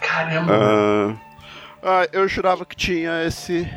[0.00, 0.52] Caramba!
[0.52, 1.18] Uh,
[1.82, 3.70] ah, eu jurava que tinha esse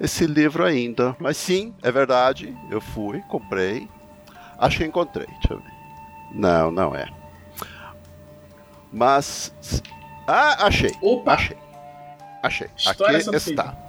[0.00, 1.14] esse livro ainda.
[1.20, 2.56] Mas sim, é verdade.
[2.70, 3.88] Eu fui, comprei.
[4.58, 5.26] Acho que encontrei.
[5.26, 5.72] Deixa eu ver.
[6.32, 7.06] Não, não é.
[8.92, 9.52] Mas.
[10.26, 10.92] Ah, achei.
[11.00, 11.34] Opa!
[11.34, 11.56] Achei.
[12.42, 12.68] Achei.
[12.76, 13.87] História Aqui está.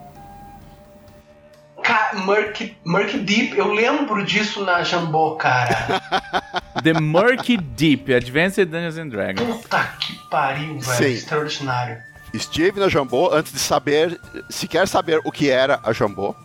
[2.13, 6.01] Murky, Murky Deep, eu lembro disso na Jambô, cara.
[6.83, 9.57] The Murky Deep, Advanced Dungeons and Dragons.
[9.57, 10.81] Puta que pariu, velho.
[10.81, 11.13] Sim.
[11.13, 11.97] Extraordinário.
[12.33, 16.35] Estive na Jambô antes de saber, sequer saber o que era a Jambô.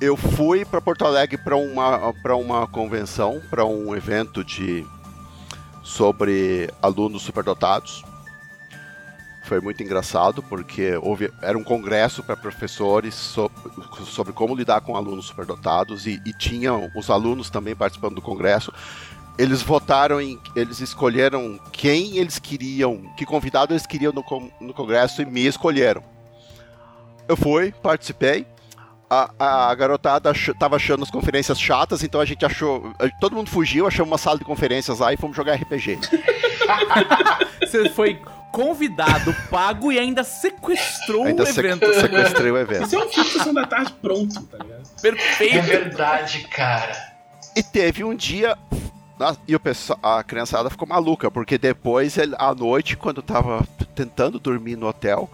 [0.00, 4.86] Eu fui para Porto Alegre para uma, para uma convenção, para um evento de
[5.82, 8.04] sobre alunos superdotados.
[9.44, 13.54] Foi muito engraçado porque houve, era um congresso para professores sobre,
[14.06, 18.72] sobre, como lidar com alunos superdotados e, e tinham os alunos também participando do congresso
[19.38, 20.38] eles votaram em.
[20.54, 24.24] Eles escolheram quem eles queriam, que convidado eles queriam no,
[24.60, 26.02] no congresso e me escolheram.
[27.28, 28.46] Eu fui, participei.
[29.08, 32.94] A, a garotada ach, achando as conferências chatas, então a gente achou.
[33.20, 35.98] Todo mundo fugiu, achamos uma sala de conferências lá e fomos jogar RPG.
[37.60, 38.18] Você foi
[38.52, 41.92] convidado, pago e ainda sequestrou Ainda o sec- evento.
[41.94, 42.84] sequestrei o evento.
[42.84, 44.82] Isso é um filme de sessão da tarde pronto, tá ligado?
[44.82, 45.62] É Perfeito.
[45.62, 46.92] verdade, cara.
[47.56, 48.56] E teve um dia.
[49.46, 53.64] E o pessoal, a criançada ficou maluca, porque depois, à noite, quando tava
[53.94, 55.30] tentando dormir no hotel,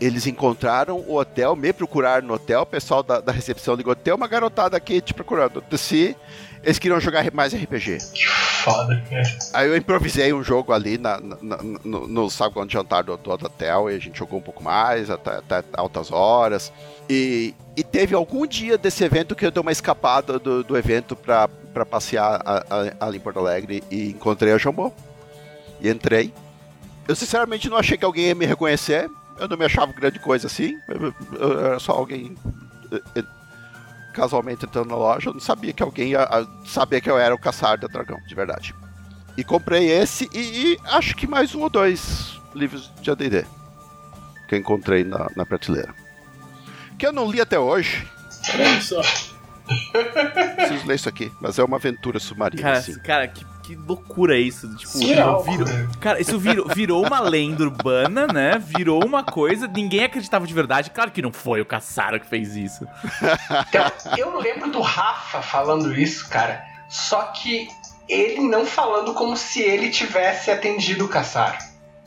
[0.00, 4.14] eles encontraram o hotel, me procuraram no hotel, o pessoal da, da recepção ligou, tem
[4.14, 5.60] uma garotada aqui te procurando.
[5.68, 6.16] Desci,
[6.62, 7.98] eles queriam jogar mais RPG.
[8.14, 9.22] Que foda, cara.
[9.54, 13.30] Aí eu improvisei um jogo ali na, na- no, no saguão de jantar do, do
[13.30, 16.72] hotel e a gente jogou um pouco mais, até, até altas horas.
[17.08, 21.14] E, e teve algum dia desse evento que eu dei uma escapada do, do evento
[21.16, 22.42] pra, pra passear
[23.00, 24.92] ali em Porto Alegre e encontrei a Jambô.
[25.80, 26.32] E entrei.
[27.06, 29.08] Eu sinceramente não achei que alguém ia me reconhecer.
[29.38, 30.76] Eu não me achava grande coisa assim.
[30.88, 32.34] Eu, eu era só alguém
[32.92, 33.22] eh, eh,
[34.18, 35.30] casualmente entrando na loja.
[35.30, 36.28] Eu não sabia que alguém ia
[36.66, 38.74] saber que eu era o caçar do dragão, de verdade.
[39.36, 43.44] E comprei esse e, e acho que mais um ou dois livros de AD&D
[44.48, 45.94] que eu encontrei na, na prateleira.
[46.98, 48.08] Que eu não li até hoje.
[48.54, 49.00] Olha só.
[50.56, 51.30] Preciso ler isso aqui.
[51.40, 52.98] Mas é uma aventura submarina, Cara, assim.
[53.00, 54.74] cara que, que loucura é isso.
[54.76, 55.88] Tipo, Surreal, virou, cara.
[56.00, 58.58] cara, isso virou, virou uma lenda urbana, né?
[58.58, 60.90] Virou uma coisa, ninguém acreditava de verdade.
[60.90, 62.88] Claro que não foi o Caçaro que fez isso.
[63.68, 66.64] Então, eu lembro do Rafa falando isso, cara.
[66.88, 67.68] Só que
[68.08, 71.58] ele não falando como se ele tivesse atendido o Caçaro.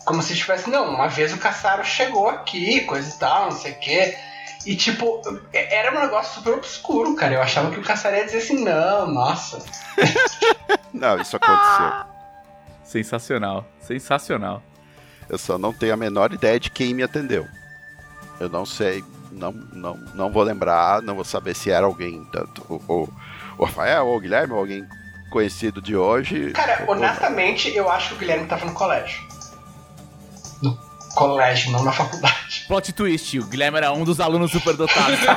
[0.03, 3.73] Como se tivesse, não, uma vez o Caçaro chegou aqui, coisa e tal, não sei
[3.73, 4.17] o quê.
[4.65, 5.21] E tipo,
[5.53, 7.33] é- era um negócio super obscuro, cara.
[7.33, 9.63] Eu achava que o Caçaro ia dizer assim, não, nossa.
[10.93, 12.11] Não, isso aconteceu.
[12.83, 14.61] Sensacional, sensacional.
[15.29, 17.47] Eu só não tenho a menor ideia de quem me atendeu.
[18.37, 19.01] Eu não sei,
[19.31, 23.07] não, não, não vou lembrar, não vou saber se era alguém, tanto o,
[23.57, 24.85] o, Rafael ou o Guilherme, ou alguém
[25.29, 26.51] conhecido de hoje.
[26.51, 29.30] Cara, honestamente, eu acho que o Guilherme tava no colégio.
[31.15, 32.65] Colégio, não na faculdade.
[32.67, 35.19] Plot twist, o Guilherme era um dos alunos superdotados.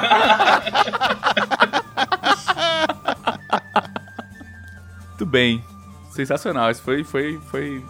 [5.09, 5.65] Muito bem.
[6.11, 6.71] Sensacional.
[6.71, 7.85] Isso foi, foi, foi.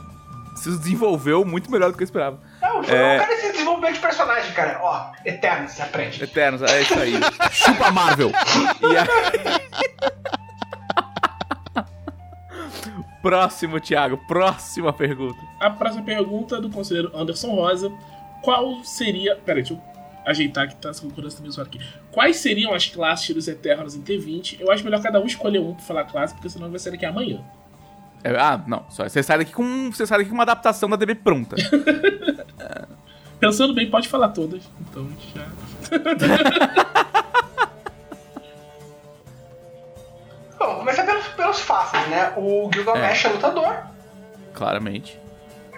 [0.56, 2.38] Se desenvolveu muito melhor do que eu esperava.
[2.62, 3.16] Não, foi É.
[3.16, 4.78] um cara esse desenvolvimento de personagem, cara.
[4.82, 6.22] Ó, eterno, você aprende.
[6.22, 7.14] Eternos, é isso aí.
[7.50, 8.30] Chupa Marvel.
[8.80, 9.63] E aí...
[13.24, 14.18] Próximo, Thiago.
[14.18, 15.40] Próxima pergunta.
[15.58, 17.90] A próxima pergunta é do conselheiro Anderson Rosa.
[18.42, 19.34] Qual seria.
[19.34, 19.80] Pera aí, deixa eu
[20.26, 21.80] ajeitar que tá essa concordância também zoada aqui.
[22.12, 24.60] Quais seriam as classes dos Eternos em T20?
[24.60, 27.06] Eu acho melhor cada um escolher um pra falar classe, porque senão vai ser daqui
[27.06, 27.40] amanhã.
[28.22, 28.84] É, ah, não.
[28.90, 29.90] Só, você sai daqui com.
[29.90, 31.56] Você sai daqui com uma adaptação da DB pronta.
[33.40, 34.62] Pensando bem, pode falar todas.
[34.82, 35.46] Então já.
[41.54, 42.32] pelos fáceis, né?
[42.36, 43.76] O Gilgamesh é, lutador.
[44.52, 45.18] Claramente.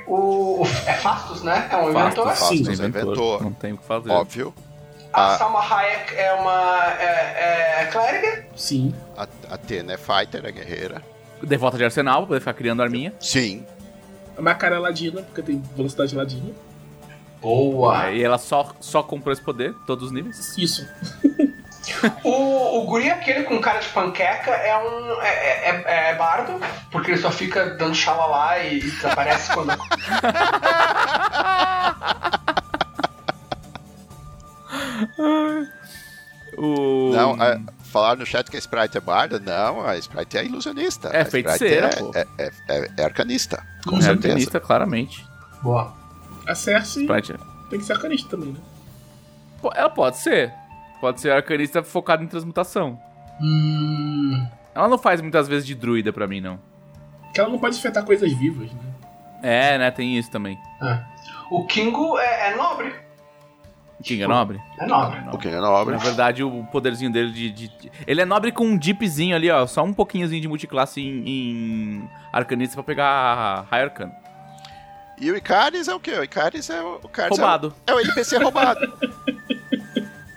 [0.06, 1.68] O, o- É Fastos, né?
[1.70, 2.26] É um inventor.
[2.26, 3.02] Fastos, Sim, Fastos, inventor.
[3.14, 3.42] inventor.
[3.42, 4.10] Não tem o que fazer.
[4.10, 4.54] Óbvio.
[5.12, 5.38] A Ah.
[5.38, 6.84] Salma Hayek é uma.
[7.00, 8.46] É, é clériga.
[8.54, 8.94] Sim.
[9.16, 11.02] A, a Tena é fighter, é guerreira.
[11.42, 13.12] Devota de arsenal, pra poder ficar criando arminha.
[13.20, 13.64] Sim.
[14.36, 16.52] A Macara é ladina, porque tem velocidade ladina.
[17.40, 18.08] Boa.
[18.08, 20.56] É, e ela só, só comprou esse poder, todos os níveis.
[20.58, 20.86] Isso.
[22.24, 25.22] O, o guri aquele com cara de panqueca é um.
[25.22, 26.60] É, é, é- é bardo,
[26.90, 29.76] porque ele só fica dando xalalá e, e desaparece quando.
[36.56, 37.10] O...
[37.12, 39.38] Não, é, falar no chat que a Sprite é barda?
[39.38, 41.08] Não, a Sprite é ilusionista.
[41.08, 42.10] É A feiticeira, é, pô.
[42.14, 43.62] É, é, é- é arcanista.
[43.86, 44.28] Com é certeza.
[44.28, 45.26] arcanista, claramente.
[45.62, 45.92] Boa.
[46.46, 47.34] A Cersei Sprite.
[47.68, 48.60] tem que ser arcanista também, né?
[49.60, 50.52] Pô, Ela pode ser.
[51.00, 52.98] Pode ser arcanista focada em transmutação.
[53.40, 54.46] Hum.
[54.74, 56.58] Ela não faz muitas vezes de druida pra mim, não.
[57.32, 58.80] Que ela não pode afetar coisas vivas, né?
[59.42, 59.90] É, né?
[59.90, 60.58] Tem isso também.
[60.82, 61.00] é.
[61.50, 62.92] O Kingo é, é nobre.
[64.02, 64.60] King é nobre?
[64.78, 65.20] É nobre.
[65.32, 65.94] O que é nobre.
[65.94, 69.50] Na verdade, o poderzinho dele de, de- de- Ele é nobre com um dipzinho ali,
[69.50, 69.66] ó.
[69.66, 74.12] Só um pouquinhozinho de multiclasse em, em arcanista pra pegar a High Arcana.
[75.18, 76.12] E o Icaris é o quê?
[76.12, 77.00] O Icaris é o.
[77.02, 77.74] o Icaris Roubado.
[77.86, 78.92] É o, é o NPC roubado.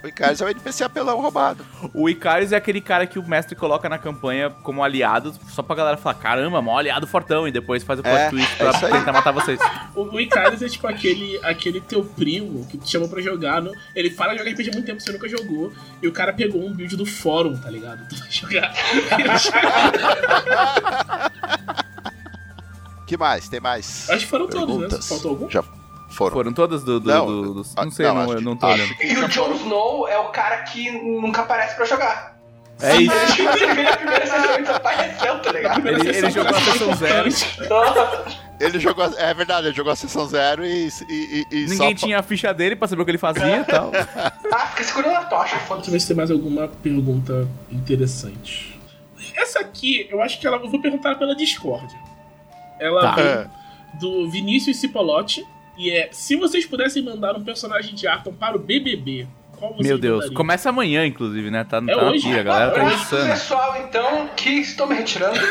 [0.10, 1.66] o Icaris é o NPC apelão roubado.
[1.94, 5.76] O Icaris é aquele cara que o mestre coloca na campanha como aliado, só pra
[5.76, 8.88] galera falar, caramba, mó aliado fortão, e depois faz o plot É, twist é pra
[8.88, 8.92] aí.
[8.94, 9.60] tentar matar vocês.
[9.96, 13.62] O, o Icarus é tipo aquele, aquele teu primo que te chama pra jogar.
[13.62, 15.72] No, ele fala jogar RPG há muito tempo, você nunca jogou.
[16.02, 18.00] E o cara pegou um build do fórum, tá ligado?
[18.10, 18.74] Tu vai jogar.
[23.06, 23.50] Que mais?
[23.50, 24.08] Tem mais?
[24.08, 24.82] Acho que foram todos, né?
[24.82, 25.08] perguntas?
[25.08, 25.50] Faltou algum?
[25.50, 25.64] Já
[26.20, 26.34] foram.
[26.36, 27.00] Foram todas do.
[27.00, 28.96] do, Não, do- do- ah, não sei, não, não, não tô acho olhando.
[29.02, 32.38] E o Jon Snow é o cara que nunca aparece pra jogar.
[32.82, 33.12] É isso.
[33.42, 35.74] Ele na primeira sessão ele apareceu, tá ligado?
[35.82, 37.30] Primeira Ele- sessão ele jogou a sessão zero.
[38.60, 39.06] Ele jogou.
[39.18, 40.88] É verdade, ele jogou a sessão zero e.
[41.10, 43.64] e, e- Ninguém só- tinha a ficha dele pra saber o que ele fazia e
[43.66, 43.92] tal.
[44.52, 45.90] Ah, fica segurando a tocha, Deixa foda-se.
[45.90, 48.80] eu ver se tem mais alguma pergunta interessante.
[49.36, 50.58] Essa aqui, eu acho que ela.
[50.58, 51.88] Eu vou perguntar pela Discord.
[52.80, 53.12] Ela Tá.
[53.16, 53.48] veio É.
[54.00, 55.46] do Vinícius Cipolotti.
[55.80, 59.26] E é: se vocês pudessem mandar um personagem de Arton para o BBB,
[59.58, 60.16] qual vocês Meu Deus.
[60.18, 60.36] mandariam?
[60.36, 61.64] Começa amanhã, inclusive, né?
[61.64, 62.28] Tá, É tá na hoje.
[62.28, 63.32] pira, a galera tá insana.
[63.32, 65.40] pessoal, então, que estou me retirando.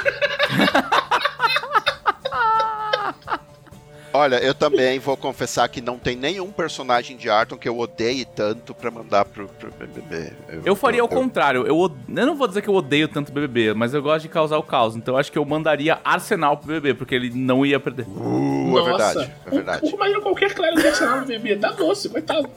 [4.13, 8.25] Olha, eu também vou confessar que não tem nenhum personagem de Arton que eu odeie
[8.25, 10.33] tanto pra mandar pro, pro BBB.
[10.65, 11.67] Eu faria o contrário.
[11.67, 11.77] Eu,
[12.09, 14.59] eu não vou dizer que eu odeio tanto o BBB, mas eu gosto de causar
[14.59, 14.97] o caos.
[14.97, 18.07] Então eu acho que eu mandaria Arsenal pro BBB, porque ele não ia perder.
[18.09, 19.87] Uh, é verdade, é verdade.
[19.87, 21.57] O, imagina qualquer claro do Arsenal no BBB.
[21.57, 22.49] Dá doce, coitado.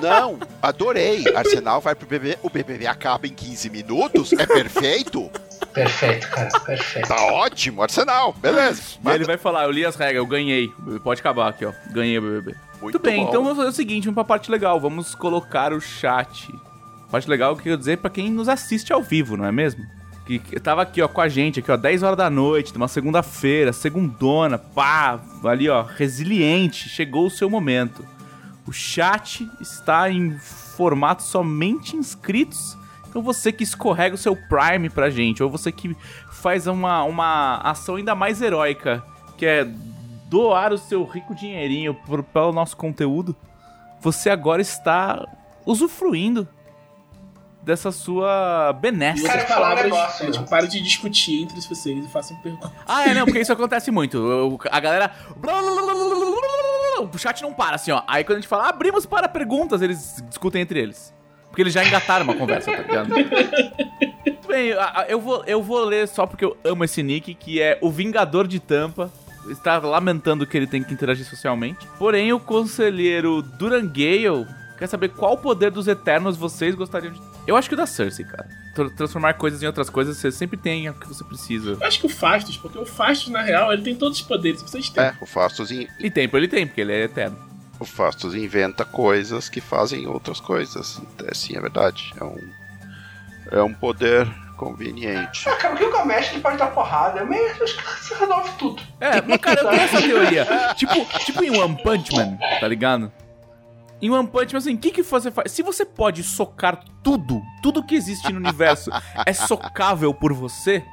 [0.00, 1.24] Não, adorei.
[1.34, 5.30] Arsenal vai pro BBB, o BBB acaba em 15 minutos, é perfeito.
[5.72, 7.08] Perfeito, cara, perfeito.
[7.08, 8.82] Tá ótimo, Arsenal, beleza.
[9.04, 10.72] E aí ele vai falar, eu li as regras, eu ganhei.
[11.02, 11.72] Pode acabar aqui, ó.
[11.90, 12.56] Ganhei o BBB.
[12.80, 13.28] Muito bem, bom.
[13.28, 14.78] então vamos fazer o seguinte, vamos pra parte legal.
[14.80, 16.52] Vamos colocar o chat.
[17.10, 19.84] Parte legal, o que eu dizer pra quem nos assiste ao vivo, não é mesmo?
[20.26, 22.88] Que, que tava aqui, ó, com a gente, aqui, ó, 10 horas da noite, numa
[22.88, 28.04] segunda-feira, segundona, pá, ali, ó, resiliente, chegou o seu momento.
[28.66, 32.78] O chat está em formato somente inscritos.
[33.12, 35.94] Então você que escorrega o seu Prime pra gente, ou você que
[36.30, 39.04] faz uma, uma ação ainda mais heróica,
[39.36, 39.68] que é
[40.30, 43.36] doar o seu rico dinheirinho por, pelo nosso conteúdo,
[44.00, 45.28] você agora está
[45.66, 46.48] usufruindo
[47.62, 49.24] dessa sua E benesse.
[49.24, 50.32] Cara, falar um negócio, né?
[50.32, 52.70] tipo, de discutir entre vocês e façam perguntas.
[52.88, 54.16] Ah, é, não, porque isso acontece muito.
[54.16, 55.12] Eu- A galera.
[57.12, 58.02] O chat não para, assim, ó.
[58.08, 61.12] Aí quando a gente fala, abrimos para perguntas, eles discutem entre eles.
[61.52, 63.10] Porque eles já engataram uma conversa, tá ligado?
[64.48, 64.70] Bem,
[65.08, 68.46] eu vou, eu vou ler só porque eu amo esse nick, que é o Vingador
[68.48, 69.10] de Tampa.
[69.50, 71.86] Está lamentando que ele tem que interagir socialmente.
[71.98, 74.46] Porém, o conselheiro Durangale
[74.78, 77.20] quer saber qual poder dos Eternos vocês gostariam de.
[77.46, 78.48] Eu acho que o da Cersei, cara.
[78.74, 81.72] Tra- Transformar coisas em outras coisas, você sempre tem o que você precisa.
[81.80, 84.62] Eu acho que o Fastos, porque o Fastos, na real, ele tem todos os poderes
[84.62, 85.02] que vocês têm.
[85.04, 87.36] É, o Fastos, in- E tempo ele tem, porque ele é eterno.
[87.82, 91.00] O Fastos inventa coisas que fazem outras coisas.
[91.26, 92.12] É, sim, é verdade.
[92.18, 92.50] É um,
[93.50, 94.26] é um poder
[94.56, 95.48] conveniente.
[95.48, 97.24] Ah, cara, o Gilgamesh ele pode dar porrada.
[97.24, 98.82] Meio, acho que você resolve tudo.
[99.00, 100.46] É, mas cara, eu tenho essa teoria.
[100.76, 100.94] tipo,
[101.24, 103.12] tipo em One Punch Man, tá ligado?
[104.00, 105.50] Em One Punch Man, assim, o que, que você faz?
[105.50, 108.90] Se você pode socar tudo, tudo que existe no universo
[109.26, 110.84] é socável por você,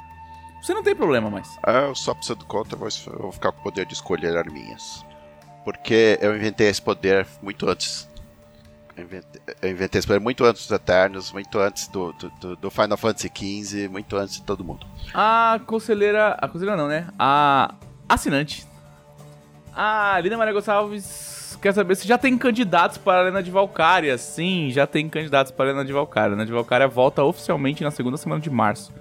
[0.62, 1.58] você não tem problema mais.
[1.66, 4.36] É, eu só preciso conta, eu vou, eu vou ficar com o poder de escolher
[4.36, 5.06] arminhas.
[5.64, 8.08] Porque eu inventei esse poder muito antes.
[8.96, 12.98] Eu inventei, esse poder muito antes dos Eternos, muito antes do, do, do- do Final
[12.98, 14.86] Fantasy XV, muito antes de todo mundo.
[15.14, 16.38] A conselheira.
[16.42, 17.08] A conselheira não, né?
[17.18, 17.76] A
[18.08, 18.68] assinante.
[19.74, 24.18] A Lina Maria Gonçalves quer saber se já tem candidatos para a Arena de Valkyria.
[24.18, 26.24] Sim, já tem candidatos para a Arena de Valkyria.
[26.24, 28.92] A Arena de Valkyria volta oficialmente na segunda semana de março.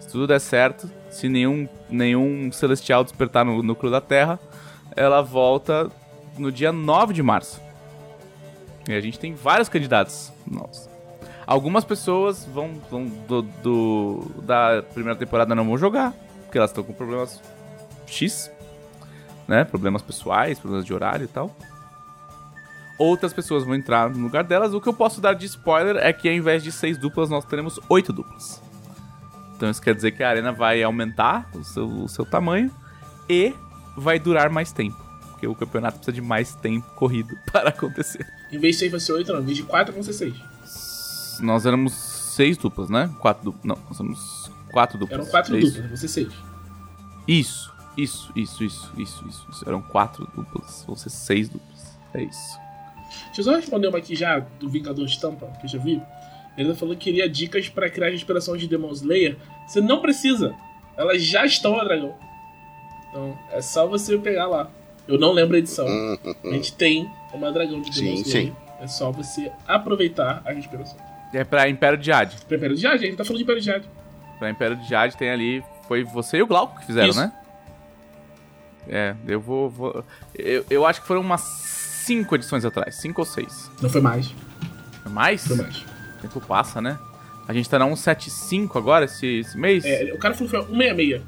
[0.00, 4.38] Se tudo der certo, se nenhum, nenhum celestial despertar no núcleo da Terra,
[4.96, 5.90] ela volta
[6.38, 7.60] no dia 9 de março.
[8.88, 10.32] E a gente tem vários candidatos.
[10.46, 10.90] Nossa.
[11.46, 16.12] Algumas pessoas vão, vão do, do- da primeira temporada não vão jogar,
[16.44, 17.40] porque elas estão com problemas
[18.06, 18.50] X,
[19.46, 19.64] né?
[19.64, 21.54] Problemas pessoais, problemas de horário e tal.
[22.98, 24.72] Outras pessoas vão entrar no lugar delas.
[24.72, 27.44] O que eu posso dar de spoiler é que ao invés de seis duplas, nós
[27.44, 28.62] teremos oito duplas.
[29.56, 32.70] Então isso quer dizer que a arena vai aumentar o seu, o seu tamanho
[33.28, 33.52] e
[33.96, 35.03] vai durar mais tempo.
[35.44, 38.26] Porque o campeonato precisa de mais tempo corrido para acontecer.
[38.50, 39.40] Em vez de 6 vai ser 8, não.
[39.40, 40.34] Em vez de 4 vão ser 6.
[41.40, 43.10] Nós éramos seis duplas, né?
[43.20, 43.64] Quatro duplas.
[43.64, 45.20] Não, nós somos quatro duplas.
[45.20, 46.28] Eram 4 É duplas, vão ser 6.
[47.26, 49.68] Isso, isso, isso, isso, isso, isso, isso.
[49.68, 51.98] Eram quatro duplas, vão ser seis duplas.
[52.12, 52.58] É isso.
[53.26, 56.00] Deixa eu só responder uma aqui já, do Vingador Estampa, que eu já vi.
[56.56, 59.36] Ele falou que queria dicas pra criar inspiração de Demon Slayer.
[59.66, 60.54] Você não precisa.
[60.96, 62.14] Elas já estão na Dragão.
[63.08, 64.70] Então, é só você pegar lá.
[65.06, 65.86] Eu não lembro a edição.
[65.86, 66.52] Hum, hum, A hum.
[66.52, 68.46] gente tem uma dragão de Demon Sim, Slayer.
[68.48, 68.56] sim.
[68.80, 70.96] É só você aproveitar a inspiração.
[71.32, 72.36] É pra Império de Jade.
[72.46, 73.88] Pra Império de Jade, a gente tá falando de Império de Jade.
[74.38, 75.62] Pra Império de Jade tem ali.
[75.88, 77.18] Foi você e o Glauco que fizeram, Isso.
[77.20, 77.32] né?
[78.88, 79.68] É, eu vou.
[79.70, 80.04] vou-
[80.34, 82.96] eu, eu acho que foram umas cinco edições atrás.
[82.96, 83.70] Cinco ou seis.
[83.80, 84.32] Não foi mais.
[85.04, 85.46] É mais?
[85.46, 85.78] Foi mais.
[85.78, 86.98] O tempo passa, né?
[87.48, 89.84] A gente tá na 175 agora, esse, esse mês?
[89.84, 91.22] É, o cara falou que foi 166.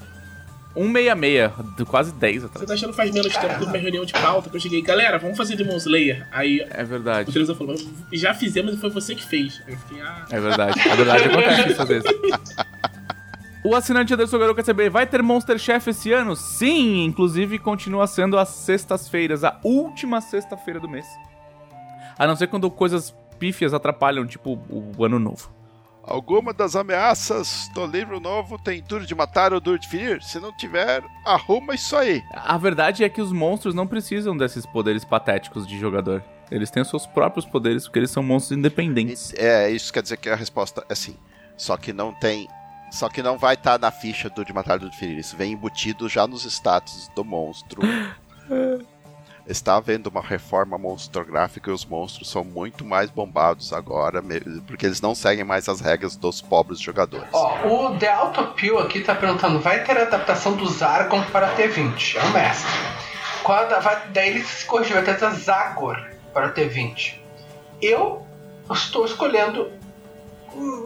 [0.77, 2.67] 166, de quase 10 Você atrás.
[2.69, 5.37] tá achando faz menos tempo que uma reunião de pauta que eu cheguei, galera, vamos
[5.37, 6.27] fazer Demon Slayer.
[6.31, 7.33] Aí É o verdade.
[7.33, 7.75] televisor falou,
[8.13, 9.63] já fizemos e foi você que fez.
[9.67, 10.25] Aí eu fiquei, ah.
[10.31, 10.81] É verdade.
[10.89, 12.11] É verdade, acontece isso às vezes.
[13.65, 16.37] O assinante Anderson Garoto quer saber, vai ter Monster Chef esse ano?
[16.37, 21.07] Sim, inclusive continua sendo às sextas-feiras, a última sexta-feira do mês.
[22.19, 25.51] A não ser quando coisas pífias atrapalham, tipo o, o ano novo.
[26.07, 30.23] Alguma das ameaças do livro novo tem duro de matar ou duro de ferir?
[30.23, 32.23] Se não tiver, arruma isso aí.
[32.33, 36.23] A verdade é que os monstros não precisam desses poderes patéticos de jogador.
[36.49, 39.35] Eles têm os seus próprios poderes, porque eles são monstros independentes.
[39.35, 41.17] É, isso quer dizer que a resposta é sim.
[41.57, 42.49] Só que não tem.
[42.93, 45.19] Só que não vai estar na ficha do de matar ou duro de ferir.
[45.19, 47.83] Isso vem embutido já nos status do monstro.
[49.47, 54.21] Está havendo uma reforma monstrográfica e os monstros são muito mais bombados agora,
[54.67, 57.29] porque eles não seguem mais as regras dos pobres jogadores.
[57.33, 62.17] Ó, o The Autopil aqui tá perguntando: vai ter adaptação do Zargon para T20?
[62.17, 62.71] É o mestre.
[63.45, 67.21] Qual a vai, daí ele se corrigiu, vai ter a Zagor para T20.
[67.81, 68.27] Eu
[68.69, 69.71] estou escolhendo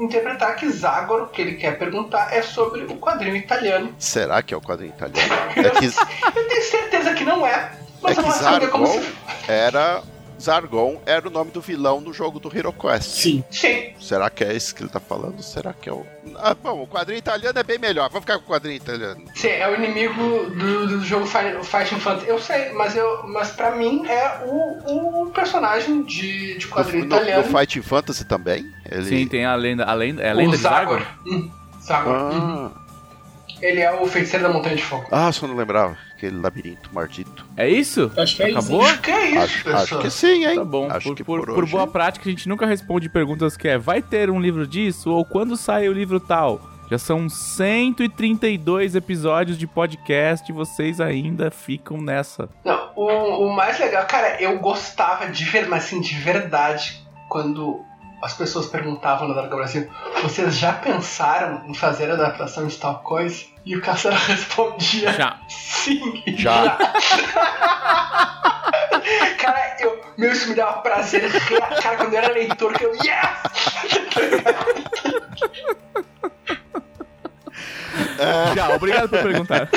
[0.01, 3.95] interpretar que Zagor, o que ele quer perguntar, é sobre o quadrinho italiano.
[3.99, 5.35] Será que é o quadrinho italiano?
[5.57, 8.29] É que, eu tenho certeza que não é, mas é que
[8.69, 9.13] como Zargon se.
[9.49, 10.03] era.
[10.41, 13.11] Zargon era o nome do vilão do jogo do Hero Quest.
[13.21, 13.45] Sim.
[13.51, 15.43] Sim, Será que é esse que ele tá falando?
[15.43, 16.07] Será que é o.
[16.39, 18.09] Ah, bom, o quadrinho italiano é bem melhor.
[18.09, 19.23] Vamos ficar com o quadrinho italiano.
[19.35, 20.15] sim, é o inimigo
[20.49, 22.27] do, do jogo Fi- Fighting Fantasy.
[22.27, 27.11] Eu sei, mas, eu, mas pra mim é o, o personagem de, de quadrinho No,
[27.11, 27.47] no, italiano.
[27.47, 28.65] no Fighting Fantasy também?
[28.91, 29.05] Ele...
[29.05, 29.85] Sim, tem a lenda.
[29.85, 31.01] A lenda é a o lenda de Zagor.
[31.01, 31.15] Zargon?
[31.27, 31.51] Hum,
[31.83, 32.15] Zagor.
[32.33, 32.71] Uhum.
[33.63, 35.07] Ele é o feiticeiro da Montanha de Fogo.
[35.11, 35.97] ah, só não lembrava.
[36.13, 37.47] Aquele labirinto maldito.
[37.57, 38.11] É isso?
[38.17, 38.59] Acho que é isso.
[38.59, 38.87] Acabou?
[38.87, 38.99] hein?
[39.03, 39.83] Que é isso, acho, pessoal?
[39.83, 40.57] acho que sim, hein?
[40.57, 40.91] Tá bom.
[40.91, 43.69] Acho por, que por, por, por hoje- boa prática, a gente nunca responde perguntas que
[43.69, 45.11] é vai ter um livro disso?
[45.11, 46.61] Ou quando sai o livro tal?
[46.91, 52.49] Já são 132 episódios de podcast e vocês ainda ficam nessa.
[52.65, 57.81] Não, o, o mais legal, cara, eu gostava de ver, mas assim, de verdade, quando
[58.23, 59.89] as pessoas perguntavam na Dragon Brasil,
[60.23, 63.45] vocês já pensaram em fazer adaptação de tal coisa?
[63.65, 65.39] E o Cassara respondia Já.
[65.49, 66.77] sim, Já.
[69.39, 71.31] cara, eu, meu, isso me dava prazer.
[71.83, 73.31] Cara, quando eu era leitor, que eu, yes!
[78.55, 79.69] Já, obrigado por perguntar.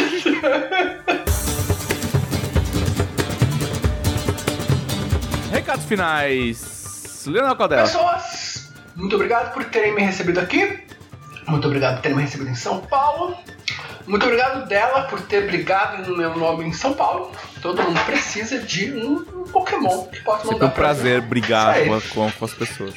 [5.52, 6.83] Recados finais.
[7.30, 7.84] Leonel Caldela.
[7.84, 10.84] Pessoas, muito obrigado por terem me recebido aqui.
[11.48, 13.36] Muito obrigado por terem me recebido em São Paulo.
[14.08, 17.32] Muito obrigado dela por ter brigado no meu nome em São Paulo.
[17.62, 21.76] Todo mundo precisa de um, Pokémon que possa mandar um prazer pra brigar
[22.14, 22.94] com, com- as pessoas.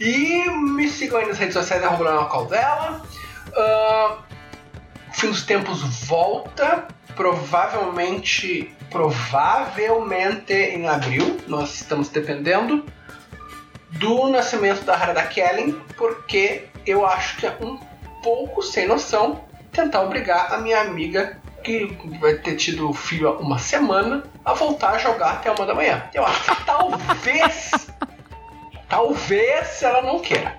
[0.00, 3.02] E me sigam aí nas redes sociais, arroba Leonel Caldela.
[3.54, 4.16] Ah,
[5.12, 6.86] Fim dos Tempos volta.
[7.14, 11.38] Provavelmente, provavelmente em abril.
[11.48, 12.84] Nós estamos dependendo
[13.92, 17.78] do nascimento da Harada Kellen, porque eu acho que é um
[18.22, 19.40] pouco sem noção
[19.72, 21.86] tentar obrigar a minha amiga, que
[22.20, 26.04] vai ter tido filho há uma semana, a voltar a jogar até uma da manhã.
[26.14, 27.70] Eu acho que talvez,
[28.88, 30.56] talvez ela não queira.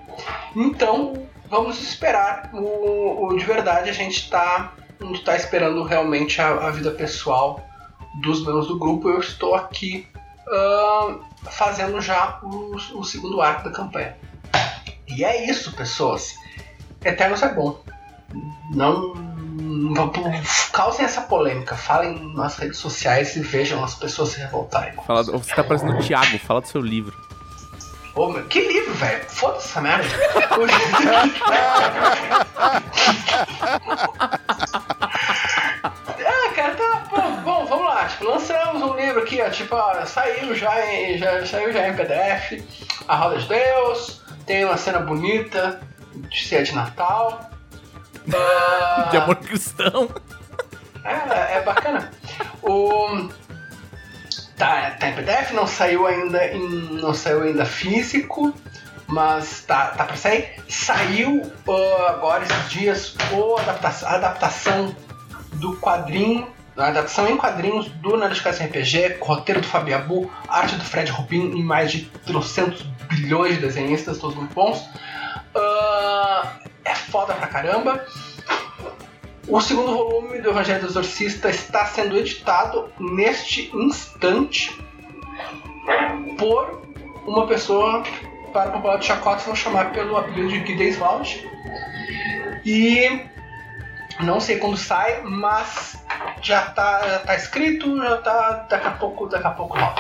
[0.56, 2.50] Então, vamos esperar.
[2.54, 7.60] O, o- de verdade, a gente tá, não tá esperando realmente a, a vida pessoal
[8.22, 9.10] dos membros do grupo.
[9.10, 10.08] Eu estou aqui
[11.52, 14.16] fazendo já o, o segundo arco da campanha.
[15.08, 16.36] E é isso, pessoas.
[17.04, 17.82] Eternos é bom.
[18.72, 20.12] Não, não
[20.72, 21.76] causem essa polêmica.
[21.76, 24.94] Falem nas redes sociais e vejam as pessoas se revoltarem.
[25.06, 27.16] Fala, você tá parecendo o Thiago, fala do seu livro.
[28.16, 29.24] Ô, meu, que livro, velho?
[29.30, 30.06] Foda-se essa merda.
[39.30, 39.50] aqui, ó.
[39.50, 42.64] Tipo, ó, saiu já em, já, saiu já em PDF.
[43.08, 44.22] A Roda de Deus.
[44.46, 45.80] Tem uma cena bonita
[46.16, 47.50] de ceia de Natal.
[48.34, 50.10] Ah, De amor cristão.
[51.04, 52.12] é, é bacana.
[52.64, 53.30] O
[54.58, 56.60] tá, tá em PDF, não saiu ainda em,
[57.00, 58.54] não saiu ainda físico,
[59.08, 60.56] mas tá, tá para sair.
[60.68, 64.96] Saiu ah, agora esses dias o adapta- a adaptação
[65.54, 66.48] do quadrinho,
[66.80, 71.62] a adaptação em quadrinhos do Nerdcast RPG, roteiro do Fabiabu, arte do Fred Rubin e
[71.62, 74.88] mais de 300 bilhões de desenhistas, todos muito bons.
[75.54, 78.06] Ah, é foda pra caramba.
[79.48, 84.80] O segundo volume do Evangelho do Exorcista está sendo editado neste instante
[86.38, 86.82] por
[87.26, 88.04] uma pessoa
[88.54, 90.98] para o popular de Chacota, vou chamar pelo apelido de Guy.
[92.66, 93.22] E
[94.22, 95.98] Não sei quando sai, mas
[96.42, 99.96] já tá, já tá escrito, já tá daqui a pouco, daqui a pouco rola.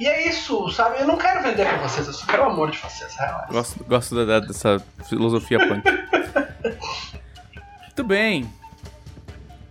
[0.00, 1.00] E é isso, sabe?
[1.00, 3.52] Eu não quero vender pra vocês, eu só quero o amor de vocês, relaxa.
[3.52, 5.82] Gosto, gosto da- dessa filosofia punk.
[7.84, 8.52] Muito bem.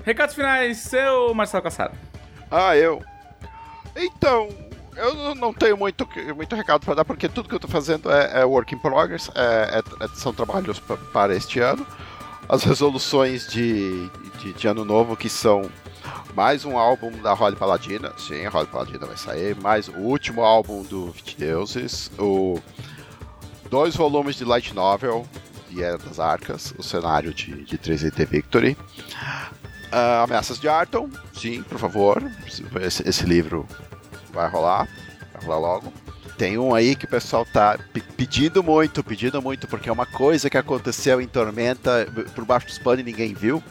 [0.04, 1.94] Recados finais, seu Marcelo Cassaro.
[2.52, 3.02] Ah, eu.
[3.96, 4.48] Então,
[4.96, 8.42] eu não tenho muito, muito recado para dar, porque tudo que eu tô fazendo é,
[8.42, 11.86] é work in progress, é- é- é- são trabalhos pa- para este ano.
[12.50, 14.10] As resoluções de,
[14.40, 15.70] de, de ano novo, que são
[16.34, 20.42] mais um álbum da Holly Paladina, sim, a Holly Paladina vai sair, mais o último
[20.42, 22.60] álbum do 20 Deuses, o
[23.70, 25.28] dois volumes de Light Novel,
[25.70, 28.78] de Era das Arcas, o cenário de, de 3D Victory.
[29.92, 32.24] Ah, Ameaças de Arton, sim, por favor.
[32.82, 33.68] Esse, esse livro
[34.32, 34.88] vai rolar,
[35.34, 35.94] vai rolar logo.
[36.38, 40.06] Tem um aí que o pessoal tá pe- pedindo muito, pedindo muito, porque é uma
[40.06, 43.64] coisa que aconteceu em Tormenta por baixo dos panos e ninguém viu.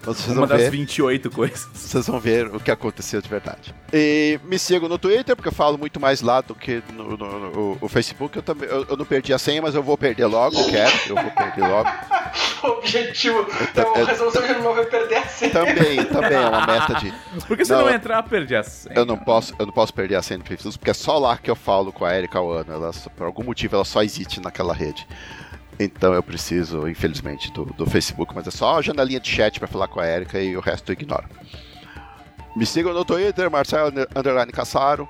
[0.00, 1.68] Então vocês Uma vão das ver, 28 coisas.
[1.72, 3.74] vocês vão ver o que aconteceu de verdade.
[3.92, 7.50] E me sigam no Twitter, porque eu falo muito mais lá do que no, no-
[7.50, 8.36] no- o Facebook.
[8.36, 10.92] Eu, também, eu, eu não perdi a senha, mas eu vou perder logo, eu quero,
[11.08, 11.88] eu vou perder logo.
[12.60, 15.52] O objetivo ta- da eu- resolução de ano novo é perder a senha.
[15.52, 17.14] Também, também é uma meta de
[17.46, 18.96] Porque se Não, não, entrar, perdi a senha.
[18.96, 21.36] Eu não posso, eu não posso perder a senha do Facebook, porque é só lá
[21.38, 22.72] que eu falo com a Erika Wano.
[22.72, 25.06] Ela, por algum motivo ela só existe naquela rede.
[25.80, 29.68] Então eu preciso, infelizmente, do, do Facebook, mas é só a janelinha de chat pra
[29.68, 31.24] falar com a Erika e o resto eu ignoro.
[32.56, 35.08] Me sigam no Twitter, Marcelo Underline Cassaro.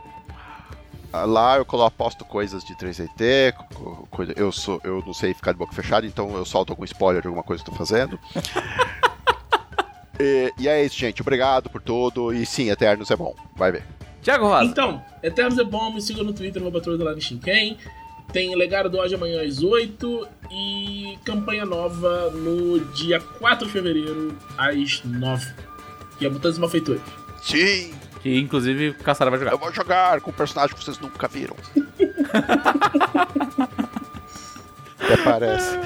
[1.11, 5.32] Ah, Lá eu colo- posto coisas de 3DT, co- coisa- eu, sou, eu não sei
[5.32, 7.78] ficar de boca fechada, então eu solto algum spoiler de alguma coisa que eu tô
[7.78, 8.20] fazendo.
[10.20, 11.23] e, e é isso, gente.
[11.23, 12.32] Obrigado por tudo.
[12.32, 13.35] E sim, Eternos é bom.
[13.57, 13.85] Vai ver.
[14.20, 14.65] Tiago Rosa.
[14.65, 17.78] Então, Eternos é bom, me siga no Twitter, arroba Torre do Live Shinken.
[18.32, 24.35] Tem Legado do Ódio amanhã às 8 e campanha nova no dia 4 de fevereiro
[24.57, 25.53] às 9.
[26.20, 27.03] E a Mutantes Malfeitores.
[27.43, 27.93] Sim,
[28.23, 29.53] Que inclusive o Cassara vai jogar.
[29.53, 31.57] eu vou jogar com um personagem que vocês nunca viram.
[34.99, 35.79] Até parece.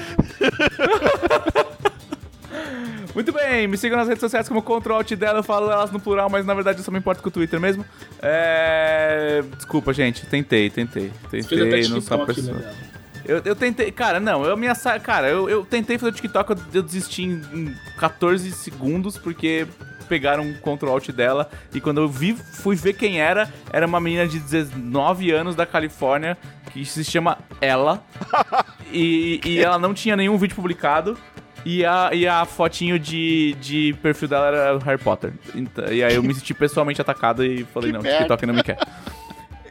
[3.13, 6.29] Muito bem, me sigam nas redes sociais como Alt dela, eu falo elas no plural,
[6.31, 7.85] mas na verdade eu só me importo com o Twitter mesmo.
[8.19, 9.43] É...
[9.55, 11.11] Desculpa, gente, tentei, tentei.
[11.29, 12.57] Tentei, não sou a TikTok, pessoa.
[12.57, 12.92] né, dela.
[13.25, 14.99] Eu, eu tentei, cara, não, eu me assa...
[14.99, 19.65] Cara, eu, eu tentei fazer o TikTok, eu, eu desisti em, em 14 segundos, porque
[20.03, 23.99] pegaram o Ctrl Alt dela, e quando eu vi, fui ver quem era, era uma
[23.99, 26.37] menina de 19 anos da Califórnia,
[26.71, 28.03] que se chama Ela,
[28.91, 31.17] e, e ela não tinha nenhum vídeo publicado,
[31.65, 35.33] e a, e a fotinho de, de perfil dela era Harry Potter.
[35.55, 38.17] Então, e aí eu me senti pessoalmente atacado e falei, Que não, merda.
[38.17, 38.77] TikTok não me quer.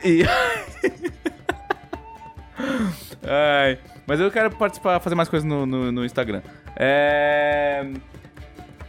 [0.04, 0.24] E...
[3.24, 6.42] Ai, mas eu quero participar, fazer mais coisas no, no, no Instagram.
[6.76, 7.86] É...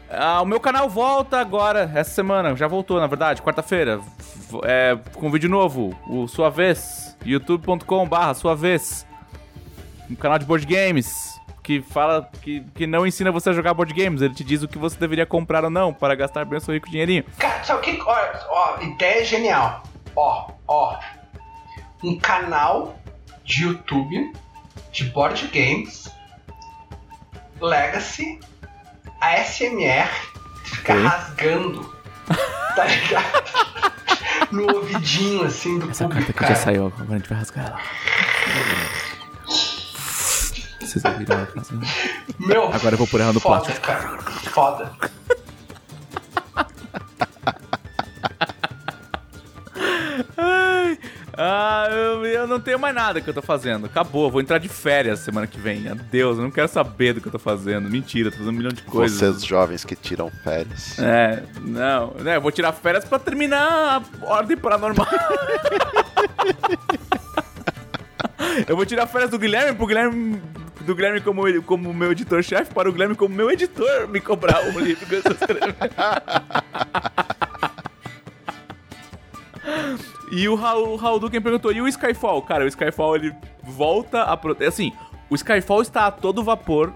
[0.10, 2.55] Ah, o meu canal volta agora, essa semana.
[2.55, 3.99] Já voltou, na verdade, quarta-feira.
[4.64, 7.18] É, com vídeo novo, o Sua Vez.
[7.26, 9.07] youtube.com barra Sua Vez.
[10.10, 11.34] Um canal de board games.
[11.64, 14.22] Que fala que, que não ensina você a jogar board games.
[14.22, 16.73] Ele te diz o que você deveria comprar ou não para gastar bem o seu
[16.73, 17.23] rico dinheirinho.
[17.39, 17.99] Cara, sabe o que?
[18.05, 18.15] Ó,
[18.49, 19.81] ó, ideia genial.
[20.15, 20.99] Ó, ó.
[22.03, 22.95] Um canal
[23.43, 24.33] de YouTube
[24.91, 26.07] de board games,
[27.59, 28.39] Legacy,
[29.21, 30.09] ASMR,
[30.65, 31.03] fica Ok.
[31.05, 31.95] rasgando,
[32.75, 33.43] tá ligado?
[34.51, 37.67] no ouvidinho, assim, do Essa público, carta que já saiu, agora a gente vai rasgar
[37.67, 37.79] ela.
[40.79, 41.85] Vocês ouviram ela fazendo?
[42.39, 43.85] Meu, Agora eu vou pôr ela no foda, plástico.
[43.87, 44.17] cara.
[44.51, 44.91] Foda.
[51.35, 53.88] Ah, eu, eu não tenho mais nada que eu tô fazendo.
[53.88, 55.88] Acabou, vou entrar de férias semana que vem.
[55.88, 57.89] Adeus, eu não quero saber do que eu tô fazendo.
[57.89, 59.18] Mentira, tô fazendo um milhão de coisas.
[59.18, 60.99] Vocês jovens que tiram férias.
[60.99, 62.35] É, não, né?
[62.35, 65.07] Eu vou tirar férias pra terminar a ordem paranormal.
[68.68, 70.39] eu vou tirar férias do Guilherme pro Guilherme.
[70.81, 74.80] Do Guilherme como, como meu editor-chefe para o Guilherme como meu editor me cobrar o
[74.80, 75.76] livro que eu estou escrevendo.
[80.35, 82.41] E o Raul, o Raul Duken perguntou, e o Skyfall?
[82.41, 84.35] Cara, o Skyfall, ele volta a...
[84.35, 84.57] Pro...
[84.68, 84.91] Assim,
[85.30, 86.91] o Skyfall está a todo vapor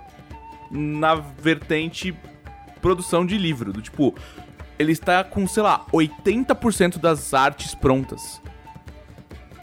[0.72, 2.18] na vertente
[2.81, 3.72] produção de livro.
[3.72, 4.15] Do tipo,
[4.80, 8.41] ele está com, sei lá, 80% das artes prontas.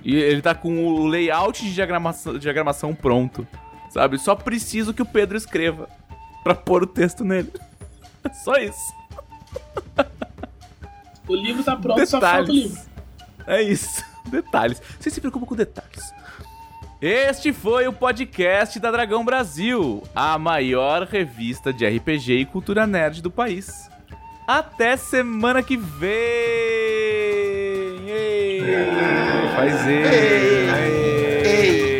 [0.05, 3.45] E ele tá com o layout de diagramação, diagramação pronto.
[3.91, 4.19] Sabe?
[4.19, 5.89] Só preciso que o Pedro escreva
[6.45, 7.53] pra pôr o texto nele.
[8.45, 8.95] Só isso.
[11.27, 12.94] O livro tá pronto, só falta o livro.
[13.47, 14.05] É isso.
[14.27, 14.81] Detalhes.
[14.99, 16.12] Você se preocupa com detalhes.
[17.01, 23.21] Este foi o podcast da Dragão Brasil, a maior revista de RPG e cultura nerd
[23.21, 23.91] do país.
[24.47, 26.11] Até semana que vem!
[28.09, 28.61] Ei,
[29.55, 30.05] faz ei,
[30.71, 31.94] ei, ei.